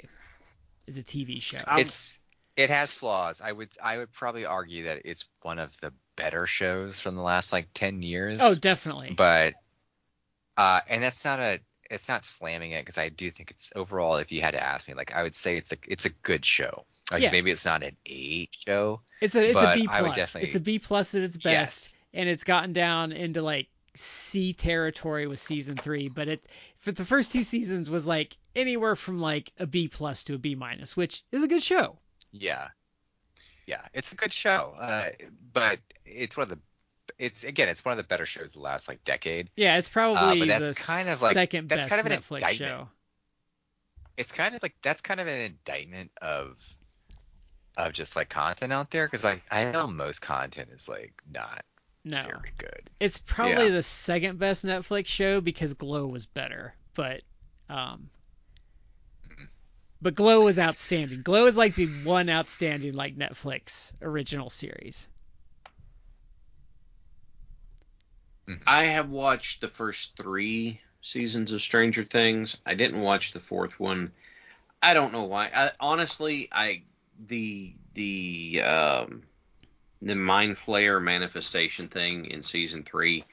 [0.87, 1.59] as a TV show.
[1.77, 2.19] It's
[2.57, 3.41] it has flaws.
[3.41, 7.21] I would I would probably argue that it's one of the better shows from the
[7.21, 8.39] last like ten years.
[8.41, 9.11] oh, definitely.
[9.15, 9.53] but
[10.57, 11.59] uh and that's not a
[11.91, 14.87] it's not slamming it because I do think it's overall if you had to ask
[14.87, 16.85] me like I would say it's a it's a good show.
[17.11, 17.31] Like Yeah.
[17.31, 19.01] maybe it's not an A show.
[19.21, 20.15] It's a it's a B I would plus.
[20.17, 21.99] definitely- It's a B plus at its best, Yes.
[22.13, 26.07] and it's gotten down into like C territory with season three.
[26.09, 26.45] But it
[26.79, 30.37] for the first two seasons was like anywhere from like a B plus to a
[30.37, 31.99] B minus, which is a good show.
[32.39, 32.67] Yeah.
[33.65, 34.73] Yeah, it's a good show.
[34.79, 35.09] Uh
[35.53, 36.59] but it's one of the
[37.17, 39.49] it's again it's one of the better shows the last like decade.
[39.55, 42.11] Yeah, it's probably Uh, but that's the kind of like- second that's best kind of
[42.11, 42.71] an Netflix indictment.
[42.71, 42.89] show.
[44.17, 46.55] It's kind of like that's kind of an indictment of
[47.77, 51.65] of just like content out there because like I know most content is like not
[52.05, 52.89] No, very good.
[52.99, 53.71] it's probably Yeah.
[53.71, 57.21] the second best Netflix show because Glow was better, but
[57.69, 58.09] um.
[60.05, 61.23] But Glow was outstanding.
[61.23, 65.07] Glow is like the one outstanding like Netflix original series.
[68.67, 72.55] I have watched the first three seasons of Stranger Things.
[72.67, 74.11] I didn't watch the fourth one.
[74.79, 75.49] I don't know why.
[75.51, 76.83] I, honestly, I
[77.25, 79.23] the the um
[80.03, 83.23] the mind flayer manifestation thing in season three,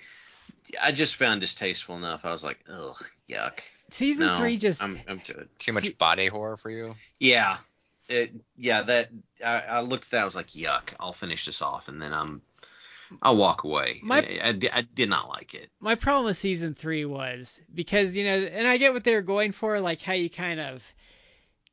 [0.83, 2.25] I just found distasteful enough.
[2.25, 2.97] I was like, ugh,
[3.29, 3.61] yuck.
[3.93, 5.49] Season No, three just I'm I'm good.
[5.59, 6.95] Too much body horror for you?
[7.21, 7.59] Yeah.
[8.09, 9.09] It, yeah, that
[9.45, 10.23] I, I looked at that.
[10.23, 10.93] I was like, yuck.
[10.99, 12.43] I'll finish this off, and then I'm
[13.23, 14.01] I'll walk away.
[14.03, 15.71] My- I, I, I did not like it.
[15.81, 19.23] my problem with season three was because you know, and I get what they were
[19.23, 20.83] going for, like how you kind of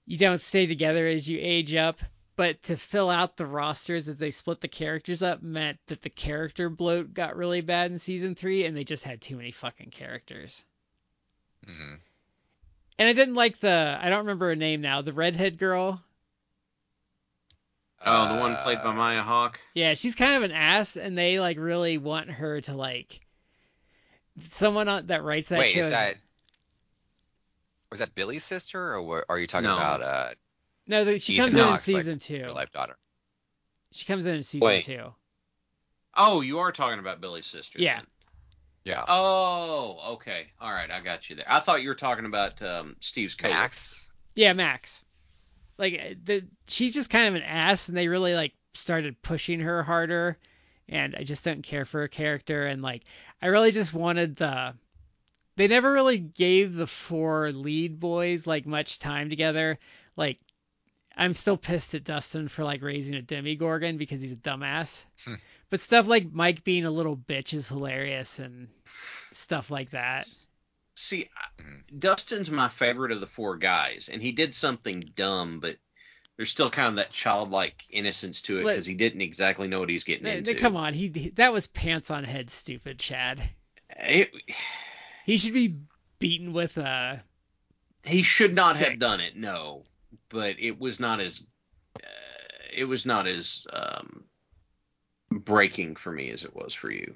[0.06, 2.00] you don't stay together as you age up,
[2.36, 6.10] but to fill out the rosters as they split the characters up meant that the
[6.10, 9.90] character bloat got really bad in season three, and they just had too many fucking
[9.90, 10.64] characters.
[11.66, 11.96] hmm
[13.00, 16.04] And I didn't like the I don't remember her name now, the redhead girl.
[18.06, 19.60] Oh, the one played by Uh, Maya Hawke.
[19.74, 23.22] Yeah, she's kind of an ass, and they like really want her to like
[24.50, 25.80] someone on, that writes that Wait, show.
[25.80, 26.18] is that
[27.90, 29.74] was that Billy's sister, or what, are you talking No.
[29.74, 30.30] about uh,
[30.88, 32.38] no, the, she Ethan comes in in Hawke's, like, season two.
[32.38, 32.98] your life daughter?
[33.92, 34.84] She comes in in season Wait.
[34.84, 35.14] two.
[36.16, 37.80] Oh, you are talking about Billy's sister.
[37.80, 37.98] Yeah.
[37.98, 38.08] then.
[38.84, 40.48] Yeah, Oh, okay.
[40.60, 41.46] All right, I got you there.
[41.48, 44.10] I thought you were talking about um, Steve's co Max.
[44.36, 45.04] Yeah, Max.
[45.78, 49.60] Like uh, the she's just kind of an ass, and they really like started pushing
[49.60, 50.38] her harder,
[50.88, 53.04] and I just don't care for her character, and like
[53.42, 54.74] I really just wanted the.
[55.56, 59.78] They never really gave the four lead boys like much time together.
[60.16, 60.40] Like
[61.20, 65.04] I'm still pissed at Dustin for like raising a Demogorgon because he's a dumbass.
[65.26, 65.36] Hmm.
[65.70, 68.70] but stuff like Mike being a little bitch is hilarious and
[69.34, 70.28] stuff like that.
[70.96, 71.30] See.
[71.98, 75.76] Dustin's my favorite of the four guys, and he did something dumb, but
[76.38, 79.90] there's still kind of that childlike innocence to it because he didn't exactly know what
[79.90, 80.52] he's getting Th- into.
[80.52, 83.42] th- Come on, he, he that was pants on head stupid, Chad.
[83.90, 84.32] It-
[85.26, 85.76] He should be
[86.20, 87.22] beaten with a.
[88.04, 88.88] he should not Stick.
[88.90, 89.84] have done it, no,
[90.30, 91.44] but it was not as
[91.98, 92.08] uh,
[92.74, 94.24] it was not as um,
[95.32, 97.14] breaking for me as it was for you.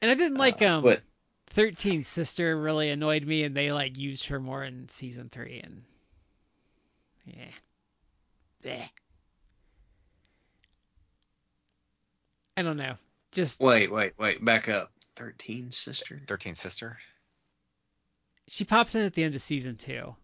[0.00, 0.82] And I didn't like Uh, um.
[0.82, 1.02] but
[1.48, 5.82] 13 sister really annoyed me, and they like used her more in season three, and
[7.26, 7.50] yeah,
[8.64, 8.88] Bleh.
[12.56, 12.96] I don't know.
[13.32, 14.92] Just wait, wait, wait, back up.
[15.14, 16.20] Thirteen sister.
[16.26, 16.98] 13 sister.
[18.48, 20.14] she pops in at the end of season two.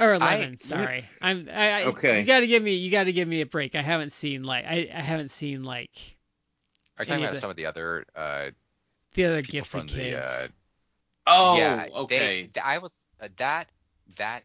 [0.00, 1.08] Or eleven, sorry.
[1.20, 2.20] I'm I, I Okay.
[2.20, 3.74] You gotta give me you gotta give me a break.
[3.76, 5.90] I haven't seen like I, I haven't seen like
[6.98, 8.50] Are you Any talking of about the- some of the other uh,
[9.14, 9.96] the other people gifted from kids.
[10.28, 10.48] the uh,
[11.26, 12.18] Oh, yeah, okay.
[12.18, 13.68] They, th- I was uh, that
[14.16, 14.42] that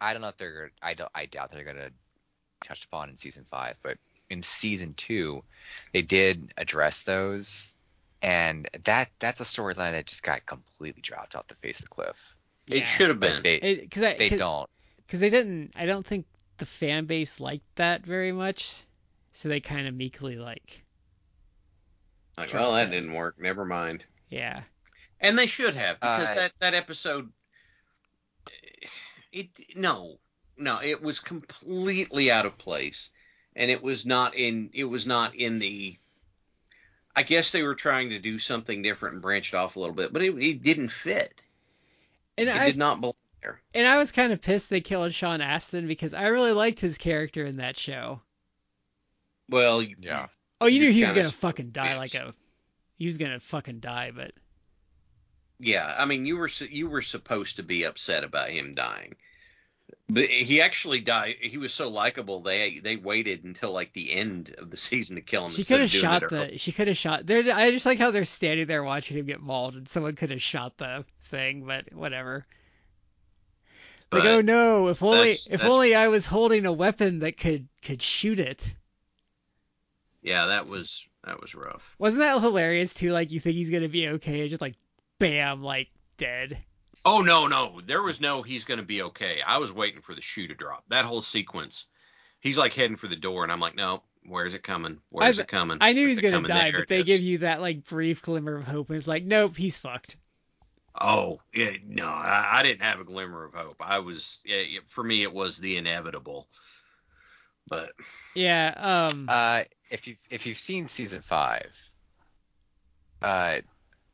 [0.00, 1.90] I don't know if they're I don't I doubt they're gonna
[2.62, 3.98] touch upon in season five, but
[4.30, 5.42] in season two
[5.92, 7.76] they did address those,
[8.22, 11.88] and that that's a storyline that just got completely dropped off the face of the
[11.90, 12.36] cliff.
[12.70, 12.84] it Yeah.
[12.84, 13.60] should have Like, been.
[13.60, 14.70] they Because I they 'cause- don't.
[15.06, 16.26] Because they didn't i don't think
[16.58, 18.84] the fan base liked that very much
[19.32, 20.84] so they kind of meekly like
[22.36, 22.60] like, Sure.
[22.60, 23.38] well, that didn't work.
[23.38, 24.04] Never mind.
[24.28, 24.62] yeah
[25.20, 27.32] And they should have because Uh, that that episode.
[29.32, 30.18] It no
[30.56, 33.10] no it was completely out of place,
[33.56, 35.98] and it was not in it was not in the.
[37.16, 40.12] I guess they were trying to do something different and branched off a little bit,
[40.12, 41.42] but it, it didn't fit.
[42.38, 43.14] and it i did not belong
[43.44, 43.60] there.
[43.74, 46.98] and i was kind of pissed they killed sean astin because i really liked his
[46.98, 48.20] character in that show
[49.48, 50.26] Well, Yeah.
[50.60, 51.98] oh you You're knew he was gonna fucking die bitch.
[51.98, 52.34] like a
[52.96, 54.32] he was gonna fucking die but
[55.60, 55.94] yeah.
[55.96, 59.14] I mean, you were you were supposed to be upset about him dying,
[60.08, 61.36] but he actually died.
[61.40, 62.40] He was so likable.
[62.40, 65.52] They they waited until like the end of the season to kill him.
[65.52, 66.50] she could have shot it early.
[66.50, 69.26] the she could have shot they're i just like how they're standing there watching him
[69.26, 72.44] get mauled and someone could have shot the thing but whatever
[74.14, 77.36] like oh no if only that's- if that's- only i was holding a weapon that
[77.36, 78.74] could could shoot it
[80.22, 81.94] Yeah, that was that was rough.
[81.98, 83.12] Wasn't that hilarious too?
[83.12, 84.74] Like you think he's gonna be okay, and just like
[85.18, 86.58] bam, like dead.
[87.04, 89.40] Oh no, no, there was no he's gonna be okay.
[89.46, 90.84] I was waiting for the shoe to drop.
[90.88, 91.86] That whole sequence,
[92.40, 95.00] he's like heading for the door, and I'm like, no, where's it coming?
[95.10, 95.78] Where's I- it coming?
[95.82, 98.56] I knew he was gonna die, but they it give you that like brief glimmer
[98.56, 100.16] of hope, and it's like, nope, he's fucked.
[101.00, 103.76] Oh yeah, no, I, I didn't have a glimmer of hope.
[103.80, 106.48] I was, yeah, yeah, for me, it was the inevitable.
[107.68, 107.92] But
[108.34, 108.74] Yeah.
[108.76, 109.26] Um.
[109.28, 111.76] Uh, if you if you've seen season five,
[113.22, 113.60] uh,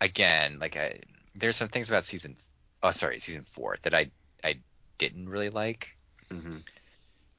[0.01, 1.01] again, like I,
[1.35, 2.37] there's some things about season,
[2.83, 4.11] oh sorry, season four that I
[4.45, 4.61] I
[4.99, 5.97] didn't really like.
[6.31, 6.63] mhm.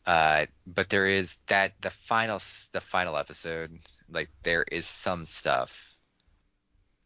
[0.05, 2.39] Uh, but there is that the final
[2.71, 3.77] the final episode,
[4.09, 5.95] like there is some stuff.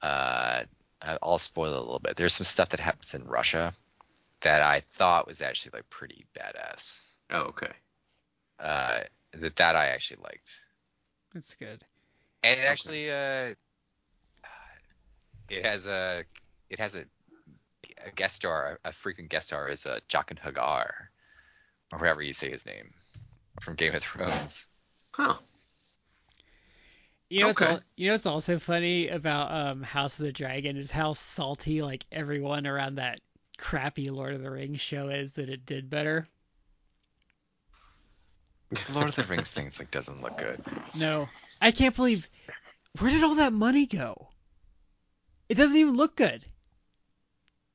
[0.02, 0.66] Uh, I-
[1.22, 2.16] I'll spoil it a little bit.
[2.16, 3.74] There's some stuff that happens in Russia
[4.42, 7.02] that I thought was actually like pretty badass.
[7.32, 7.72] oh okay,
[8.60, 9.02] Uh,
[9.32, 10.52] that that I actually liked.
[11.34, 11.84] That's good.
[12.44, 13.54] And it actually uh
[15.50, 16.24] it has a
[16.70, 17.06] it has a,
[18.06, 20.90] a guest star, a frequent guest star is uh, Jaqen H'ghar,
[21.92, 22.94] or however you say his name
[23.62, 24.68] from Game of Thrones.
[25.14, 25.36] huh?
[27.30, 27.66] You know, what's Okay.
[27.66, 31.82] al- you know what's also funny about um House of the Dragon is how salty
[31.82, 33.22] like everyone around that
[33.58, 36.28] crappy Lord of the Rings show is that it did better.
[38.90, 40.62] Lord of the Rings things like doesn't look good.
[40.96, 41.30] No,
[41.62, 42.30] I can't believe
[43.00, 44.30] where did all that money go?
[45.50, 46.46] It doesn't even look good.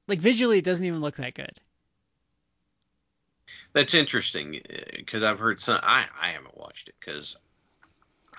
[0.07, 1.61] Like visually, it doesn't even look that good.
[3.73, 4.61] That's interesting
[4.97, 5.81] because I've heard some.
[5.83, 7.37] I I haven't watched it because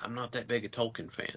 [0.04, 1.36] I'm not that big a Tolkien fan,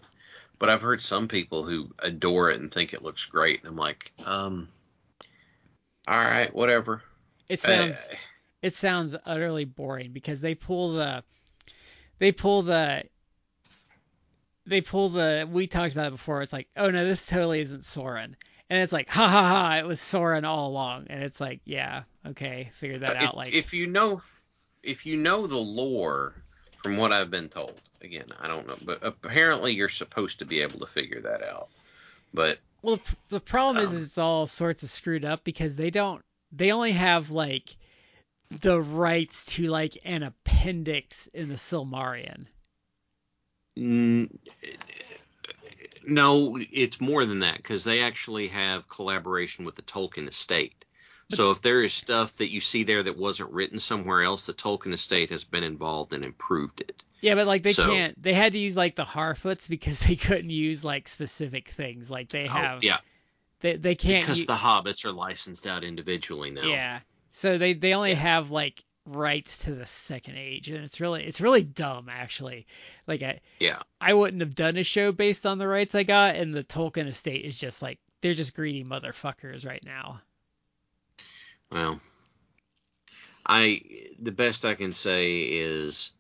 [0.59, 3.77] but I've heard some people who adore it and think it looks great, and I'm
[3.77, 4.69] like, um,
[6.07, 7.03] all right, whatever.
[7.49, 8.17] It sounds Uh,
[8.63, 11.23] it sounds utterly boring because they pull the
[12.19, 13.05] they pull the
[14.67, 16.41] they pull the we talked about it before.
[16.41, 18.35] It's like oh no this totally isn't Sauron.
[18.71, 21.09] And it's like ha ha ha it was Sauron all along.
[21.11, 24.23] And it's like yeah okay figure that if, out like if you know
[24.83, 26.35] if you know the lore
[26.83, 30.61] from what I've been told, again, I don't know, but apparently you're supposed to be
[30.61, 31.69] able to figure that out.
[32.33, 35.91] But well the, the problem is um, it's all sorts of screwed up because they
[35.91, 36.23] don't
[36.53, 37.77] they only have like
[38.61, 42.47] the rights to like an appendix in the Silmarillion.
[43.79, 44.31] Mm,
[46.07, 50.84] no, it's more than that because they actually have collaboration with the Tolkien estate.
[51.31, 54.53] So if there is stuff that you see there that wasn't written somewhere else, the
[54.53, 57.03] Tolkien estate has been involved and improved it.
[57.21, 58.21] Yeah, but like they So- can't.
[58.23, 62.11] They had to use like the Harfoots because they couldn't use like specific things.
[62.11, 62.85] Like they Oh, have.
[62.85, 62.99] yeah,
[63.61, 64.25] They they can't.
[64.25, 66.63] because u- the hobbits are licensed out individually now.
[66.69, 67.01] Yeah.
[67.33, 71.41] So they they only have like rights to the second age, and it's really it's
[71.41, 72.67] really dumb actually.
[73.07, 73.81] Like I Yeah.
[74.01, 77.07] I wouldn't have done a show based on the rights I got, and the Tolkien
[77.09, 80.21] estate is just like they're just greedy motherfuckers right now.
[81.75, 82.01] Well,
[83.45, 83.83] I
[84.21, 86.13] the best I can say is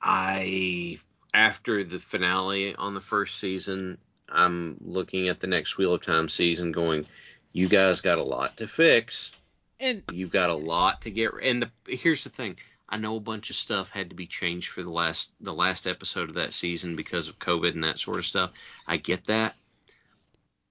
[0.00, 0.98] I
[1.34, 6.30] after the finale on the first season, I'm looking at the next Wheel of Time
[6.30, 7.04] season going,
[7.52, 9.32] you guys got a lot to fix.
[9.78, 12.56] And You've got a lot to get and the here's the thing.
[12.88, 15.86] I know a bunch of stuff had to be changed for the last the last
[15.86, 18.52] episode of that season because of COVID and that sort of stuff.
[18.86, 19.56] I get that.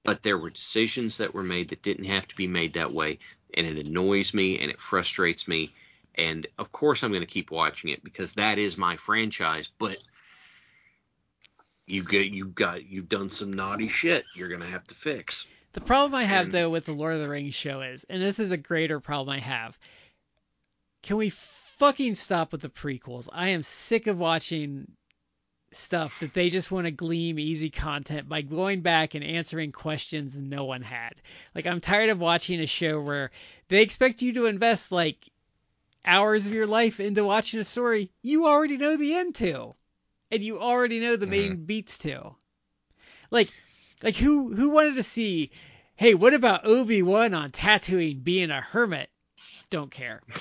[0.04, 3.20] But there were decisions that were made that didn't have to be made that way
[3.54, 5.74] and it annoys me and it frustrates me
[6.16, 9.98] and of course I'm going to keep watching it because that is my franchise, but
[11.88, 15.48] you get you got you've done some naughty shit you're going to have to fix.
[15.74, 18.22] the problem I have And- though with the Lord of the Rings show is, and
[18.22, 19.78] this is a greater problem I have.
[21.02, 23.30] Can we fucking stop with the prequels?
[23.32, 24.92] I am sick of watching
[25.72, 30.40] stuff that they just want to glean easy content by going back and answering questions
[30.40, 31.16] no one had.
[31.54, 33.32] Like I'm tired of watching a show where
[33.68, 35.30] they expect you to invest like
[36.06, 39.74] hours of your life into watching a story you already know the end to.
[40.32, 41.64] And you already know the main mm-hmm.
[41.64, 42.36] beats to.
[43.32, 43.52] Like
[44.04, 45.52] like who who wanted to see
[45.96, 49.10] hey, what about Obi-Wan on Tatooine being a hermit?
[49.70, 50.22] Don't care.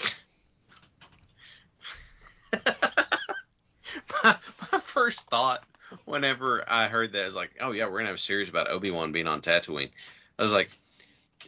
[4.98, 5.64] my, my first thought
[6.04, 8.90] whenever I heard that is like, oh yeah, we're gonna have a series about Obi
[8.90, 9.90] Wan being on Tatooine.
[10.38, 10.70] I was like,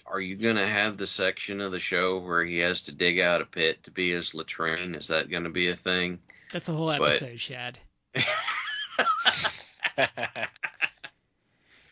[0.07, 3.41] are you gonna have the section of the show where he has to dig out
[3.43, 4.95] a pit to be his latrine?
[4.95, 6.19] Is that gonna be a thing?
[6.53, 7.79] That's a whole But- episode, Shad.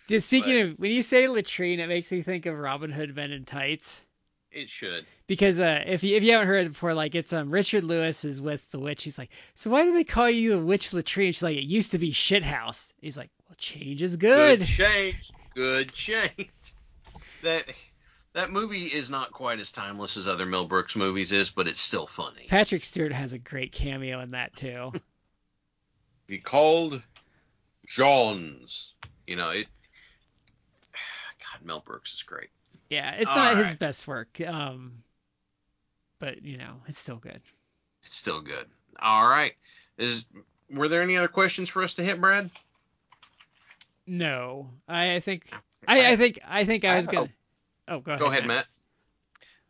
[0.08, 3.30] Dude, speaking of when you say latrine, it makes me think of Robin Hood Men
[3.30, 4.02] in Tights.
[4.58, 5.06] It should.
[5.26, 8.24] Because uh, if you if you haven't heard it before, like it's um Richard Lewis
[8.24, 9.04] is with the witch.
[9.04, 11.32] He's like, so why do they call you the witch latrine?
[11.32, 12.92] She's like, it used to be shithouse.
[13.00, 14.64] He's like, well, change is good.
[14.64, 15.30] change.
[15.54, 16.50] Good change.
[17.42, 17.64] That
[18.32, 21.80] that movie is not quite as timeless as other Mel Brooks movies is, but it's
[21.80, 22.46] still funny.
[22.48, 24.92] Patrick Stewart has a great cameo in that too.
[26.26, 27.02] be called
[27.86, 28.94] Johns.
[29.26, 29.66] You know, it.
[30.92, 32.50] God, Mel Brooks is great.
[32.90, 35.02] Yeah, it's All not his best work, um,
[36.18, 37.40] but you know, it's still good.
[38.02, 38.66] It's still good.
[38.98, 39.52] All right.
[39.98, 40.24] Is
[40.70, 42.50] were there any other questions for us to hit, Brad?
[44.06, 45.50] No, I, I think
[45.86, 47.28] I, I think I think I I was have gonna.
[47.88, 48.20] Oh, go ahead.
[48.20, 48.66] Go ahead, Matt.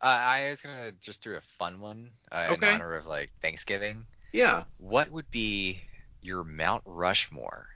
[0.01, 4.05] Uh, I was gonna just do a fun one uh, in honor of like Thanksgiving.
[4.31, 4.63] Yeah.
[4.77, 5.81] What would be
[6.21, 7.67] your Mount Rushmore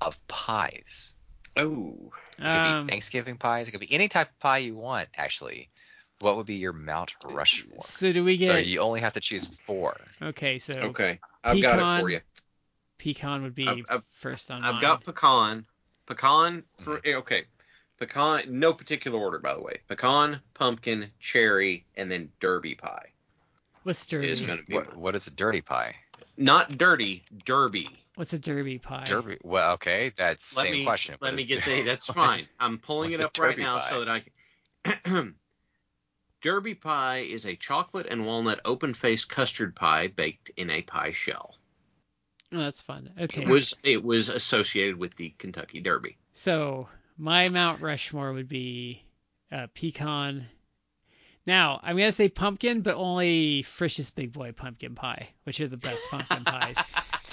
[0.00, 1.14] of pies?
[1.58, 2.12] Oh.
[2.38, 3.68] It could Um, be Thanksgiving pies.
[3.68, 5.68] It could be any type of pie you want, actually.
[6.20, 7.82] What would be your Mount Rushmore?
[7.82, 8.48] so do we get?
[8.52, 9.96] So you only have to choose four.
[10.22, 11.18] okay, so Okay.
[11.44, 12.20] I've got it Pecan, for you.
[12.98, 14.82] pecan would be I've- I've- first on I've mine.
[14.82, 15.66] got pecan.
[16.06, 17.44] Pecan for eh, okay.
[17.98, 18.42] Pecan.
[18.58, 19.78] No particular order, by the way.
[19.88, 23.12] Pecan, pumpkin, cherry, and then derby pie
[23.82, 24.28] What's derby?
[24.28, 25.94] is going to be What, what is a dirty pie?
[26.36, 27.90] not dirty, derby.
[28.18, 29.04] What's a derby pie?
[29.04, 29.38] Derby.
[29.44, 31.14] Well, okay, that's let same me question.
[31.20, 31.82] let me get the.
[31.86, 32.40] That's fine.
[32.58, 34.24] I'm pulling it up right derby now so that I
[35.04, 35.36] can.
[36.42, 41.54] Derby pie is a chocolate and walnut open-faced custard pie baked in a pie shell.
[42.52, 43.08] Oh, that's fun.
[43.20, 46.16] Okay, It was it was associated with the Kentucky Derby.
[46.32, 49.00] so my Mount Rushmore would be
[49.52, 50.46] uh, pecan.
[51.46, 55.76] Now I'm gonna say pumpkin, but only Frisch's Big Boy pumpkin pie, which are the
[55.76, 56.76] best pumpkin pies.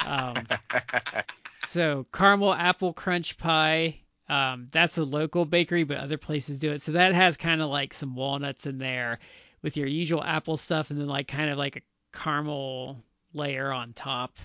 [0.05, 0.47] Um,
[1.67, 3.99] So caramel apple crunch pie.
[4.27, 6.81] Um, that's a local bakery, but other places do it.
[6.81, 9.19] So that has kind of like some walnuts in there
[9.61, 11.81] with your usual apple stuff, and then like kind of like a
[12.17, 13.03] caramel
[13.33, 14.37] layer on top.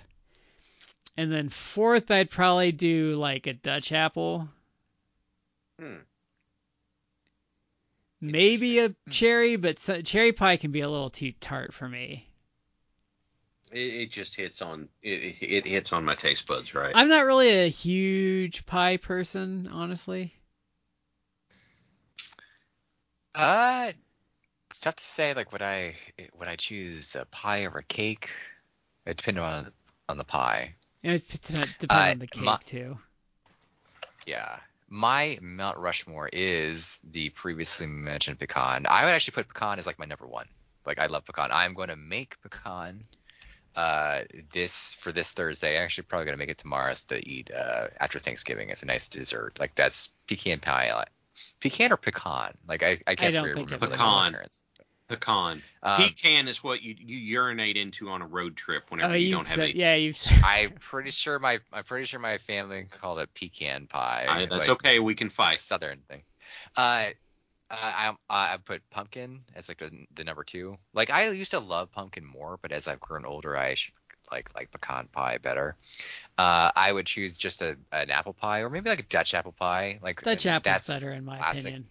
[1.16, 4.48] And then fourth, I'd probably do like a Dutch apple.
[5.78, 5.98] Hmm.
[8.20, 12.29] Maybe a cherry, but so, cherry pie can be a little too tart for me.
[13.72, 16.92] It, it just hits on it, it hits on my taste buds, right?
[16.94, 20.34] I'm not really a huge pie person, honestly.
[23.34, 23.92] Uh,
[24.70, 25.34] it's tough to say.
[25.34, 25.94] Like, would I
[26.38, 28.30] would I choose a pie or a cake?
[29.06, 29.72] It depends on
[30.08, 30.74] on the pie.
[31.02, 32.98] Yeah, it depends Uh, on the cake my- too.
[34.26, 34.58] Yeah.
[34.88, 38.86] My Mount Rushmore is the previously mentioned pecan.
[38.88, 40.48] I would actually put pecan as like my number one.
[40.84, 41.50] Like I love pecan.
[41.52, 43.04] I'm going to make pecan
[43.76, 44.20] uh
[44.52, 45.76] this for this Thursday.
[45.78, 48.68] I'm actually probably going to make it tomorrow so to eat uh after Thanksgiving.
[48.70, 49.58] It's a nice dessert.
[49.60, 50.90] Like that's pecan pie.
[50.94, 51.04] I-
[51.60, 52.52] Pecan or pecan?
[52.68, 54.32] Like I I can't don't really think remember of like, Pecan.
[54.32, 54.64] parents.
[55.08, 55.62] Pecan.
[55.82, 59.30] Um, Pecan is what you you urinate into on a road trip whenever Oh, you
[59.32, 59.78] don't have said, any.
[59.78, 60.16] yeah, you've.
[60.44, 64.26] I'm pretty sure my I'm pretty sure my family called it pecan pie.
[64.28, 64.98] I- that's like, okay.
[65.00, 65.58] We can fight.
[65.60, 66.22] southern thing.
[66.76, 67.10] Uh,
[67.70, 70.76] I I I put pumpkin as like the, the number two.
[70.94, 73.94] Like I used to love pumpkin more, but as I've grown older, I should
[74.32, 75.76] like like pecan pie better.
[76.38, 79.52] Uh, I would choose just a an apple pie or maybe like a Dutch apple
[79.52, 79.98] pie.
[80.02, 81.74] Like Dutch and apple's that's better in my classic.
[81.74, 81.88] opinion.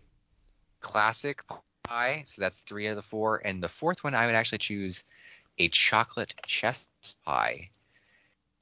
[0.81, 1.43] classic
[1.83, 2.23] pie.
[2.25, 3.41] So that's three out of the four.
[3.45, 5.03] And the fourth one, I would actually choose
[5.57, 6.87] a chocolate chess
[7.25, 7.69] pie.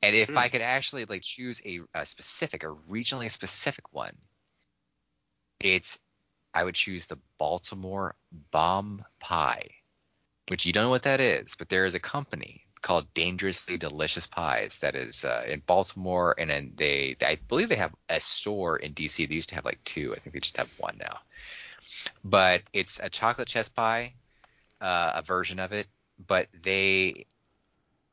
[0.02, 0.38] And if Hmm.
[0.38, 4.16] I could actually like choose a, a specific, a regionally specific one,
[5.60, 6.00] it's
[6.54, 8.16] I would choose the Baltimore
[8.52, 9.70] Bomb Pie,
[10.48, 14.28] which you don't know what that is, but there is a company called Dangerously Delicious
[14.28, 18.78] Pies that is uh, in Baltimore, and then they, I believe they have a store
[18.78, 19.28] in DC.
[19.28, 20.14] They used to have like two.
[20.16, 21.20] I think they just have one now.
[22.24, 24.14] But it's a chocolate chess pie,
[24.82, 25.88] uh, a version of it,
[26.28, 27.26] but they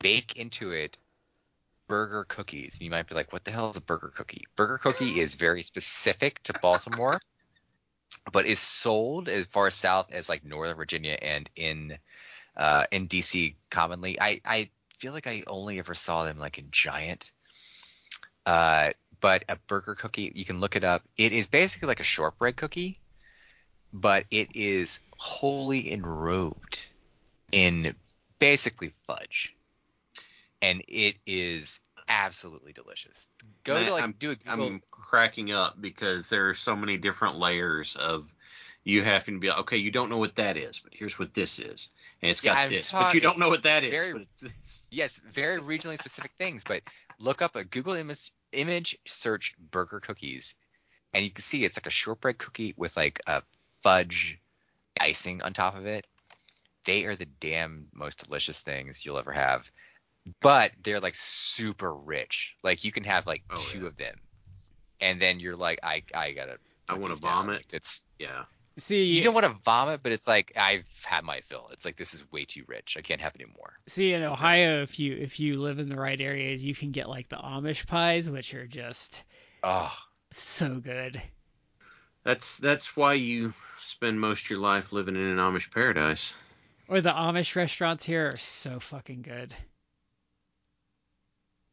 [0.00, 0.98] bake into it
[1.86, 2.74] Berger cookies.
[2.74, 4.44] And you might be like, what the hell is a Berger cookie?
[4.56, 7.20] Berger cookie is very specific to Baltimore,
[8.32, 11.98] but is sold as far south as like Northern Virginia and in
[12.56, 14.20] uh, in DC commonly.
[14.20, 17.30] I, I feel like I only ever saw them like in Giant.
[18.46, 21.02] Uh, but a Berger cookie, you can look it up.
[21.16, 22.98] It is basically like a shortbread cookie,
[23.92, 26.88] but it is wholly enrobed
[27.50, 27.94] in
[28.38, 29.54] basically fudge,
[30.60, 33.28] and it is absolutely delicious.
[33.64, 34.36] Go Man, to like I'm- do a.
[34.46, 38.32] I'm cracking up because there are so many different layers of
[38.84, 41.32] you having to be like, okay, you don't know what that is, but here's what
[41.32, 41.88] this is,
[42.20, 43.90] and it's got I'm this, but you don't know what that is.
[43.90, 44.10] very-
[44.42, 46.82] it's- Yes, very regionally specific things, but
[47.18, 50.54] look up a Google image image search Berger cookies,
[51.14, 53.42] and you can see it's like a shortbread cookie with like a
[53.82, 54.38] fudge
[55.00, 56.06] icing on top of it.
[56.84, 59.72] They are the damn most delicious things you'll ever have,
[60.40, 62.56] but they're like super rich.
[62.62, 63.86] Like you can have like Oh, two yeah.
[63.86, 64.14] of them,
[65.00, 66.58] and then you're like, I I gotta.
[66.88, 67.56] I wanna vomit.
[67.66, 68.44] Like, it's yeah.
[68.76, 71.68] See, you don't want to vomit, but it's like I've had my fill.
[71.72, 72.96] It's like this is way too rich.
[72.98, 73.72] I can't have any more.
[73.86, 77.08] see in Ohio, if you if you live in the right areas, you can get
[77.08, 79.22] like the Amish pies, which are just
[79.62, 79.96] Oh,
[80.32, 81.22] so good.
[82.24, 86.34] That's that's why you spend most of your life living in an Amish paradise.
[86.88, 89.54] Or the Amish restaurants here are so fucking good.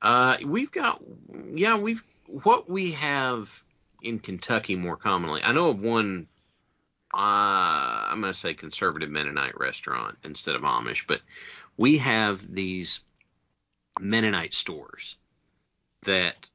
[0.02, 1.02] Uh, we've got
[1.52, 3.64] yeah, we've what we have
[4.02, 5.42] in Kentucky more commonly.
[5.44, 6.28] I know of one.
[7.14, 11.22] Uh, I'm gonna say conservative Mennonite restaurant instead of Amish, but
[11.78, 13.02] we have these
[14.00, 15.18] Mennonite stores
[16.04, 16.50] that,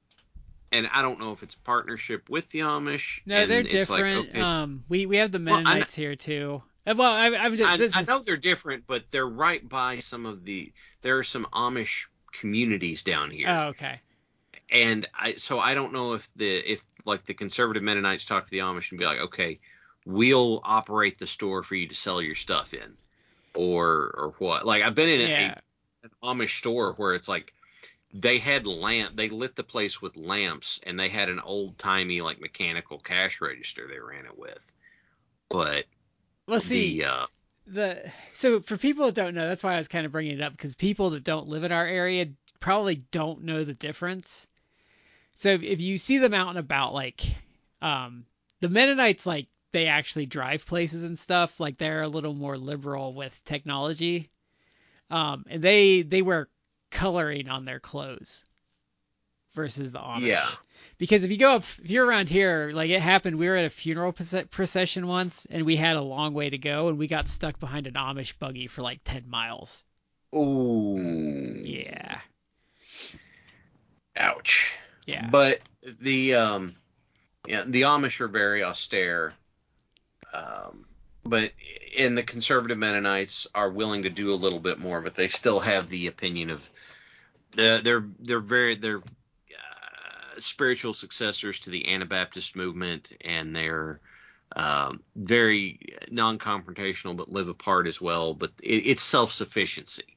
[0.73, 3.21] and I don't know if it's partnership with the Amish.
[3.27, 4.31] No, they're it's like, different.
[4.31, 6.63] okay, Um, we we have the Well, Mennonites here too.
[6.87, 10.25] Uh, Well, I, I, I, I is, know they're different, but they're right by some
[10.25, 10.73] of the.
[11.03, 12.07] There are some Amish
[12.41, 13.49] communities down here.
[13.49, 14.01] Oh, okay.
[14.71, 18.51] and I so I don't know if the if like the conservative Mennonites talk to
[18.51, 19.59] the Amish and be like, okay,
[20.05, 22.97] we'll operate the store for you to sell your stuff in,
[23.55, 24.67] or or what?
[24.67, 25.57] Like I've been in a-
[26.05, 27.53] an Amish store where it's like
[28.15, 32.21] they had lamp, they lit the place with lamps, and they had an old timey
[32.21, 34.65] like mechanical cash register they ran it with,
[35.49, 35.85] but
[36.47, 37.01] Let's see.
[37.01, 37.27] the uh,
[37.67, 40.43] the so for people that don't know, that's why I was kind of bringing it
[40.43, 42.29] up because people that don't live in our area
[42.61, 44.47] probably don't know the difference.
[45.35, 47.23] So if, you see them out and about, like
[47.83, 48.25] um,
[48.61, 51.61] the Mennonites, like they actually drive places and stuff.
[51.61, 54.29] Like they're a little more liberal with technology,
[55.11, 56.49] um, and they they wear
[56.91, 58.45] coloring on their clothes
[59.55, 60.27] versus the Amish.
[60.27, 60.49] Yeah.
[60.99, 63.67] Because if you go up, if you're around here, like it happened, we were at
[63.67, 67.29] a funeral procession once, and we had a long way to go, and we got
[67.29, 69.85] stuck behind an Amish buggy for like 10 miles.
[70.35, 72.21] ooh, Yeah.
[74.17, 74.73] ouch.
[75.07, 75.29] Yeah.
[75.31, 75.61] But
[76.01, 76.77] the um,
[77.47, 79.35] yeah, the Amish are very austere.
[80.33, 80.87] Um,
[81.25, 81.53] but
[81.99, 85.61] and the conservative Mennonites are willing to do a little bit more, but they still
[85.61, 86.69] have the opinion of
[87.53, 89.03] the, they're they're very they're
[90.39, 94.01] spiritual successors to the Anabaptist movement, and they're
[94.57, 95.81] Um, very
[96.11, 98.35] non-confrontational, but live apart as well.
[98.35, 100.17] But it, it's self-sufficiency.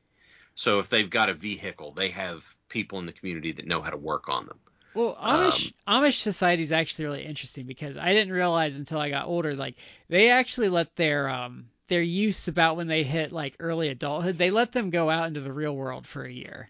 [0.56, 3.92] So if they've got a vehicle, they have people in the community that know how
[3.92, 4.60] to work on them.
[4.94, 9.26] Well, Amish Amish society is actually really interesting because I didn't realize until I got
[9.28, 9.78] older, like
[10.10, 14.52] they actually let their um their use about when they hit like early adulthood, they
[14.52, 16.70] let them go out into the real world for a year.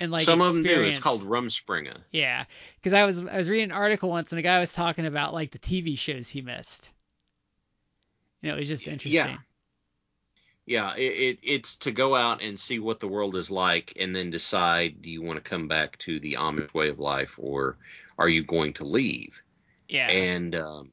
[0.00, 0.82] And like Some of them do.
[0.82, 1.98] It's called Rumspringa.
[2.12, 2.44] Yeah,
[2.76, 5.32] because I was I was reading an article once and a guy was talking about
[5.32, 6.92] like the TV shows he missed.
[8.42, 8.92] And it was just Yeah.
[8.92, 9.38] interesting.
[10.66, 14.14] Yeah, it, it it's to go out and see what the world is like, and
[14.14, 17.78] then decide: do you want to come back to the Amish way of life, or
[18.18, 19.40] are you going to leave?
[19.88, 20.08] Yeah.
[20.08, 20.92] And um,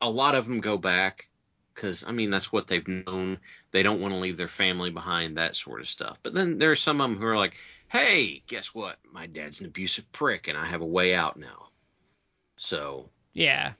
[0.00, 1.28] a lot of them go back
[1.74, 3.38] because I mean that's what they've known.
[3.72, 6.18] They don't want to leave their family behind, that sort of stuff.
[6.22, 7.54] But then there are some of them who are like,
[7.88, 8.98] "Hey, guess what?
[9.12, 11.68] My dad's an abusive prick, and I have a way out now."
[12.56, 13.72] So yeah.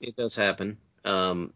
[0.00, 0.78] it does happen.
[1.04, 1.52] Um,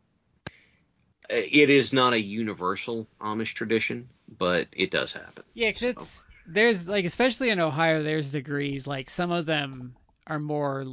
[1.28, 4.08] it is not a universal Amish tradition,
[4.38, 5.44] but it does happen.
[5.54, 9.94] Yeah, 'cause So- it's there's like especially in Ohio, there's degrees like some of them
[10.26, 10.86] are more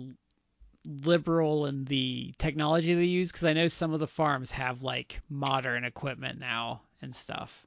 [0.85, 5.21] liberal in the technology they use because I know some of the farms have like
[5.29, 7.65] modern equipment now and stuff.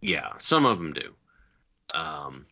[0.00, 1.14] Yeah, some of them do.
[1.94, 2.46] Um,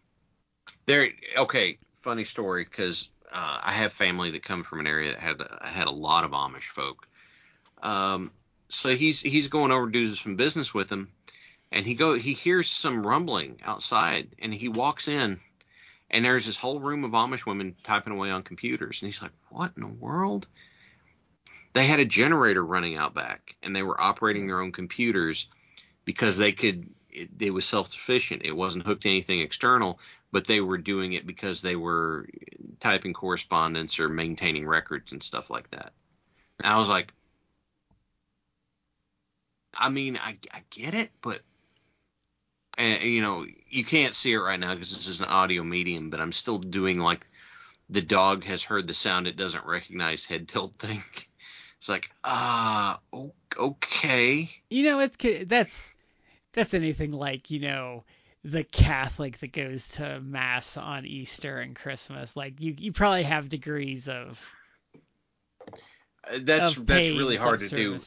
[0.86, 1.08] there.
[1.36, 5.42] Okay, funny story because uh, I have family that come from an area that had
[5.62, 7.06] had a lot of Amish folk.
[7.82, 8.30] Um,
[8.68, 11.10] so he's he's going over to do some business with them,
[11.72, 15.40] and he go he hears some rumbling outside, and he walks in,
[16.10, 19.32] and there's this whole room of Amish women typing away on computers, and he's like,
[19.50, 20.46] "What in the world?"
[21.72, 25.48] They had a generator running out back, and they were operating their own computers
[26.04, 28.42] because they could it, it was self-sufficient.
[28.44, 29.98] It wasn't hooked to anything external
[30.32, 32.28] but they were doing it because they were
[32.78, 35.92] typing correspondence or maintaining records and stuff like that.
[36.58, 37.12] And i was like
[39.74, 41.40] i mean i, I get it but
[42.80, 46.10] and you know you can't see it right now because this is an audio medium
[46.10, 47.26] but i'm still doing like
[47.90, 51.02] the dog has heard the sound it doesn't recognize head tilt thing.
[51.78, 54.50] It's like ah o- okay.
[54.68, 55.16] You know, it's
[55.48, 55.90] that's
[56.52, 58.04] that's anything like you know
[58.44, 62.36] the Catholic that goes to mass on Easter and Christmas.
[62.36, 64.38] Like you, you probably have degrees of
[66.30, 67.98] Uh, that's of that's really hard to lip do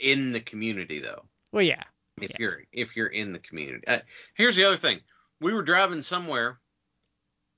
[0.00, 1.22] in the community though.
[1.52, 1.82] Well, yeah,
[2.20, 2.36] if Yeah.
[2.38, 3.86] you're if you're in the community.
[3.86, 4.00] Uh,
[4.34, 5.00] here's the other thing.
[5.40, 6.58] We were driving somewhere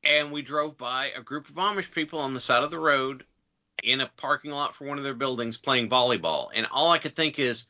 [0.02, 3.24] and we drove by a group of amish people on the side of the road
[3.82, 6.48] in a parking lot for one of their buildings playing volleyball.
[6.54, 7.66] And all i could think is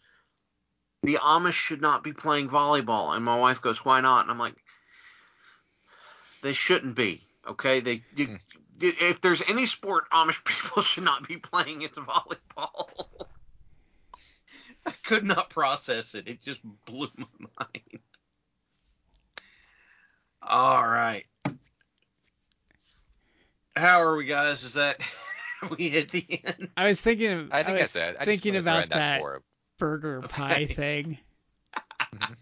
[1.02, 3.14] the amish should not be playing volleyball.
[3.14, 4.22] And my wife goes why not?
[4.22, 4.56] And i'm like
[6.42, 7.26] they shouldn't be.
[7.46, 7.80] Okay?
[7.80, 8.36] They you, Hmm.
[8.80, 12.88] if there's any sport amish people should not be playing it's volleyball
[15.08, 16.28] could not process it.
[16.28, 17.26] It just blew my
[17.58, 18.00] mind.
[20.42, 21.24] All right.
[23.74, 24.64] How are we, guys?
[24.64, 25.00] Is that
[25.78, 26.68] we hit the end?
[26.76, 27.52] I was thinking of.
[27.52, 28.16] I think was that's it.
[28.20, 29.42] I thinking just wanted to throw about that that for
[29.78, 30.74] Berger pie Okay.
[30.74, 31.18] thing.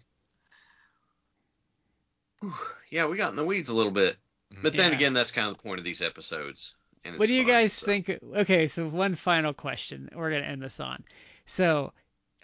[2.41, 2.53] Whew.
[2.91, 4.17] Yeah, we got in the weeds a little bit,
[4.53, 4.61] mm-hmm.
[4.63, 4.97] but then Yeah.
[4.97, 6.75] again, that's kind of the point of these episodes.
[7.05, 7.85] And What do you fun, guys so.
[7.85, 8.09] think?
[8.09, 10.09] Okay, so one final question.
[10.13, 11.03] We're gonna end this on.
[11.45, 11.93] So,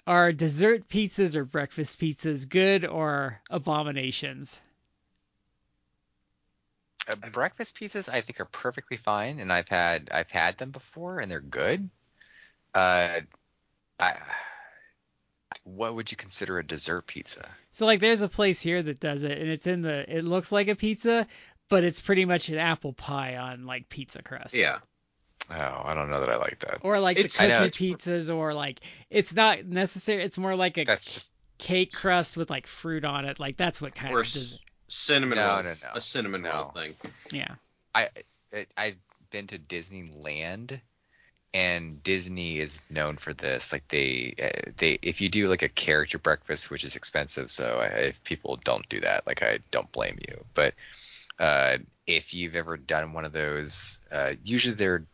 [0.05, 4.61] are dessert pizzas or breakfast pizzas good or abominations?
[7.07, 11.19] Uh, breakfast pizzas I think are perfectly fine, and I've had I've had them before,
[11.19, 11.89] and they're good.
[12.73, 13.21] Uh,
[13.99, 14.15] I,
[15.63, 17.47] what would you consider a dessert pizza?
[17.71, 20.05] So like, there's a place here that does it, and it's in the.
[20.17, 21.27] It looks like a pizza,
[21.69, 24.55] but it's pretty much an apple pie on like pizza crust.
[24.55, 24.79] Yeah.
[25.49, 26.79] Oh, I don't know that I like that.
[26.81, 28.79] Or like It's- the I know, cookie pizzas, or like
[29.09, 30.23] it's not necessary.
[30.23, 33.39] It's more like a That's just cake crust with like fruit on it.
[33.39, 34.59] Like that's what kind Or of s- dessert.
[34.87, 35.63] cinnamon No, roll.
[35.63, 35.89] no, no.
[35.95, 36.95] A cinnamon roll thing.
[37.31, 37.55] Yeah.
[37.93, 38.09] I
[38.53, 38.97] I- I've
[39.31, 40.79] been to Disneyland,
[41.53, 43.71] and Disney is known for this.
[43.71, 47.79] Like they uh, they if you do like a character breakfast, which is expensive, so
[47.79, 50.43] I, if people don't do that, like I don't blame you.
[50.53, 50.73] But
[51.39, 55.05] uh, if you've ever done one of those, uh, usually they're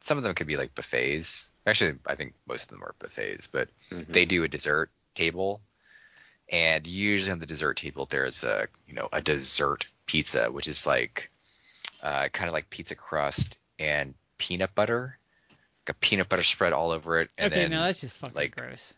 [0.00, 1.50] some of them could be like buffets.
[1.66, 4.06] Actually, I think most of them are buffets, but Mhm.
[4.12, 5.60] they do a dessert table
[6.52, 10.86] and usually on the dessert table there's a you know a dessert pizza which is
[10.86, 11.30] like
[12.02, 15.18] uh, kind of like pizza crust and peanut butter
[15.86, 18.34] like a peanut butter spread all over it and okay, then no, that's just fucking
[18.34, 18.94] like- gross.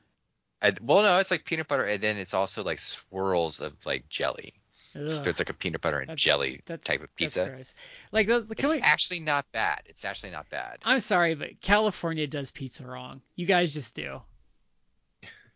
[0.62, 4.08] I, well no it's like peanut butter and then it's also like swirls of like
[4.08, 4.61] jelly Ugh,
[4.92, 7.48] So it's like a peanut butter and That's- jelly that's- type of that's pizza.
[7.48, 7.74] gross.
[8.12, 9.82] Like, the, the- can It's we, actually not bad.
[9.86, 10.78] It's actually not bad.
[10.84, 13.22] I'm sorry, but California does pizza wrong.
[13.34, 14.20] You guys just do.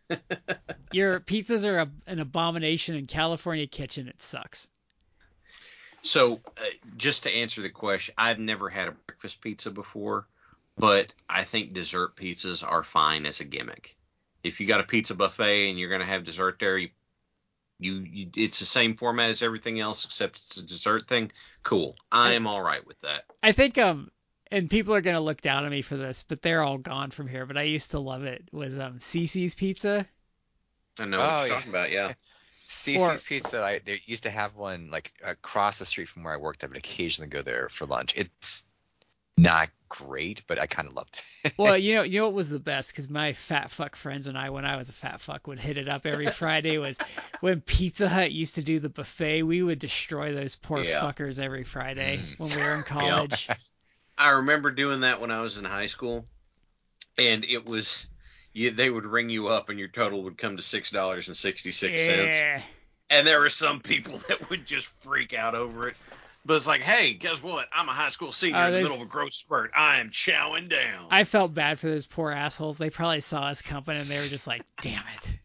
[0.92, 4.08] Your pizzas are a, an abomination in California kitchen.
[4.08, 4.68] It sucks.
[6.02, 6.64] So, uh,
[6.96, 10.26] just to answer the question, I've never had a breakfast pizza before,
[10.78, 13.96] but I think dessert pizzas are fine as a gimmick.
[14.44, 16.90] If you got a pizza buffet and you're going to have dessert there, you,
[17.78, 21.30] you, you it's the same format as everything else except it's a dessert thing.
[21.62, 21.96] Cool.
[22.10, 23.24] I am all right with that.
[23.42, 24.10] I think um
[24.50, 27.28] and people are gonna look down on me for this, but they're all gone from
[27.28, 27.46] here.
[27.46, 28.48] But I used to love it.
[28.52, 30.06] Was um CiCi's Pizza?
[30.98, 31.54] I know Oh, what you're yeah.
[31.56, 31.90] talking about.
[31.90, 32.12] Yeah.
[32.68, 36.38] CiCi's Pizza, I they used to have one like across the street from where I
[36.38, 36.64] worked.
[36.64, 38.14] I would occasionally go there for lunch.
[38.16, 38.66] It's
[39.36, 41.52] not great, but I kind of loved it.
[41.58, 42.90] Well, you know, you know what was the best?
[42.90, 45.78] Because my fat fuck friends and I, when I was a fat fuck, would hit
[45.78, 46.76] it up every Friday.
[46.78, 46.98] Was
[47.40, 49.44] when Pizza Hut used to do the buffet.
[49.44, 51.00] We would destroy those poor Yeah.
[51.00, 52.38] fuckers every Friday Mm.
[52.40, 53.48] when we were in college.
[54.18, 56.26] I remember doing that when I was in high school,
[57.18, 58.06] and it was
[58.54, 61.36] you, they would ring you up and your total would come to six dollars and
[61.36, 62.34] sixty six cents.
[62.34, 62.60] Yeah.
[63.10, 65.96] And there were some people that would just freak out over it.
[66.47, 67.68] But it's like, hey, guess what?
[67.73, 69.73] I'm a high school senior Oh, in the middle of a growth spurt.
[69.77, 71.09] I am chowing down.
[71.10, 72.78] I felt bad for those poor assholes.
[72.78, 75.39] They probably saw us coming and they were just like, "Damn it."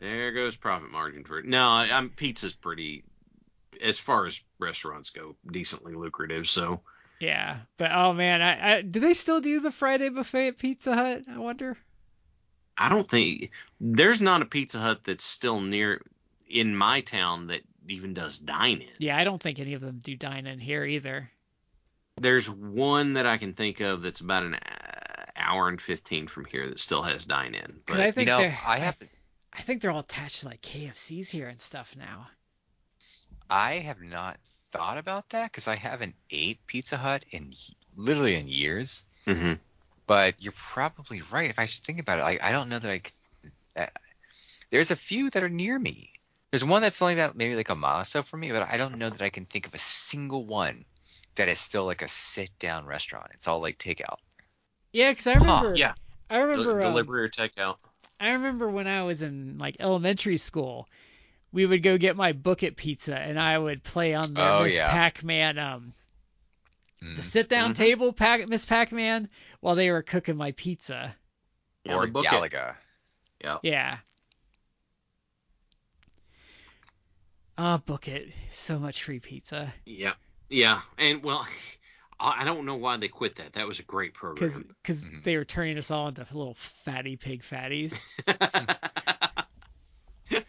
[0.00, 1.44] there goes profit margin for it.
[1.44, 3.04] No, I, I'm pizza's pretty,
[3.82, 6.48] as far as restaurants go, decently lucrative.
[6.48, 6.80] So
[7.20, 10.94] Yeah, but oh man, I, I do they still do the Friday buffet at Pizza
[10.94, 11.24] Hut?
[11.30, 11.76] I wonder.
[12.76, 16.00] I don't think there's not a Pizza Hut that's still near
[16.48, 18.88] in my town that even does dine in.
[18.98, 21.30] Yeah, I don't think any of them do dine in here either.
[22.20, 26.44] There's one that I can think of that's about an uh, hour and 15 from
[26.44, 27.80] here that still has dine in.
[27.86, 28.98] Cause I But think you know, they're I have
[29.52, 32.28] I think they're all attached to like KFCs here and stuff now.
[33.48, 34.38] I have not
[34.70, 37.52] thought about that because I haven't ate Pizza Hut in
[37.96, 39.04] literally in years.
[39.26, 39.58] Mhm.
[40.06, 41.50] But you're probably right.
[41.50, 42.98] If I should think about it, like I don't know that I.
[42.98, 43.86] c- Uh,
[44.70, 46.12] there's a few that are near me.
[46.50, 48.76] There's one that's only about maybe like a mile or so for me, but I
[48.76, 50.84] don't know that I can think of a single one
[51.36, 53.30] that is still like a sit down restaurant.
[53.34, 54.16] It's all like takeout.
[54.92, 55.74] Yeah, cause I remember.
[55.76, 55.94] yeah.
[56.28, 56.78] I remember.
[56.80, 57.76] Del- um, delivery or takeout.
[58.18, 60.88] I remember when I was in like elementary school,
[61.52, 64.64] we would go get my Book It pizza and I would play on the Oh,
[64.64, 64.90] Miss yeah.
[64.90, 65.94] Pac-Man um
[67.00, 67.24] the Mm.
[67.24, 67.76] sit down Mhm.
[67.76, 69.28] table pack Miss Pac-Man
[69.60, 71.14] while they were cooking my pizza.
[71.84, 72.30] Yeah, or the Book It.
[72.30, 72.76] Galaga.
[73.42, 73.58] Yeah.
[73.62, 73.98] Yeah.
[77.62, 78.32] Ah, Book It.
[78.50, 79.70] So much free pizza.
[79.84, 80.14] Yeah.
[80.48, 80.80] Yeah.
[80.96, 81.46] And well,
[82.18, 83.52] I I don't know why they quit that.
[83.52, 84.74] That was a great Because program.
[84.82, 85.22] cause Mhm.
[85.24, 88.00] they were turning us all into little fatty pig fatties.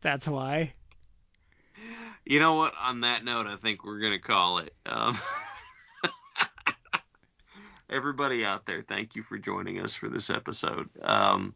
[0.00, 0.72] That's why.
[2.24, 2.72] you know what?
[2.80, 4.72] On that note, I think we're gonna call it.
[4.86, 5.14] Um,
[7.90, 10.88] everybody out there, thank you for joining us for this episode.
[11.02, 11.54] Um,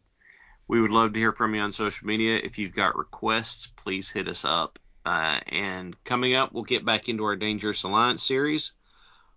[0.67, 2.39] we would love to hear from you on social media.
[2.43, 4.79] If you've got requests, please hit us up.
[5.05, 8.73] Uh, and coming up, we'll get back into our Dangerous Alliance series.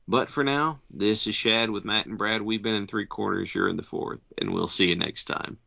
[0.09, 2.43] But for now, this is Shad with Matt and Brad.
[2.43, 3.53] We've been in three corners.
[3.53, 5.59] You're in the fourth, and we'll see you next time.